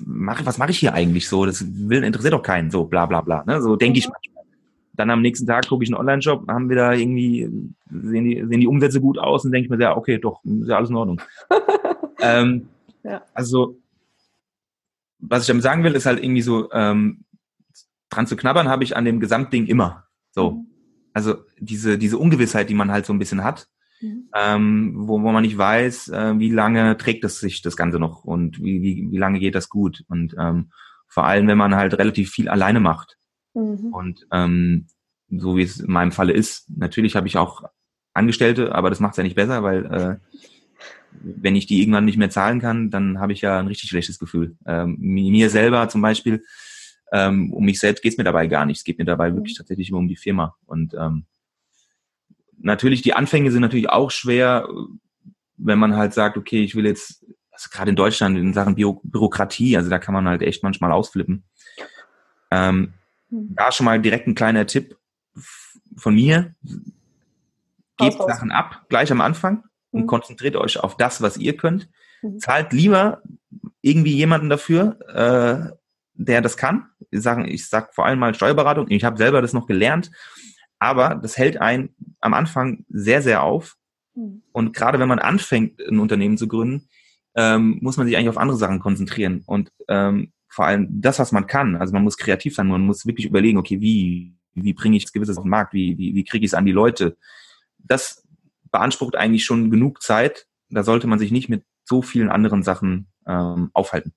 mach, 0.05 0.45
was 0.45 0.59
mache 0.59 0.71
ich 0.71 0.79
hier 0.79 0.93
eigentlich 0.93 1.29
so? 1.29 1.47
Das 1.47 1.65
will, 1.67 2.05
interessiert 2.05 2.35
doch 2.35 2.43
keinen, 2.43 2.71
so 2.71 2.85
bla 2.85 3.07
bla 3.07 3.21
bla. 3.23 3.45
Ne? 3.45 3.63
So 3.63 3.77
denke 3.77 3.99
ich 3.99 4.07
mhm. 4.07 4.13
manchmal. 4.13 4.36
Dann 4.97 5.11
am 5.11 5.23
nächsten 5.23 5.47
Tag 5.47 5.69
gucke 5.69 5.85
ich 5.85 5.91
einen 5.91 5.99
Online-Shop, 5.99 6.49
haben 6.49 6.69
wir 6.69 6.77
da 6.77 6.93
irgendwie, 6.93 7.49
sehen 7.91 8.25
die, 8.25 8.45
sehen 8.49 8.61
die 8.61 8.67
Umsätze 8.67 9.01
gut 9.01 9.19
aus 9.19 9.45
und 9.45 9.53
denke 9.53 9.67
ich 9.67 9.71
mir, 9.71 9.83
ja, 9.83 9.97
okay, 9.97 10.19
doch, 10.19 10.45
ist 10.45 10.69
ja 10.69 10.77
alles 10.77 10.91
in 10.91 10.97
Ordnung. 10.97 11.21
ähm, 12.21 12.69
ja. 13.03 13.23
Also, 13.35 13.79
was 15.19 15.43
ich 15.43 15.47
damit 15.49 15.63
sagen 15.63 15.85
will, 15.85 15.95
ist 15.95 16.07
halt 16.07 16.23
irgendwie 16.23 16.43
so, 16.43 16.71
ähm, 16.73 17.25
dran 18.11 18.27
zu 18.27 18.37
knabbern 18.37 18.69
habe 18.69 18.85
ich 18.85 18.97
an 18.97 19.05
dem 19.05 19.21
Gesamtding 19.21 19.67
immer. 19.67 20.05
So. 20.31 20.53
Mhm. 20.53 20.67
Also 21.13 21.37
diese, 21.59 21.99
diese 21.99 22.19
Ungewissheit, 22.19 22.69
die 22.69 22.75
man 22.75 22.91
halt 22.91 23.07
so 23.07 23.13
ein 23.13 23.19
bisschen 23.19 23.43
hat, 23.43 23.69
mhm. 24.01 24.29
ähm, 24.35 24.93
wo, 24.97 25.23
wo 25.23 25.33
man 25.33 25.43
nicht 25.43 25.57
weiß, 25.57 26.09
äh, 26.09 26.39
wie 26.39 26.51
lange 26.51 26.97
trägt 26.97 27.25
es 27.25 27.41
sich 27.41 27.63
das 27.63 27.77
Ganze 27.77 27.99
noch 27.99 28.25
und 28.25 28.61
wie, 28.63 28.83
wie, 28.83 29.09
wie 29.11 29.19
lange 29.19 29.39
geht 29.39 29.55
das 29.55 29.69
gut. 29.69 30.05
Und 30.09 30.35
ähm, 30.39 30.71
vor 31.09 31.25
allem, 31.25 31.47
wenn 31.49 31.59
man 31.59 31.75
halt 31.75 31.95
relativ 31.95 32.31
viel 32.31 32.49
alleine 32.49 32.81
macht. 32.81 33.17
Mhm. 33.57 33.93
Und 33.93 34.27
ähm, 34.33 34.87
so 35.31 35.57
wie 35.57 35.63
es 35.63 35.81
in 35.81 35.91
meinem 35.91 36.13
Falle 36.13 36.33
ist, 36.33 36.71
natürlich 36.77 37.17
habe 37.17 37.27
ich 37.27 37.37
auch 37.37 37.65
Angestellte, 38.13 38.75
aber 38.75 38.91
das 38.91 39.01
macht 39.01 39.13
es 39.13 39.17
ja 39.17 39.25
nicht 39.25 39.37
besser, 39.37 39.63
weil 39.63 39.87
äh, 39.87 40.17
wenn 41.21 41.57
ich 41.57 41.67
die 41.67 41.81
irgendwann 41.81 42.05
nicht 42.05 42.19
mehr 42.19 42.31
zahlen 42.31 42.61
kann, 42.61 42.91
dann 42.91 43.19
habe 43.19 43.33
ich 43.33 43.41
ja 43.41 43.59
ein 43.59 43.67
richtig 43.67 43.89
schlechtes 43.89 44.19
Gefühl. 44.19 44.57
Ähm, 44.67 44.97
mir 44.99 45.51
selber 45.51 45.89
zum 45.89 46.03
Beispiel, 46.03 46.45
ähm, 47.13 47.53
um 47.53 47.65
mich 47.65 47.79
selbst 47.79 48.03
geht's 48.03 48.19
mir 48.19 48.25
dabei 48.25 48.47
gar 48.47 48.67
nicht. 48.67 48.79
Es 48.79 48.85
geht 48.85 48.99
mir 48.99 49.05
dabei 49.05 49.31
mhm. 49.31 49.37
wirklich 49.37 49.57
tatsächlich 49.57 49.89
immer 49.89 49.99
um 49.99 50.09
die 50.09 50.17
Firma. 50.17 50.57
Und 50.67 50.95
ähm, 50.95 51.25
natürlich, 52.59 53.03
die 53.03 53.15
Anfänge 53.15 53.51
sind 53.51 53.63
natürlich 53.63 53.89
auch 53.89 54.11
schwer, 54.11 54.69
wenn 55.57 55.79
man 55.79 55.97
halt 55.97 56.13
sagt, 56.13 56.37
okay, 56.37 56.63
ich 56.63 56.75
will 56.75 56.85
jetzt, 56.85 57.25
also 57.51 57.71
gerade 57.71 57.91
in 57.91 57.97
Deutschland 57.97 58.37
in 58.37 58.53
Sachen 58.53 58.75
Bü 58.75 58.97
Bürokratie, 59.03 59.77
also 59.79 59.89
da 59.89 59.99
kann 59.99 60.15
man 60.15 60.29
halt 60.29 60.43
echt 60.43 60.63
manchmal 60.63 60.93
ausflippen. 60.93 61.45
Ähm, 62.51 62.77
hm. 62.77 62.95
Da 63.51 63.73
schon 63.73 63.87
mal 63.87 64.01
direkt 64.01 64.27
ein 64.27 64.35
kleiner 64.35 64.67
Tipp 64.67 64.97
von 65.97 66.15
mir. 66.15 66.55
Gebt 67.99 68.21
raus, 68.21 68.27
Sachen 68.29 68.51
ab, 68.51 68.85
gleich 68.89 69.11
am 69.11 69.21
Anfang 69.21 69.65
und 69.91 70.03
mhm. 70.03 70.07
konzentriert 70.07 70.57
euch 70.57 70.79
auf 70.79 70.97
das, 70.97 71.23
was 71.23 71.37
ihr 71.39 71.57
könnt. 71.57 71.89
Mhm. 72.23 72.39
Zahlt 72.39 72.73
lieber 72.73 73.23
irgendwie 73.81 74.15
jemanden 74.15 74.51
dafür, 74.51 74.99
äh, 75.09 75.77
der 76.15 76.41
das 76.41 76.57
kann. 76.57 76.89
Ich 77.11 77.23
sage, 77.23 77.47
ich 77.47 77.69
sag 77.69 77.95
vor 77.95 78.07
allem 78.07 78.19
mal 78.19 78.35
Steuerberatung. 78.35 78.91
Ich 78.91 79.05
habe 79.05 79.17
selber 79.17 79.41
das 79.41 79.53
noch 79.53 79.67
gelernt, 79.67 80.11
aber 80.79 81.15
das 81.15 81.39
hält 81.39 81.61
einen 81.61 81.95
am 82.21 82.35
Anfang 82.35 82.85
sehr, 82.89 83.23
sehr 83.23 83.43
auf. 83.43 83.77
Mhm. 84.15 84.43
Und 84.53 84.75
gerade 84.75 84.99
wenn 84.99 85.09
man 85.09 85.19
anfängt, 85.19 85.81
ein 85.81 86.01
Unternehmen 86.01 86.37
zu 86.37 86.49
gründen, 86.49 86.89
ähm, 87.35 87.79
muss 87.81 87.97
man 87.97 88.07
sich 88.07 88.17
eigentlich 88.17 88.31
auf 88.31 88.39
andere 88.39 88.57
Sachen 88.59 88.81
konzentrieren. 88.81 89.43
Und 89.47 89.71
ähm, 89.89 90.33
vor 90.57 90.65
allem 90.65 90.89
das, 90.89 91.19
was 91.19 91.33
man 91.33 91.47
kann. 91.47 91.77
Also 91.77 91.93
man 91.93 92.03
muss 92.03 92.17
kreativ 92.17 92.55
sein, 92.55 92.69
man 92.69 92.81
muss 92.81 93.05
wirklich 93.05 93.27
überlegen, 93.27 93.59
okay, 93.59 93.83
wie, 93.83 94.35
wie 94.55 94.73
bringe 94.73 94.97
ich 94.97 95.05
das 95.05 95.13
Gewisses 95.13 95.37
auf 95.37 95.45
den 95.45 95.51
Markt, 95.51 95.75
wie, 95.75 95.99
wie, 95.99 96.15
wie 96.15 96.25
kriege 96.25 96.47
ich 96.47 96.53
es 96.53 96.55
an 96.55 96.65
die 96.65 96.73
Leute. 96.73 97.19
Das 97.77 98.27
beansprucht 98.71 99.17
eigentlich 99.17 99.45
schon 99.45 99.71
genug 99.71 100.01
Zeit. 100.01 100.47
Da 100.71 100.83
sollte 100.83 101.09
man 101.09 101.19
sich 101.19 101.31
nicht 101.31 101.51
mit 101.51 101.67
so 101.85 102.01
vielen 102.01 102.31
anderen 102.31 102.63
Sachen 102.63 103.09
ähm, 103.27 103.69
aufhalten. 103.75 104.15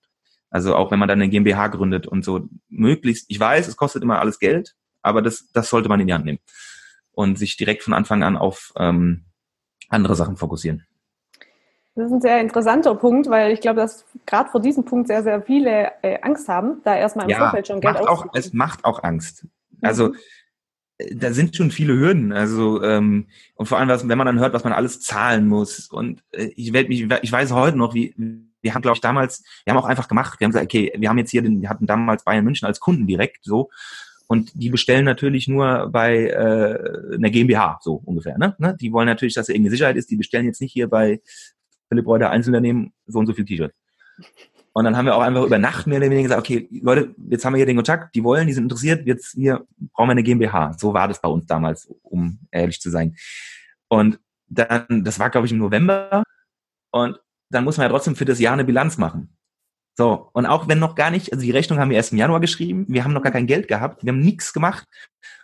Also 0.49 0.77
auch 0.77 0.91
wenn 0.91 0.99
man 0.99 1.09
dann 1.09 1.21
eine 1.21 1.29
GmbH 1.29 1.67
gründet 1.67 2.07
und 2.07 2.23
so 2.23 2.47
möglichst, 2.69 3.25
ich 3.27 3.37
weiß, 3.37 3.67
es 3.67 3.75
kostet 3.75 4.01
immer 4.01 4.21
alles 4.21 4.39
Geld, 4.39 4.77
aber 5.01 5.21
das, 5.21 5.51
das 5.51 5.69
sollte 5.69 5.89
man 5.89 5.99
in 5.99 6.07
die 6.07 6.13
Hand 6.13 6.23
nehmen 6.23 6.39
und 7.11 7.37
sich 7.37 7.57
direkt 7.57 7.83
von 7.83 7.93
Anfang 7.93 8.23
an 8.23 8.37
auf 8.37 8.71
ähm, 8.77 9.25
andere 9.89 10.15
Sachen 10.15 10.37
fokussieren. 10.37 10.85
Das 11.95 12.05
ist 12.05 12.11
ein 12.11 12.21
sehr 12.21 12.39
interessanter 12.39 12.95
Punkt, 12.95 13.29
weil 13.29 13.51
ich 13.51 13.61
glaube, 13.61 13.81
dass 13.81 14.05
gerade 14.25 14.49
vor 14.49 14.61
diesem 14.61 14.85
Punkt 14.85 15.07
sehr, 15.07 15.23
sehr 15.23 15.41
viele 15.41 15.91
äh, 16.01 16.19
Angst 16.21 16.47
haben, 16.47 16.81
da 16.83 16.95
erstmal 16.95 17.25
im 17.25 17.31
ja, 17.31 17.37
Vorfeld 17.39 17.67
schon 17.67 17.81
Geld 17.81 17.95
macht 17.95 18.07
auch, 18.07 18.27
Es 18.33 18.53
macht 18.53 18.85
auch 18.85 19.03
Angst. 19.03 19.45
Also 19.81 20.09
mhm. 20.09 20.15
Da 21.15 21.31
sind 21.31 21.55
schon 21.55 21.71
viele 21.71 21.93
Hürden. 21.93 22.33
Also 22.33 22.83
ähm, 22.83 23.27
und 23.55 23.67
vor 23.67 23.77
allem, 23.77 23.87
was, 23.87 24.05
wenn 24.07 24.17
man 24.17 24.27
dann 24.27 24.39
hört, 24.39 24.53
was 24.53 24.65
man 24.65 24.73
alles 24.73 24.99
zahlen 24.99 25.47
muss. 25.47 25.87
Und 25.87 26.23
äh, 26.31 26.51
ich, 26.57 26.73
werd 26.73 26.89
mich, 26.89 27.07
ich 27.21 27.31
weiß 27.31 27.53
heute 27.53 27.77
noch, 27.77 27.93
wie 27.93 28.13
wir 28.61 28.73
haben, 28.73 28.81
glaube 28.81 28.95
ich, 28.95 29.01
damals, 29.01 29.43
wir 29.63 29.73
haben 29.73 29.81
auch 29.81 29.87
einfach 29.87 30.09
gemacht. 30.09 30.39
Wir 30.39 30.45
haben 30.45 30.51
gesagt, 30.51 30.65
okay, 30.65 30.91
wir 30.97 31.07
haben 31.07 31.17
jetzt 31.17 31.31
hier 31.31 31.41
den, 31.41 31.61
wir 31.61 31.69
hatten 31.69 31.87
damals 31.87 32.25
Bayern 32.25 32.43
München 32.43 32.65
als 32.65 32.81
Kunden 32.81 33.07
direkt 33.07 33.45
so 33.45 33.69
und 34.31 34.51
die 34.53 34.69
bestellen 34.69 35.05
natürlich 35.05 35.47
nur 35.47 35.89
bei 35.91 36.27
äh, 36.27 37.15
einer 37.15 37.31
GmbH, 37.31 37.79
so 37.81 37.95
ungefähr. 38.05 38.37
Ne? 38.37 38.55
ne? 38.59 38.77
Die 38.79 38.93
wollen 38.93 39.07
natürlich, 39.07 39.33
dass 39.33 39.47
da 39.47 39.53
irgendeine 39.53 39.71
Sicherheit 39.71 39.95
ist. 39.95 40.11
Die 40.11 40.17
bestellen 40.17 40.45
jetzt 40.45 40.61
nicht 40.61 40.71
hier 40.71 40.87
bei 40.87 41.19
Philipp 41.89 42.07
Reuter 42.07 42.29
Einzelunternehmen 42.29 42.93
so 43.07 43.19
und 43.19 43.27
so 43.27 43.33
viel 43.33 43.45
T-Shirt. 43.45 43.73
Und 44.73 44.85
dann 44.85 44.95
haben 44.95 45.05
wir 45.05 45.15
auch 45.15 45.21
einfach 45.21 45.43
über 45.43 45.57
Nacht 45.57 45.87
mehr 45.87 45.97
oder 45.97 46.05
weniger 46.05 46.23
gesagt, 46.23 46.39
okay, 46.39 46.69
Leute, 46.81 47.13
jetzt 47.29 47.43
haben 47.43 47.53
wir 47.53 47.57
hier 47.57 47.65
den 47.65 47.75
Kontakt, 47.75 48.15
die 48.15 48.23
wollen, 48.23 48.47
die 48.47 48.53
sind 48.53 48.63
interessiert, 48.63 49.05
jetzt 49.05 49.31
hier 49.31 49.65
brauchen 49.93 50.07
wir 50.07 50.11
eine 50.11 50.23
GmbH. 50.23 50.73
So 50.77 50.93
war 50.93 51.07
das 51.07 51.19
bei 51.19 51.27
uns 51.27 51.45
damals, 51.47 51.91
um 52.03 52.39
ehrlich 52.51 52.79
zu 52.79 52.89
sein. 52.89 53.15
Und 53.87 54.19
dann, 54.47 55.03
das 55.03 55.19
war, 55.19 55.29
glaube 55.29 55.47
ich, 55.47 55.53
im 55.53 55.57
November. 55.57 56.23
Und 56.91 57.19
dann 57.49 57.63
muss 57.63 57.77
man 57.77 57.85
ja 57.85 57.89
trotzdem 57.89 58.15
für 58.15 58.25
das 58.25 58.39
Jahr 58.39 58.53
eine 58.53 58.63
Bilanz 58.63 58.97
machen. 58.97 59.35
So, 59.95 60.29
und 60.31 60.45
auch 60.45 60.67
wenn 60.67 60.79
noch 60.79 60.95
gar 60.95 61.11
nicht, 61.11 61.33
also 61.33 61.43
die 61.43 61.51
Rechnung 61.51 61.77
haben 61.77 61.89
wir 61.89 61.97
erst 61.97 62.13
im 62.13 62.17
Januar 62.17 62.39
geschrieben, 62.39 62.85
wir 62.87 63.03
haben 63.03 63.11
noch 63.11 63.21
gar 63.21 63.33
kein 63.33 63.47
Geld 63.47 63.67
gehabt, 63.67 64.03
wir 64.03 64.13
haben 64.13 64.21
nichts 64.21 64.53
gemacht, 64.53 64.87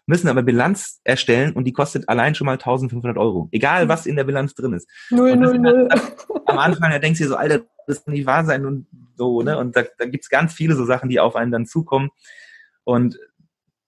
müssen 0.06 0.30
aber 0.30 0.44
Bilanz 0.44 1.02
erstellen 1.04 1.54
und 1.54 1.66
die 1.66 1.74
kostet 1.74 2.08
allein 2.08 2.36
schon 2.36 2.46
mal 2.46 2.54
1500 2.54 3.18
Euro. 3.18 3.50
Egal, 3.52 3.84
hm. 3.84 3.90
was 3.90 4.06
in 4.06 4.16
der 4.16 4.24
Bilanz 4.24 4.54
drin 4.54 4.74
ist. 4.74 4.90
Null, 5.10 5.36
null, 5.36 5.60
null. 5.60 5.90
Am 6.46 6.58
Anfang, 6.58 6.92
da 6.92 7.00
denkst 7.00 7.18
du 7.20 7.26
dir 7.26 7.30
so, 7.30 7.36
Alter, 7.36 7.66
das 7.88 8.06
kann 8.06 8.14
nicht 8.14 8.26
wahr 8.26 8.46
sein 8.46 8.66
und 8.66 8.88
so, 9.18 9.42
ne? 9.42 9.58
Und 9.58 9.76
da, 9.76 9.84
da 9.98 10.06
gibt's 10.06 10.30
ganz 10.30 10.54
viele 10.54 10.76
so 10.76 10.86
Sachen, 10.86 11.10
die 11.10 11.20
auf 11.20 11.36
einen 11.36 11.52
dann 11.52 11.66
zukommen. 11.66 12.10
Und 12.84 13.20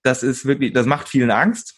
das 0.04 0.24
ist 0.24 0.46
wirklich, 0.46 0.74
das 0.74 0.86
macht 0.86 1.08
vielen 1.08 1.32
Angst. 1.32 1.76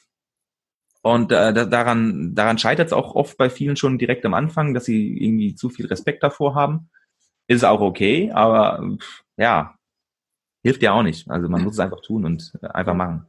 Und 1.01 1.31
äh, 1.31 1.53
daran, 1.53 2.35
daran 2.35 2.57
scheitert 2.57 2.87
es 2.87 2.93
auch 2.93 3.15
oft 3.15 3.37
bei 3.37 3.49
vielen 3.49 3.77
schon 3.77 3.97
direkt 3.97 4.25
am 4.25 4.33
Anfang, 4.33 4.73
dass 4.73 4.85
sie 4.85 5.17
irgendwie 5.17 5.55
zu 5.55 5.69
viel 5.69 5.85
Respekt 5.87 6.23
davor 6.23 6.55
haben 6.55 6.89
ist 7.49 7.65
auch 7.65 7.81
okay, 7.81 8.31
aber 8.31 8.81
ja, 9.35 9.75
hilft 10.63 10.83
ja 10.83 10.93
auch 10.93 11.03
nicht. 11.03 11.29
Also 11.29 11.49
man 11.49 11.63
muss 11.63 11.73
es 11.73 11.79
einfach 11.79 12.01
tun 12.01 12.23
und 12.23 12.53
einfach 12.61 12.93
machen. 12.93 13.25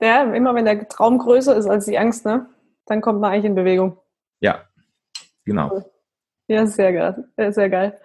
Ja, 0.00 0.22
immer 0.32 0.54
wenn 0.54 0.64
der 0.64 0.88
Traum 0.88 1.18
größer 1.18 1.54
ist 1.54 1.66
als 1.66 1.84
die 1.84 1.98
Angst, 1.98 2.24
ne, 2.24 2.46
dann 2.86 3.00
kommt 3.00 3.20
man 3.20 3.32
eigentlich 3.32 3.44
in 3.44 3.54
Bewegung. 3.54 3.98
Ja, 4.40 4.64
genau. 5.44 5.82
Ja, 6.48 6.66
sehr 6.66 6.92
geil. 6.92 7.28
Sehr 7.52 7.70
geil. 7.70 8.00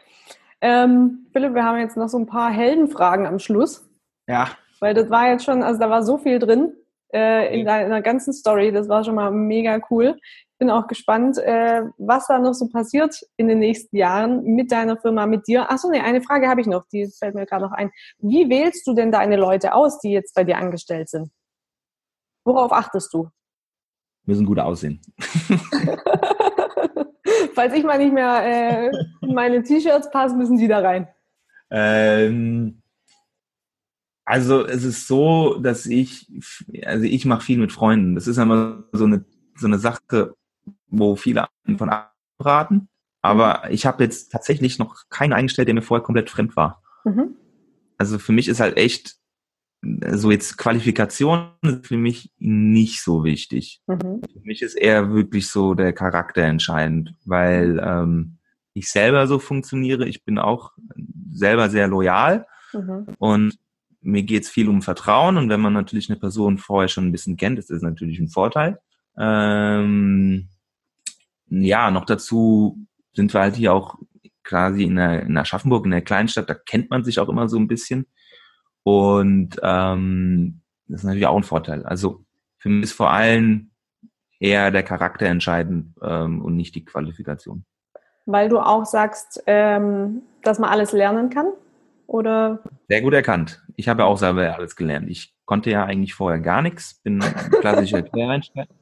Ähm, 0.62 1.28
Philipp, 1.32 1.54
wir 1.54 1.64
haben 1.64 1.80
jetzt 1.80 1.98
noch 1.98 2.10
so 2.10 2.18
ein 2.18 2.28
paar 2.28 2.52
Heldenfragen 2.52 3.26
am 3.26 3.40
Schluss. 3.40 3.90
Ja. 4.28 4.50
Weil 4.82 4.94
das 4.94 5.10
war 5.10 5.30
jetzt 5.30 5.46
schon, 5.46 5.64
also 5.64 5.80
da 5.80 5.90
war 5.90 6.04
so 6.04 6.18
viel 6.18 6.40
drin 6.40 6.74
äh, 7.14 7.58
in 7.58 7.66
deiner 7.66 8.02
ganzen 8.02 8.34
Story. 8.34 8.72
Das 8.72 8.90
war 8.90 9.04
schon 9.04 9.16
mal 9.16 9.32
mega 9.32 9.80
cool 9.90 10.18
bin 10.60 10.70
auch 10.70 10.86
gespannt, 10.88 11.38
äh, 11.38 11.82
was 11.98 12.28
da 12.28 12.38
noch 12.38 12.54
so 12.54 12.68
passiert 12.68 13.16
in 13.38 13.48
den 13.48 13.60
nächsten 13.60 13.96
Jahren 13.96 14.44
mit 14.44 14.72
deiner 14.72 14.98
Firma, 14.98 15.26
mit 15.26 15.48
dir. 15.48 15.72
Achso, 15.72 15.90
nee, 15.90 16.02
eine 16.02 16.22
Frage 16.22 16.48
habe 16.50 16.62
ich 16.62 16.68
noch, 16.68 16.86
die 16.92 17.10
fällt 17.18 17.34
mir 17.34 17.46
gerade 17.46 17.66
noch 17.66 17.72
ein. 17.72 17.90
Wie 18.20 18.50
wählst 18.50 18.86
du 18.86 18.94
denn 18.94 19.12
deine 19.12 19.38
Leute 19.38 19.74
aus, 19.74 20.00
die 20.00 20.12
jetzt 20.12 20.36
bei 20.36 20.44
dir 20.44 20.58
angestellt 20.58 21.10
sind? 21.10 21.32
Worauf 22.44 22.74
achtest 22.74 23.14
du? 23.14 23.30
Müssen 24.26 24.46
gut 24.46 24.60
aussehen. 24.60 25.02
Falls 27.56 27.74
ich 27.74 27.84
mal 27.84 27.98
nicht 27.98 28.14
mehr 28.14 28.44
äh, 28.44 28.92
meine 29.22 29.64
T-Shirts 29.64 30.12
passe, 30.12 30.36
müssen 30.36 30.58
die 30.58 30.68
da 30.68 30.80
rein. 30.80 31.08
Ähm, 31.72 32.82
also 34.26 34.66
es 34.66 34.84
ist 34.84 35.08
so, 35.08 35.58
dass 35.60 35.86
ich, 35.86 36.32
also 36.86 37.06
ich 37.06 37.26
mache 37.26 37.46
viel 37.46 37.60
mit 37.60 37.72
Freunden. 37.72 38.16
Das 38.16 38.28
ist 38.28 38.38
immer 38.38 38.84
so 38.92 39.06
eine 39.06 39.26
so 39.60 39.68
eine 39.68 39.80
Sache, 39.80 40.36
wo 40.90 41.16
viele 41.16 41.48
von 41.78 41.90
abraten. 41.90 42.90
Aber 43.22 43.64
mhm. 43.66 43.74
ich 43.74 43.86
habe 43.86 44.04
jetzt 44.04 44.32
tatsächlich 44.32 44.80
noch 44.80 44.96
keinen 45.10 45.34
eingestellt, 45.34 45.68
der 45.68 45.76
mir 45.76 45.82
vorher 45.82 46.04
komplett 46.04 46.30
fremd 46.30 46.56
war. 46.56 46.82
Mhm. 47.04 47.36
Also 47.98 48.18
für 48.18 48.32
mich 48.32 48.48
ist 48.48 48.60
halt 48.60 48.78
echt 48.78 49.18
so 50.12 50.30
jetzt 50.30 50.58
Qualifikation 50.58 51.52
für 51.84 51.98
mich 51.98 52.32
nicht 52.38 53.02
so 53.02 53.24
wichtig. 53.24 53.82
Mhm. 53.88 54.22
Für 54.32 54.42
mich 54.44 54.62
ist 54.62 54.76
eher 54.76 55.12
wirklich 55.14 55.48
so 55.48 55.74
der 55.74 55.94
Charakter 55.94 56.42
entscheidend, 56.44 57.16
weil 57.26 57.82
ähm, 57.84 58.38
ich 58.74 58.90
selber 58.90 59.28
so 59.28 59.40
funktioniere. 59.40 60.08
Ich 60.08 60.24
bin 60.24 60.38
auch 60.38 60.74
selber 61.32 61.70
sehr 61.70 61.88
loyal 61.88 62.46
mhm. 62.74 63.08
und 63.20 63.58
mir 64.02 64.24
geht 64.24 64.44
es 64.44 64.50
viel 64.50 64.70
um 64.70 64.82
Vertrauen. 64.82 65.38
Und 65.38 65.50
wenn 65.50 65.62
man 65.62 65.74
natürlich 65.74 66.10
eine 66.10 66.20
Person 66.20 66.58
vorher 66.58 66.88
schon 66.88 67.08
ein 67.08 67.12
bisschen 67.12 67.38
kennt, 67.38 67.60
ist 67.60 67.70
das 67.70 67.82
natürlich 67.82 68.20
ein 68.20 68.30
Vorteil. 68.30 68.80
Ähm, 69.18 70.50
ja, 71.50 71.92
noch 71.92 72.06
dazu 72.06 72.78
sind 73.14 73.34
wir 73.34 73.42
halt 73.42 73.56
hier 73.56 73.74
auch 73.74 73.96
quasi 74.44 74.84
in 74.84 74.96
der, 74.96 75.24
in 75.24 75.38
Aschaffenburg, 75.38 75.86
in 75.86 75.92
der 75.92 76.02
Kleinstadt, 76.02 76.50
da 76.50 76.56
kennt 76.56 76.90
man 76.90 77.04
sich 77.04 77.20
auch 77.20 77.30
immer 77.30 77.48
so 77.48 77.58
ein 77.58 77.68
bisschen. 77.68 78.08
Und 78.84 79.60
ähm, 79.62 80.62
das 80.88 81.02
ist 81.02 81.06
natürlich 81.06 81.28
auch 81.28 81.38
ein 81.38 81.44
Vorteil. 81.44 81.86
Also 81.86 82.24
für 82.58 82.70
mich 82.70 82.86
ist 82.86 82.94
vor 82.94 83.12
allem 83.12 83.72
eher 84.40 84.72
der 84.72 84.84
Charakter 84.84 85.28
entscheidend 85.28 85.96
ähm, 86.02 86.42
und 86.42 86.56
nicht 86.56 86.76
die 86.76 86.86
Qualifikation. 86.86 87.66
Weil 88.26 88.50
du 88.50 88.60
auch 88.60 88.86
sagst, 88.86 89.44
ähm, 89.48 90.24
dass 90.44 90.60
man 90.60 90.70
alles 90.70 90.92
lernen 90.92 91.30
kann? 91.30 91.52
Oder? 92.08 92.64
Sehr 92.88 93.02
gut 93.02 93.14
erkannt. 93.14 93.64
Ich 93.76 93.88
habe 93.88 94.02
ja 94.02 94.08
auch 94.08 94.18
selber 94.18 94.56
alles 94.56 94.76
gelernt. 94.76 95.10
Ich 95.10 95.36
konnte 95.46 95.70
ja 95.70 95.84
eigentlich 95.84 96.16
vorher 96.16 96.40
gar 96.40 96.62
nichts, 96.62 97.02
bin 97.04 97.20
klassischer 97.62 98.02
Quereinsteiger. 98.02 98.74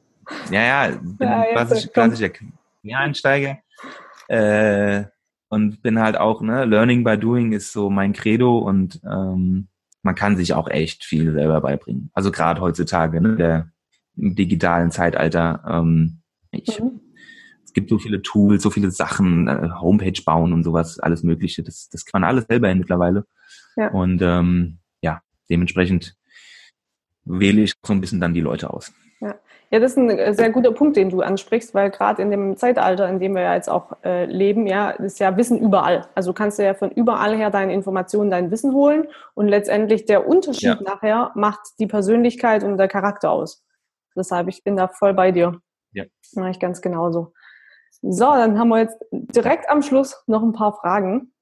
Ja, 0.50 0.62
ja, 0.62 0.96
bin 1.00 1.28
ja, 1.28 1.44
klassisch, 1.52 1.92
klassischer 1.92 2.30
Quereinsteiger. 2.82 3.58
Äh, 4.28 5.04
und 5.48 5.82
bin 5.82 5.98
halt 5.98 6.16
auch, 6.16 6.42
ne, 6.42 6.64
Learning 6.64 7.04
by 7.04 7.18
Doing 7.18 7.52
ist 7.52 7.72
so 7.72 7.88
mein 7.88 8.12
Credo 8.12 8.58
und 8.58 9.00
ähm, 9.04 9.68
man 10.02 10.14
kann 10.14 10.36
sich 10.36 10.52
auch 10.52 10.68
echt 10.68 11.04
viel 11.04 11.32
selber 11.32 11.60
beibringen. 11.60 12.10
Also 12.12 12.30
gerade 12.30 12.60
heutzutage, 12.60 13.20
ne, 13.20 13.36
der, 13.36 13.70
im 14.18 14.34
digitalen 14.34 14.90
Zeitalter. 14.90 15.62
Ähm, 15.66 16.20
ich, 16.50 16.80
mhm. 16.80 17.00
Es 17.64 17.72
gibt 17.72 17.90
so 17.90 17.98
viele 17.98 18.22
Tools, 18.22 18.62
so 18.62 18.70
viele 18.70 18.90
Sachen, 18.90 19.46
äh, 19.46 19.70
Homepage 19.80 20.20
bauen 20.24 20.52
und 20.52 20.64
sowas, 20.64 20.98
alles 20.98 21.22
Mögliche. 21.22 21.62
Das, 21.62 21.88
das 21.88 22.04
kann 22.04 22.22
man 22.22 22.28
alles 22.28 22.46
selber 22.46 22.68
hin 22.68 22.78
mittlerweile. 22.78 23.26
Ja. 23.76 23.90
Und 23.90 24.20
ähm, 24.22 24.78
ja, 25.02 25.22
dementsprechend 25.48 26.16
wähle 27.24 27.62
ich 27.62 27.74
so 27.84 27.92
ein 27.92 28.00
bisschen 28.00 28.20
dann 28.20 28.34
die 28.34 28.40
Leute 28.40 28.70
aus. 28.70 28.92
Ja. 29.70 29.80
Das 29.80 29.92
ist 29.92 29.98
ein 29.98 30.10
äh, 30.10 30.32
sehr 30.34 30.50
guter 30.50 30.72
Punkt, 30.72 30.96
den 30.96 31.10
du 31.10 31.20
ansprichst, 31.20 31.74
weil 31.74 31.90
gerade 31.90 32.22
in 32.22 32.30
dem 32.30 32.56
Zeitalter, 32.56 33.08
in 33.08 33.18
dem 33.18 33.34
wir 33.34 33.42
ja 33.42 33.54
jetzt 33.54 33.68
auch 33.68 33.92
äh, 34.02 34.24
leben, 34.24 34.66
ja, 34.66 34.90
ist 34.90 35.20
ja 35.20 35.36
Wissen 35.36 35.58
überall. 35.58 36.08
Also 36.14 36.32
kannst 36.32 36.58
du 36.58 36.64
ja 36.64 36.74
von 36.74 36.90
überall 36.90 37.36
her 37.36 37.50
deine 37.50 37.74
Informationen, 37.74 38.30
dein 38.30 38.50
Wissen 38.50 38.72
holen 38.72 39.08
und 39.34 39.48
letztendlich 39.48 40.06
der 40.06 40.26
Unterschied 40.26 40.80
ja. 40.80 40.82
nachher 40.82 41.32
macht 41.34 41.60
die 41.78 41.86
Persönlichkeit 41.86 42.64
und 42.64 42.78
der 42.78 42.88
Charakter 42.88 43.30
aus. 43.30 43.62
Deshalb, 44.16 44.48
ich 44.48 44.64
bin 44.64 44.76
da 44.76 44.88
voll 44.88 45.14
bei 45.14 45.32
dir. 45.32 45.60
Ja. 45.92 46.04
Mache 46.34 46.50
ich 46.50 46.60
ganz 46.60 46.80
genauso. 46.80 47.32
So, 48.02 48.24
dann 48.24 48.58
haben 48.58 48.68
wir 48.68 48.80
jetzt 48.80 48.96
direkt 49.10 49.68
am 49.68 49.82
Schluss 49.82 50.22
noch 50.26 50.42
ein 50.42 50.52
paar 50.52 50.74
Fragen. 50.74 51.32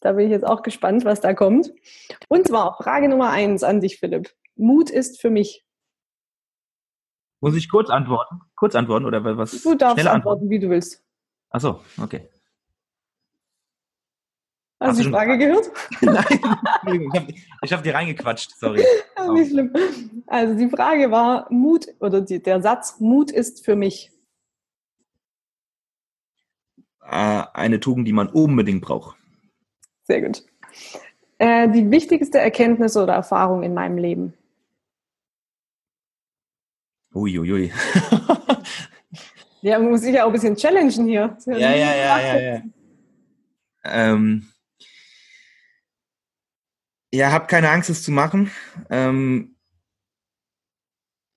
Da 0.00 0.12
bin 0.12 0.26
ich 0.26 0.32
jetzt 0.32 0.46
auch 0.46 0.62
gespannt, 0.62 1.04
was 1.04 1.20
da 1.20 1.34
kommt. 1.34 1.72
Und 2.28 2.48
zwar 2.48 2.76
Frage 2.76 3.08
Nummer 3.08 3.30
eins 3.30 3.62
an 3.62 3.80
dich, 3.80 3.98
Philipp. 3.98 4.30
Mut 4.56 4.90
ist 4.90 5.20
für 5.20 5.30
mich 5.30 5.64
muss 7.40 7.56
ich 7.56 7.68
kurz 7.68 7.90
antworten? 7.90 8.40
Kurz 8.54 8.74
antworten 8.74 9.06
oder 9.06 9.24
was? 9.36 9.62
Du 9.62 9.74
darfst 9.74 9.98
antworten, 9.98 10.08
antworten, 10.08 10.50
wie 10.50 10.58
du 10.58 10.70
willst. 10.70 11.02
Ach 11.50 11.60
so, 11.60 11.80
okay. 12.00 12.28
Hast, 14.82 14.98
du 14.98 15.04
die 15.04 15.10
Frage 15.10 15.36
gehört? 15.36 15.70
Nein, 16.00 16.22
ich 17.12 17.20
habe 17.20 17.34
ich 17.62 17.72
hab 17.72 17.82
dir 17.82 17.94
reingequatscht, 17.94 18.52
sorry. 18.58 18.82
Nicht 19.32 19.50
schlimm. 19.50 19.72
Also 20.26 20.54
die 20.54 20.70
Frage 20.70 21.10
war, 21.10 21.52
Mut, 21.52 21.86
oder 22.00 22.22
die, 22.22 22.42
der 22.42 22.62
Satz, 22.62 22.98
Mut 22.98 23.30
ist 23.30 23.64
für 23.64 23.76
mich. 23.76 24.10
Äh, 27.02 27.42
eine 27.52 27.80
Tugend, 27.80 28.08
die 28.08 28.12
man 28.12 28.28
unbedingt 28.28 28.80
braucht. 28.80 29.18
Sehr 30.04 30.22
gut. 30.22 30.44
Äh, 31.38 31.68
die 31.68 31.90
wichtigste 31.90 32.38
Erkenntnis 32.38 32.96
oder 32.96 33.12
Erfahrung 33.12 33.62
in 33.62 33.74
meinem 33.74 33.98
Leben. 33.98 34.34
Uiuiui. 37.14 37.72
ja, 39.62 39.78
man 39.78 39.90
muss 39.90 40.02
sich 40.02 40.14
ja 40.14 40.24
auch 40.24 40.28
ein 40.28 40.32
bisschen 40.32 40.56
challengen 40.56 41.06
hier. 41.06 41.36
Ja, 41.46 41.56
ja, 41.56 41.74
ja, 41.74 41.94
ja, 41.94 42.20
ja, 42.20 42.40
ja. 42.40 42.62
Ähm, 43.84 44.48
ja, 47.12 47.32
hab 47.32 47.48
keine 47.48 47.70
Angst, 47.70 47.90
es 47.90 48.04
zu 48.04 48.12
machen. 48.12 48.50
Ähm, 48.88 49.56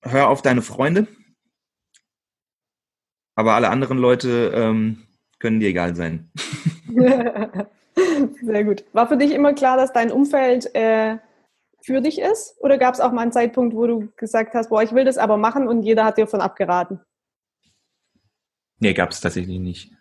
hör 0.02 0.28
auf 0.28 0.42
deine 0.42 0.62
Freunde. 0.62 1.08
Aber 3.34 3.54
alle 3.54 3.70
anderen 3.70 3.98
Leute 3.98 4.52
ähm, 4.54 5.02
können 5.40 5.58
dir 5.58 5.68
egal 5.68 5.96
sein. 5.96 6.30
Sehr 8.42 8.64
gut. 8.64 8.84
War 8.92 9.08
für 9.08 9.16
dich 9.16 9.32
immer 9.32 9.54
klar, 9.54 9.76
dass 9.76 9.92
dein 9.92 10.12
Umfeld 10.12 10.72
äh, 10.74 11.18
für 11.84 12.00
dich 12.00 12.20
ist? 12.20 12.56
Oder 12.60 12.78
gab 12.78 12.94
es 12.94 13.00
auch 13.00 13.12
mal 13.12 13.22
einen 13.22 13.32
Zeitpunkt, 13.32 13.74
wo 13.74 13.86
du 13.86 14.12
gesagt 14.16 14.54
hast, 14.54 14.70
boah, 14.70 14.82
ich 14.82 14.92
will 14.92 15.04
das 15.04 15.18
aber 15.18 15.36
machen 15.36 15.68
und 15.68 15.82
jeder 15.82 16.04
hat 16.04 16.18
dir 16.18 16.26
von 16.26 16.40
abgeraten? 16.40 17.00
Nee, 18.78 18.94
gab 18.94 19.10
es 19.10 19.20
tatsächlich 19.20 19.60
nicht. 19.60 19.92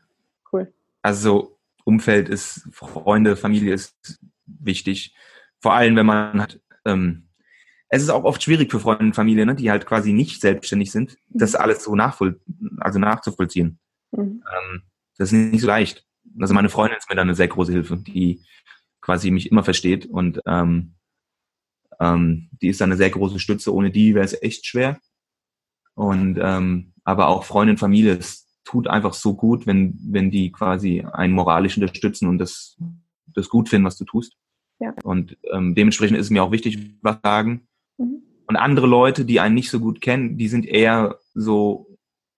Cool. 0.52 0.74
Also 1.02 1.60
Umfeld 1.84 2.30
ist, 2.30 2.68
Freunde, 2.72 3.36
Familie 3.36 3.74
ist 3.74 4.20
wichtig. 4.46 5.16
Vor 5.60 5.74
allem, 5.74 5.96
wenn 5.96 6.06
man 6.06 6.42
hat, 6.42 6.60
ähm, 6.86 7.30
es 7.90 8.02
ist 8.02 8.10
auch 8.10 8.24
oft 8.24 8.42
schwierig 8.42 8.72
für 8.72 8.80
Freunde 8.80 9.06
und 9.06 9.16
Familie, 9.16 9.46
ne, 9.46 9.56
die 9.56 9.70
halt 9.70 9.86
quasi 9.86 10.14
nicht 10.14 10.42
selbstständig 10.42 10.92
sind, 10.92 11.18
mhm. 11.30 11.40
das 11.40 11.56
alles 11.56 11.84
so 11.84 11.96
nachvoll, 11.96 12.40
also 12.80 12.98
nachzuvollziehen. 13.00 13.80
Mhm. 14.12 14.44
Ähm, 14.52 14.84
das 15.18 15.32
ist 15.32 15.34
nicht 15.34 15.62
so 15.62 15.68
leicht. 15.68 16.06
Also 16.40 16.54
meine 16.54 16.70
Freundin 16.70 16.98
ist 16.98 17.10
mir 17.10 17.16
da 17.16 17.22
eine 17.22 17.36
sehr 17.36 17.48
große 17.48 17.72
Hilfe, 17.72 17.98
die 17.98 18.42
quasi 19.02 19.32
mich 19.32 19.52
immer 19.52 19.64
versteht 19.64 20.06
und 20.06 20.40
ähm, 20.46 20.96
ähm, 22.04 22.50
die 22.62 22.68
ist 22.68 22.82
eine 22.82 22.98
sehr 22.98 23.10
große 23.10 23.40
Stütze. 23.40 23.74
Ohne 23.74 23.92
die 23.92 24.14
wäre 24.14 24.26
es 24.26 24.42
echt 24.42 24.66
schwer. 24.66 25.00
Und 25.96 26.40
ähm, 26.42 26.94
aber 27.04 27.28
auch 27.28 27.44
Freundin, 27.46 27.78
Familie, 27.78 28.14
es 28.14 28.48
tut 28.66 28.88
einfach 28.88 29.14
so 29.14 29.36
gut, 29.36 29.68
wenn 29.68 29.98
wenn 30.02 30.32
die 30.32 30.52
quasi 30.52 31.06
einen 31.14 31.34
moralisch 31.34 31.78
unterstützen 31.78 32.28
und 32.28 32.38
das 32.40 32.78
das 33.34 33.50
gut 33.50 33.70
finden, 33.70 33.86
was 33.86 33.98
du 33.98 34.06
tust. 34.06 34.34
Ja. 34.80 34.94
Und 35.04 35.38
ähm, 35.52 35.76
dementsprechend 35.76 36.18
ist 36.18 36.28
es 36.28 36.30
mir 36.30 36.44
auch 36.44 36.52
wichtig, 36.52 36.98
was 37.02 37.18
sagen. 37.24 37.68
Mhm. 37.98 38.24
Und 38.48 38.56
andere 38.56 38.88
Leute, 38.88 39.26
die 39.26 39.40
einen 39.40 39.56
nicht 39.56 39.70
so 39.70 39.80
gut 39.80 40.02
kennen, 40.02 40.38
die 40.38 40.48
sind 40.48 40.66
eher 40.66 41.20
so 41.34 41.88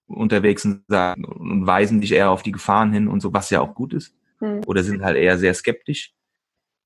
unterwegs 0.06 0.64
und 0.64 0.84
sagen 0.86 1.24
und 1.24 1.66
weisen 1.66 2.00
dich 2.00 2.12
eher 2.12 2.30
auf 2.30 2.42
die 2.42 2.52
Gefahren 2.52 2.92
hin 2.92 3.08
und 3.08 3.20
so, 3.20 3.32
was 3.32 3.50
ja 3.50 3.60
auch 3.60 3.74
gut 3.74 3.92
ist. 3.92 4.14
Mhm. 4.40 4.60
Oder 4.66 4.84
sind 4.84 5.02
halt 5.02 5.16
eher 5.16 5.38
sehr 5.38 5.54
skeptisch 5.54 6.15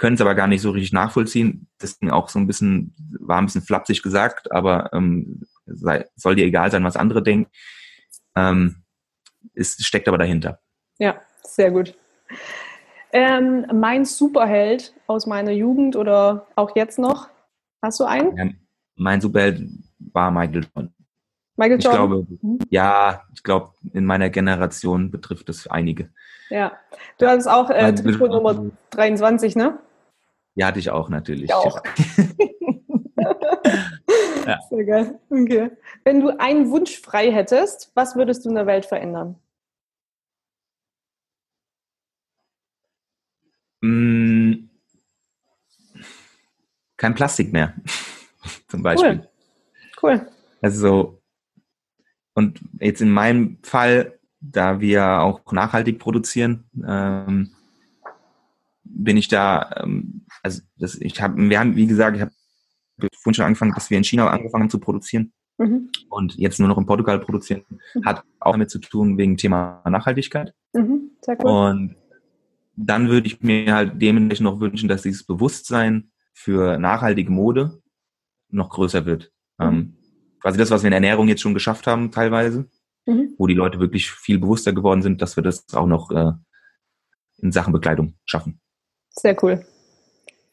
können 0.00 0.14
es 0.14 0.20
aber 0.22 0.34
gar 0.34 0.46
nicht 0.46 0.62
so 0.62 0.70
richtig 0.70 0.92
nachvollziehen. 0.92 1.68
Deswegen 1.80 2.10
auch 2.10 2.30
so 2.30 2.38
ein 2.38 2.46
bisschen, 2.46 2.94
war 3.20 3.38
ein 3.38 3.44
bisschen 3.44 3.60
flapsig 3.60 4.02
gesagt, 4.02 4.50
aber 4.50 4.90
ähm, 4.94 5.42
sei, 5.66 6.06
soll 6.16 6.36
dir 6.36 6.46
egal 6.46 6.70
sein, 6.70 6.82
was 6.84 6.96
andere 6.96 7.22
denken. 7.22 7.50
Ähm, 8.34 8.76
es 9.54 9.76
steckt 9.84 10.08
aber 10.08 10.16
dahinter. 10.16 10.58
Ja, 10.98 11.20
sehr 11.42 11.70
gut. 11.70 11.98
Ähm, 13.12 13.66
mein 13.74 14.06
Superheld 14.06 14.94
aus 15.06 15.26
meiner 15.26 15.50
Jugend 15.50 15.96
oder 15.96 16.46
auch 16.56 16.74
jetzt 16.76 16.98
noch, 16.98 17.28
hast 17.82 18.00
du 18.00 18.04
einen? 18.04 18.36
Ja, 18.38 18.48
mein 18.96 19.20
Superheld 19.20 19.68
war 19.98 20.30
Michael 20.30 20.64
Jordan. 20.64 20.94
Michael 21.56 21.78
Jordan? 21.78 21.90
Ich 21.92 22.08
glaube, 22.08 22.26
mhm. 22.40 22.58
ja, 22.70 23.22
ich 23.34 23.42
glaube, 23.42 23.74
in 23.92 24.06
meiner 24.06 24.30
Generation 24.30 25.10
betrifft 25.10 25.50
das 25.50 25.66
einige. 25.66 26.08
Ja, 26.48 26.72
du 27.18 27.26
hattest 27.26 27.48
auch 27.48 27.68
äh, 27.68 27.94
Trikot 27.94 28.28
Nummer 28.28 28.70
23, 28.92 29.56
ne? 29.56 29.78
Ja, 30.54 30.66
hatte 30.66 30.78
ich 30.78 30.90
auch 30.90 31.08
natürlich. 31.08 31.44
Ich 31.44 31.54
auch. 31.54 31.80
ja. 34.46 34.58
Sehr 34.68 34.84
geil. 34.84 35.20
Okay. 35.30 35.70
Wenn 36.04 36.20
du 36.20 36.38
einen 36.38 36.70
Wunsch 36.70 37.00
frei 37.00 37.32
hättest, 37.32 37.92
was 37.94 38.16
würdest 38.16 38.44
du 38.44 38.48
in 38.50 38.56
der 38.56 38.66
Welt 38.66 38.86
verändern? 38.86 39.36
Mm, 43.82 44.68
kein 46.96 47.14
Plastik 47.14 47.52
mehr, 47.52 47.74
zum 48.68 48.82
Beispiel. 48.82 49.26
Cool. 50.02 50.20
cool. 50.20 50.30
Also, 50.60 51.22
und 52.34 52.60
jetzt 52.78 53.00
in 53.00 53.10
meinem 53.10 53.58
Fall, 53.62 54.18
da 54.40 54.80
wir 54.80 55.20
auch 55.20 55.40
nachhaltig 55.52 55.98
produzieren, 55.98 56.68
ähm, 56.86 57.52
bin 58.92 59.16
ich 59.16 59.28
da, 59.28 59.70
ähm, 59.76 60.26
also 60.42 60.62
das, 60.78 60.96
ich 60.96 61.20
habe, 61.20 61.36
wir 61.36 61.58
haben, 61.58 61.76
wie 61.76 61.86
gesagt, 61.86 62.16
ich 62.16 62.22
habe 62.22 62.32
vorhin 63.22 63.34
schon 63.34 63.44
angefangen, 63.44 63.72
dass 63.74 63.90
wir 63.90 63.98
in 63.98 64.04
China 64.04 64.28
angefangen 64.28 64.64
haben 64.64 64.70
zu 64.70 64.80
produzieren 64.80 65.32
mhm. 65.58 65.90
und 66.08 66.34
jetzt 66.36 66.58
nur 66.58 66.68
noch 66.68 66.78
in 66.78 66.86
Portugal 66.86 67.18
produzieren, 67.18 67.62
mhm. 67.94 68.04
hat 68.04 68.24
auch 68.40 68.52
damit 68.52 68.70
zu 68.70 68.78
tun 68.78 69.16
wegen 69.18 69.36
Thema 69.36 69.82
Nachhaltigkeit. 69.88 70.54
Mhm. 70.72 71.10
Und 71.38 71.96
dann 72.76 73.08
würde 73.08 73.26
ich 73.26 73.42
mir 73.42 73.74
halt 73.74 74.00
dementsprechend 74.00 74.44
noch 74.44 74.60
wünschen, 74.60 74.88
dass 74.88 75.02
dieses 75.02 75.24
Bewusstsein 75.24 76.10
für 76.32 76.78
nachhaltige 76.78 77.30
Mode 77.30 77.82
noch 78.48 78.70
größer 78.70 79.06
wird. 79.06 79.32
Mhm. 79.58 79.66
Ähm, 79.66 79.96
quasi 80.40 80.58
das, 80.58 80.70
was 80.70 80.82
wir 80.82 80.88
in 80.88 80.94
Ernährung 80.94 81.28
jetzt 81.28 81.42
schon 81.42 81.54
geschafft 81.54 81.86
haben, 81.86 82.10
teilweise, 82.10 82.68
mhm. 83.06 83.34
wo 83.38 83.46
die 83.46 83.54
Leute 83.54 83.80
wirklich 83.80 84.10
viel 84.10 84.38
bewusster 84.38 84.72
geworden 84.72 85.02
sind, 85.02 85.20
dass 85.22 85.36
wir 85.36 85.42
das 85.42 85.72
auch 85.74 85.86
noch 85.86 86.10
äh, 86.10 86.32
in 87.38 87.52
Sachen 87.52 87.72
Bekleidung 87.72 88.14
schaffen. 88.24 88.60
Sehr 89.10 89.36
cool. 89.42 89.64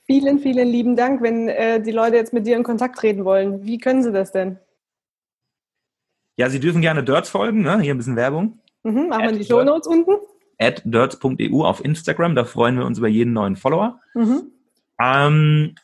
Vielen, 0.06 0.40
vielen 0.40 0.68
lieben 0.68 0.96
Dank. 0.96 1.22
Wenn 1.22 1.50
äh, 1.50 1.82
die 1.82 1.92
Leute 1.92 2.16
jetzt 2.16 2.34
mit 2.34 2.48
dir 2.48 2.56
in 2.56 2.64
Kontakt 2.64 2.98
treten 2.98 3.26
wollen, 3.26 3.66
wie 3.66 3.78
können 3.78 4.04
sie 4.04 4.12
das 4.12 4.32
denn? 4.32 4.58
Ja, 6.38 6.50
sie 6.50 6.60
dürfen 6.60 6.82
gerne 6.82 7.04
Dirts 7.04 7.30
folgen, 7.30 7.62
ne? 7.62 7.80
hier 7.82 7.94
ein 7.94 7.98
bisschen 7.98 8.16
Werbung. 8.16 8.60
Mhm, 8.84 9.10
machen 9.10 9.24
wir 9.24 9.32
die 9.34 9.44
Show 9.44 9.64
Notes 9.64 9.88
unten. 9.88 10.12
At 10.60 10.82
dirts.eu 10.86 11.64
auf 11.64 11.84
Instagram, 11.84 12.36
da 12.36 12.46
freuen 12.46 12.78
wir 12.78 12.86
uns 12.86 12.98
über 13.00 13.08
jeden 13.08 13.34
neuen 13.34 13.56
Follower. 13.56 14.00
Mhm. 14.14 14.52
Ähm, 15.00 15.76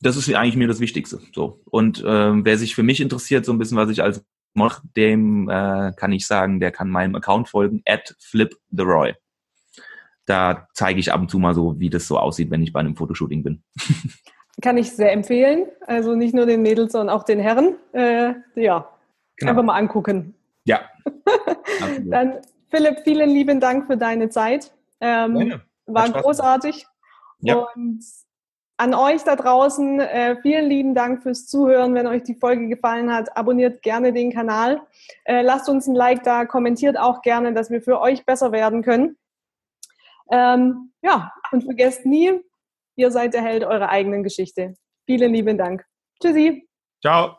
das 0.00 0.16
ist 0.16 0.32
eigentlich 0.32 0.56
mir 0.56 0.68
das 0.68 0.80
Wichtigste. 0.80 1.20
So. 1.34 1.60
Und 1.64 2.02
ähm, 2.06 2.44
wer 2.44 2.56
sich 2.56 2.74
für 2.74 2.82
mich 2.82 3.00
interessiert, 3.00 3.44
so 3.44 3.52
ein 3.52 3.58
bisschen, 3.58 3.76
was 3.76 3.90
ich 3.90 4.02
als 4.02 4.24
mache, 4.54 4.82
dem 4.96 5.48
äh, 5.48 5.92
kann 5.96 6.12
ich 6.12 6.26
sagen, 6.26 6.60
der 6.60 6.70
kann 6.70 6.88
meinem 6.88 7.14
Account 7.14 7.48
folgen, 7.48 7.82
at 7.86 8.14
fliptheroy. 8.18 9.14
Da 10.30 10.68
zeige 10.74 11.00
ich 11.00 11.12
ab 11.12 11.20
und 11.20 11.28
zu 11.28 11.40
mal 11.40 11.54
so, 11.54 11.80
wie 11.80 11.90
das 11.90 12.06
so 12.06 12.16
aussieht, 12.16 12.52
wenn 12.52 12.62
ich 12.62 12.72
bei 12.72 12.78
einem 12.78 12.94
Fotoshooting 12.94 13.42
bin. 13.42 13.64
Kann 14.62 14.78
ich 14.78 14.92
sehr 14.92 15.10
empfehlen. 15.10 15.66
Also 15.88 16.14
nicht 16.14 16.34
nur 16.34 16.46
den 16.46 16.62
Mädels, 16.62 16.92
sondern 16.92 17.16
auch 17.16 17.24
den 17.24 17.40
Herren. 17.40 17.74
Äh, 17.92 18.34
ja, 18.54 18.88
genau. 19.36 19.50
einfach 19.50 19.64
mal 19.64 19.74
angucken. 19.74 20.36
Ja. 20.66 20.82
Dann, 22.04 22.34
Philipp, 22.68 23.00
vielen 23.02 23.28
lieben 23.30 23.58
Dank 23.58 23.88
für 23.88 23.96
deine 23.96 24.28
Zeit. 24.28 24.70
Ähm, 25.00 25.60
war 25.86 26.08
großartig. 26.08 26.86
Ja. 27.40 27.66
Und 27.74 28.04
an 28.76 28.94
euch 28.94 29.24
da 29.24 29.34
draußen, 29.34 29.98
äh, 29.98 30.36
vielen 30.42 30.68
lieben 30.68 30.94
Dank 30.94 31.24
fürs 31.24 31.48
Zuhören. 31.48 31.92
Wenn 31.96 32.06
euch 32.06 32.22
die 32.22 32.36
Folge 32.36 32.68
gefallen 32.68 33.12
hat, 33.12 33.36
abonniert 33.36 33.82
gerne 33.82 34.12
den 34.12 34.32
Kanal. 34.32 34.80
Äh, 35.24 35.42
lasst 35.42 35.68
uns 35.68 35.88
ein 35.88 35.96
Like 35.96 36.22
da, 36.22 36.44
kommentiert 36.44 36.96
auch 36.96 37.20
gerne, 37.22 37.52
dass 37.52 37.68
wir 37.70 37.82
für 37.82 38.00
euch 38.00 38.24
besser 38.24 38.52
werden 38.52 38.82
können. 38.82 39.16
Ähm, 40.30 40.92
ja, 41.02 41.32
und 41.52 41.64
vergesst 41.64 42.06
nie, 42.06 42.32
ihr 42.96 43.10
seid 43.10 43.34
der 43.34 43.42
Held 43.42 43.64
eurer 43.64 43.88
eigenen 43.88 44.22
Geschichte. 44.22 44.74
Vielen 45.06 45.32
lieben 45.32 45.58
Dank. 45.58 45.84
Tschüssi. 46.20 46.68
Ciao. 47.02 47.36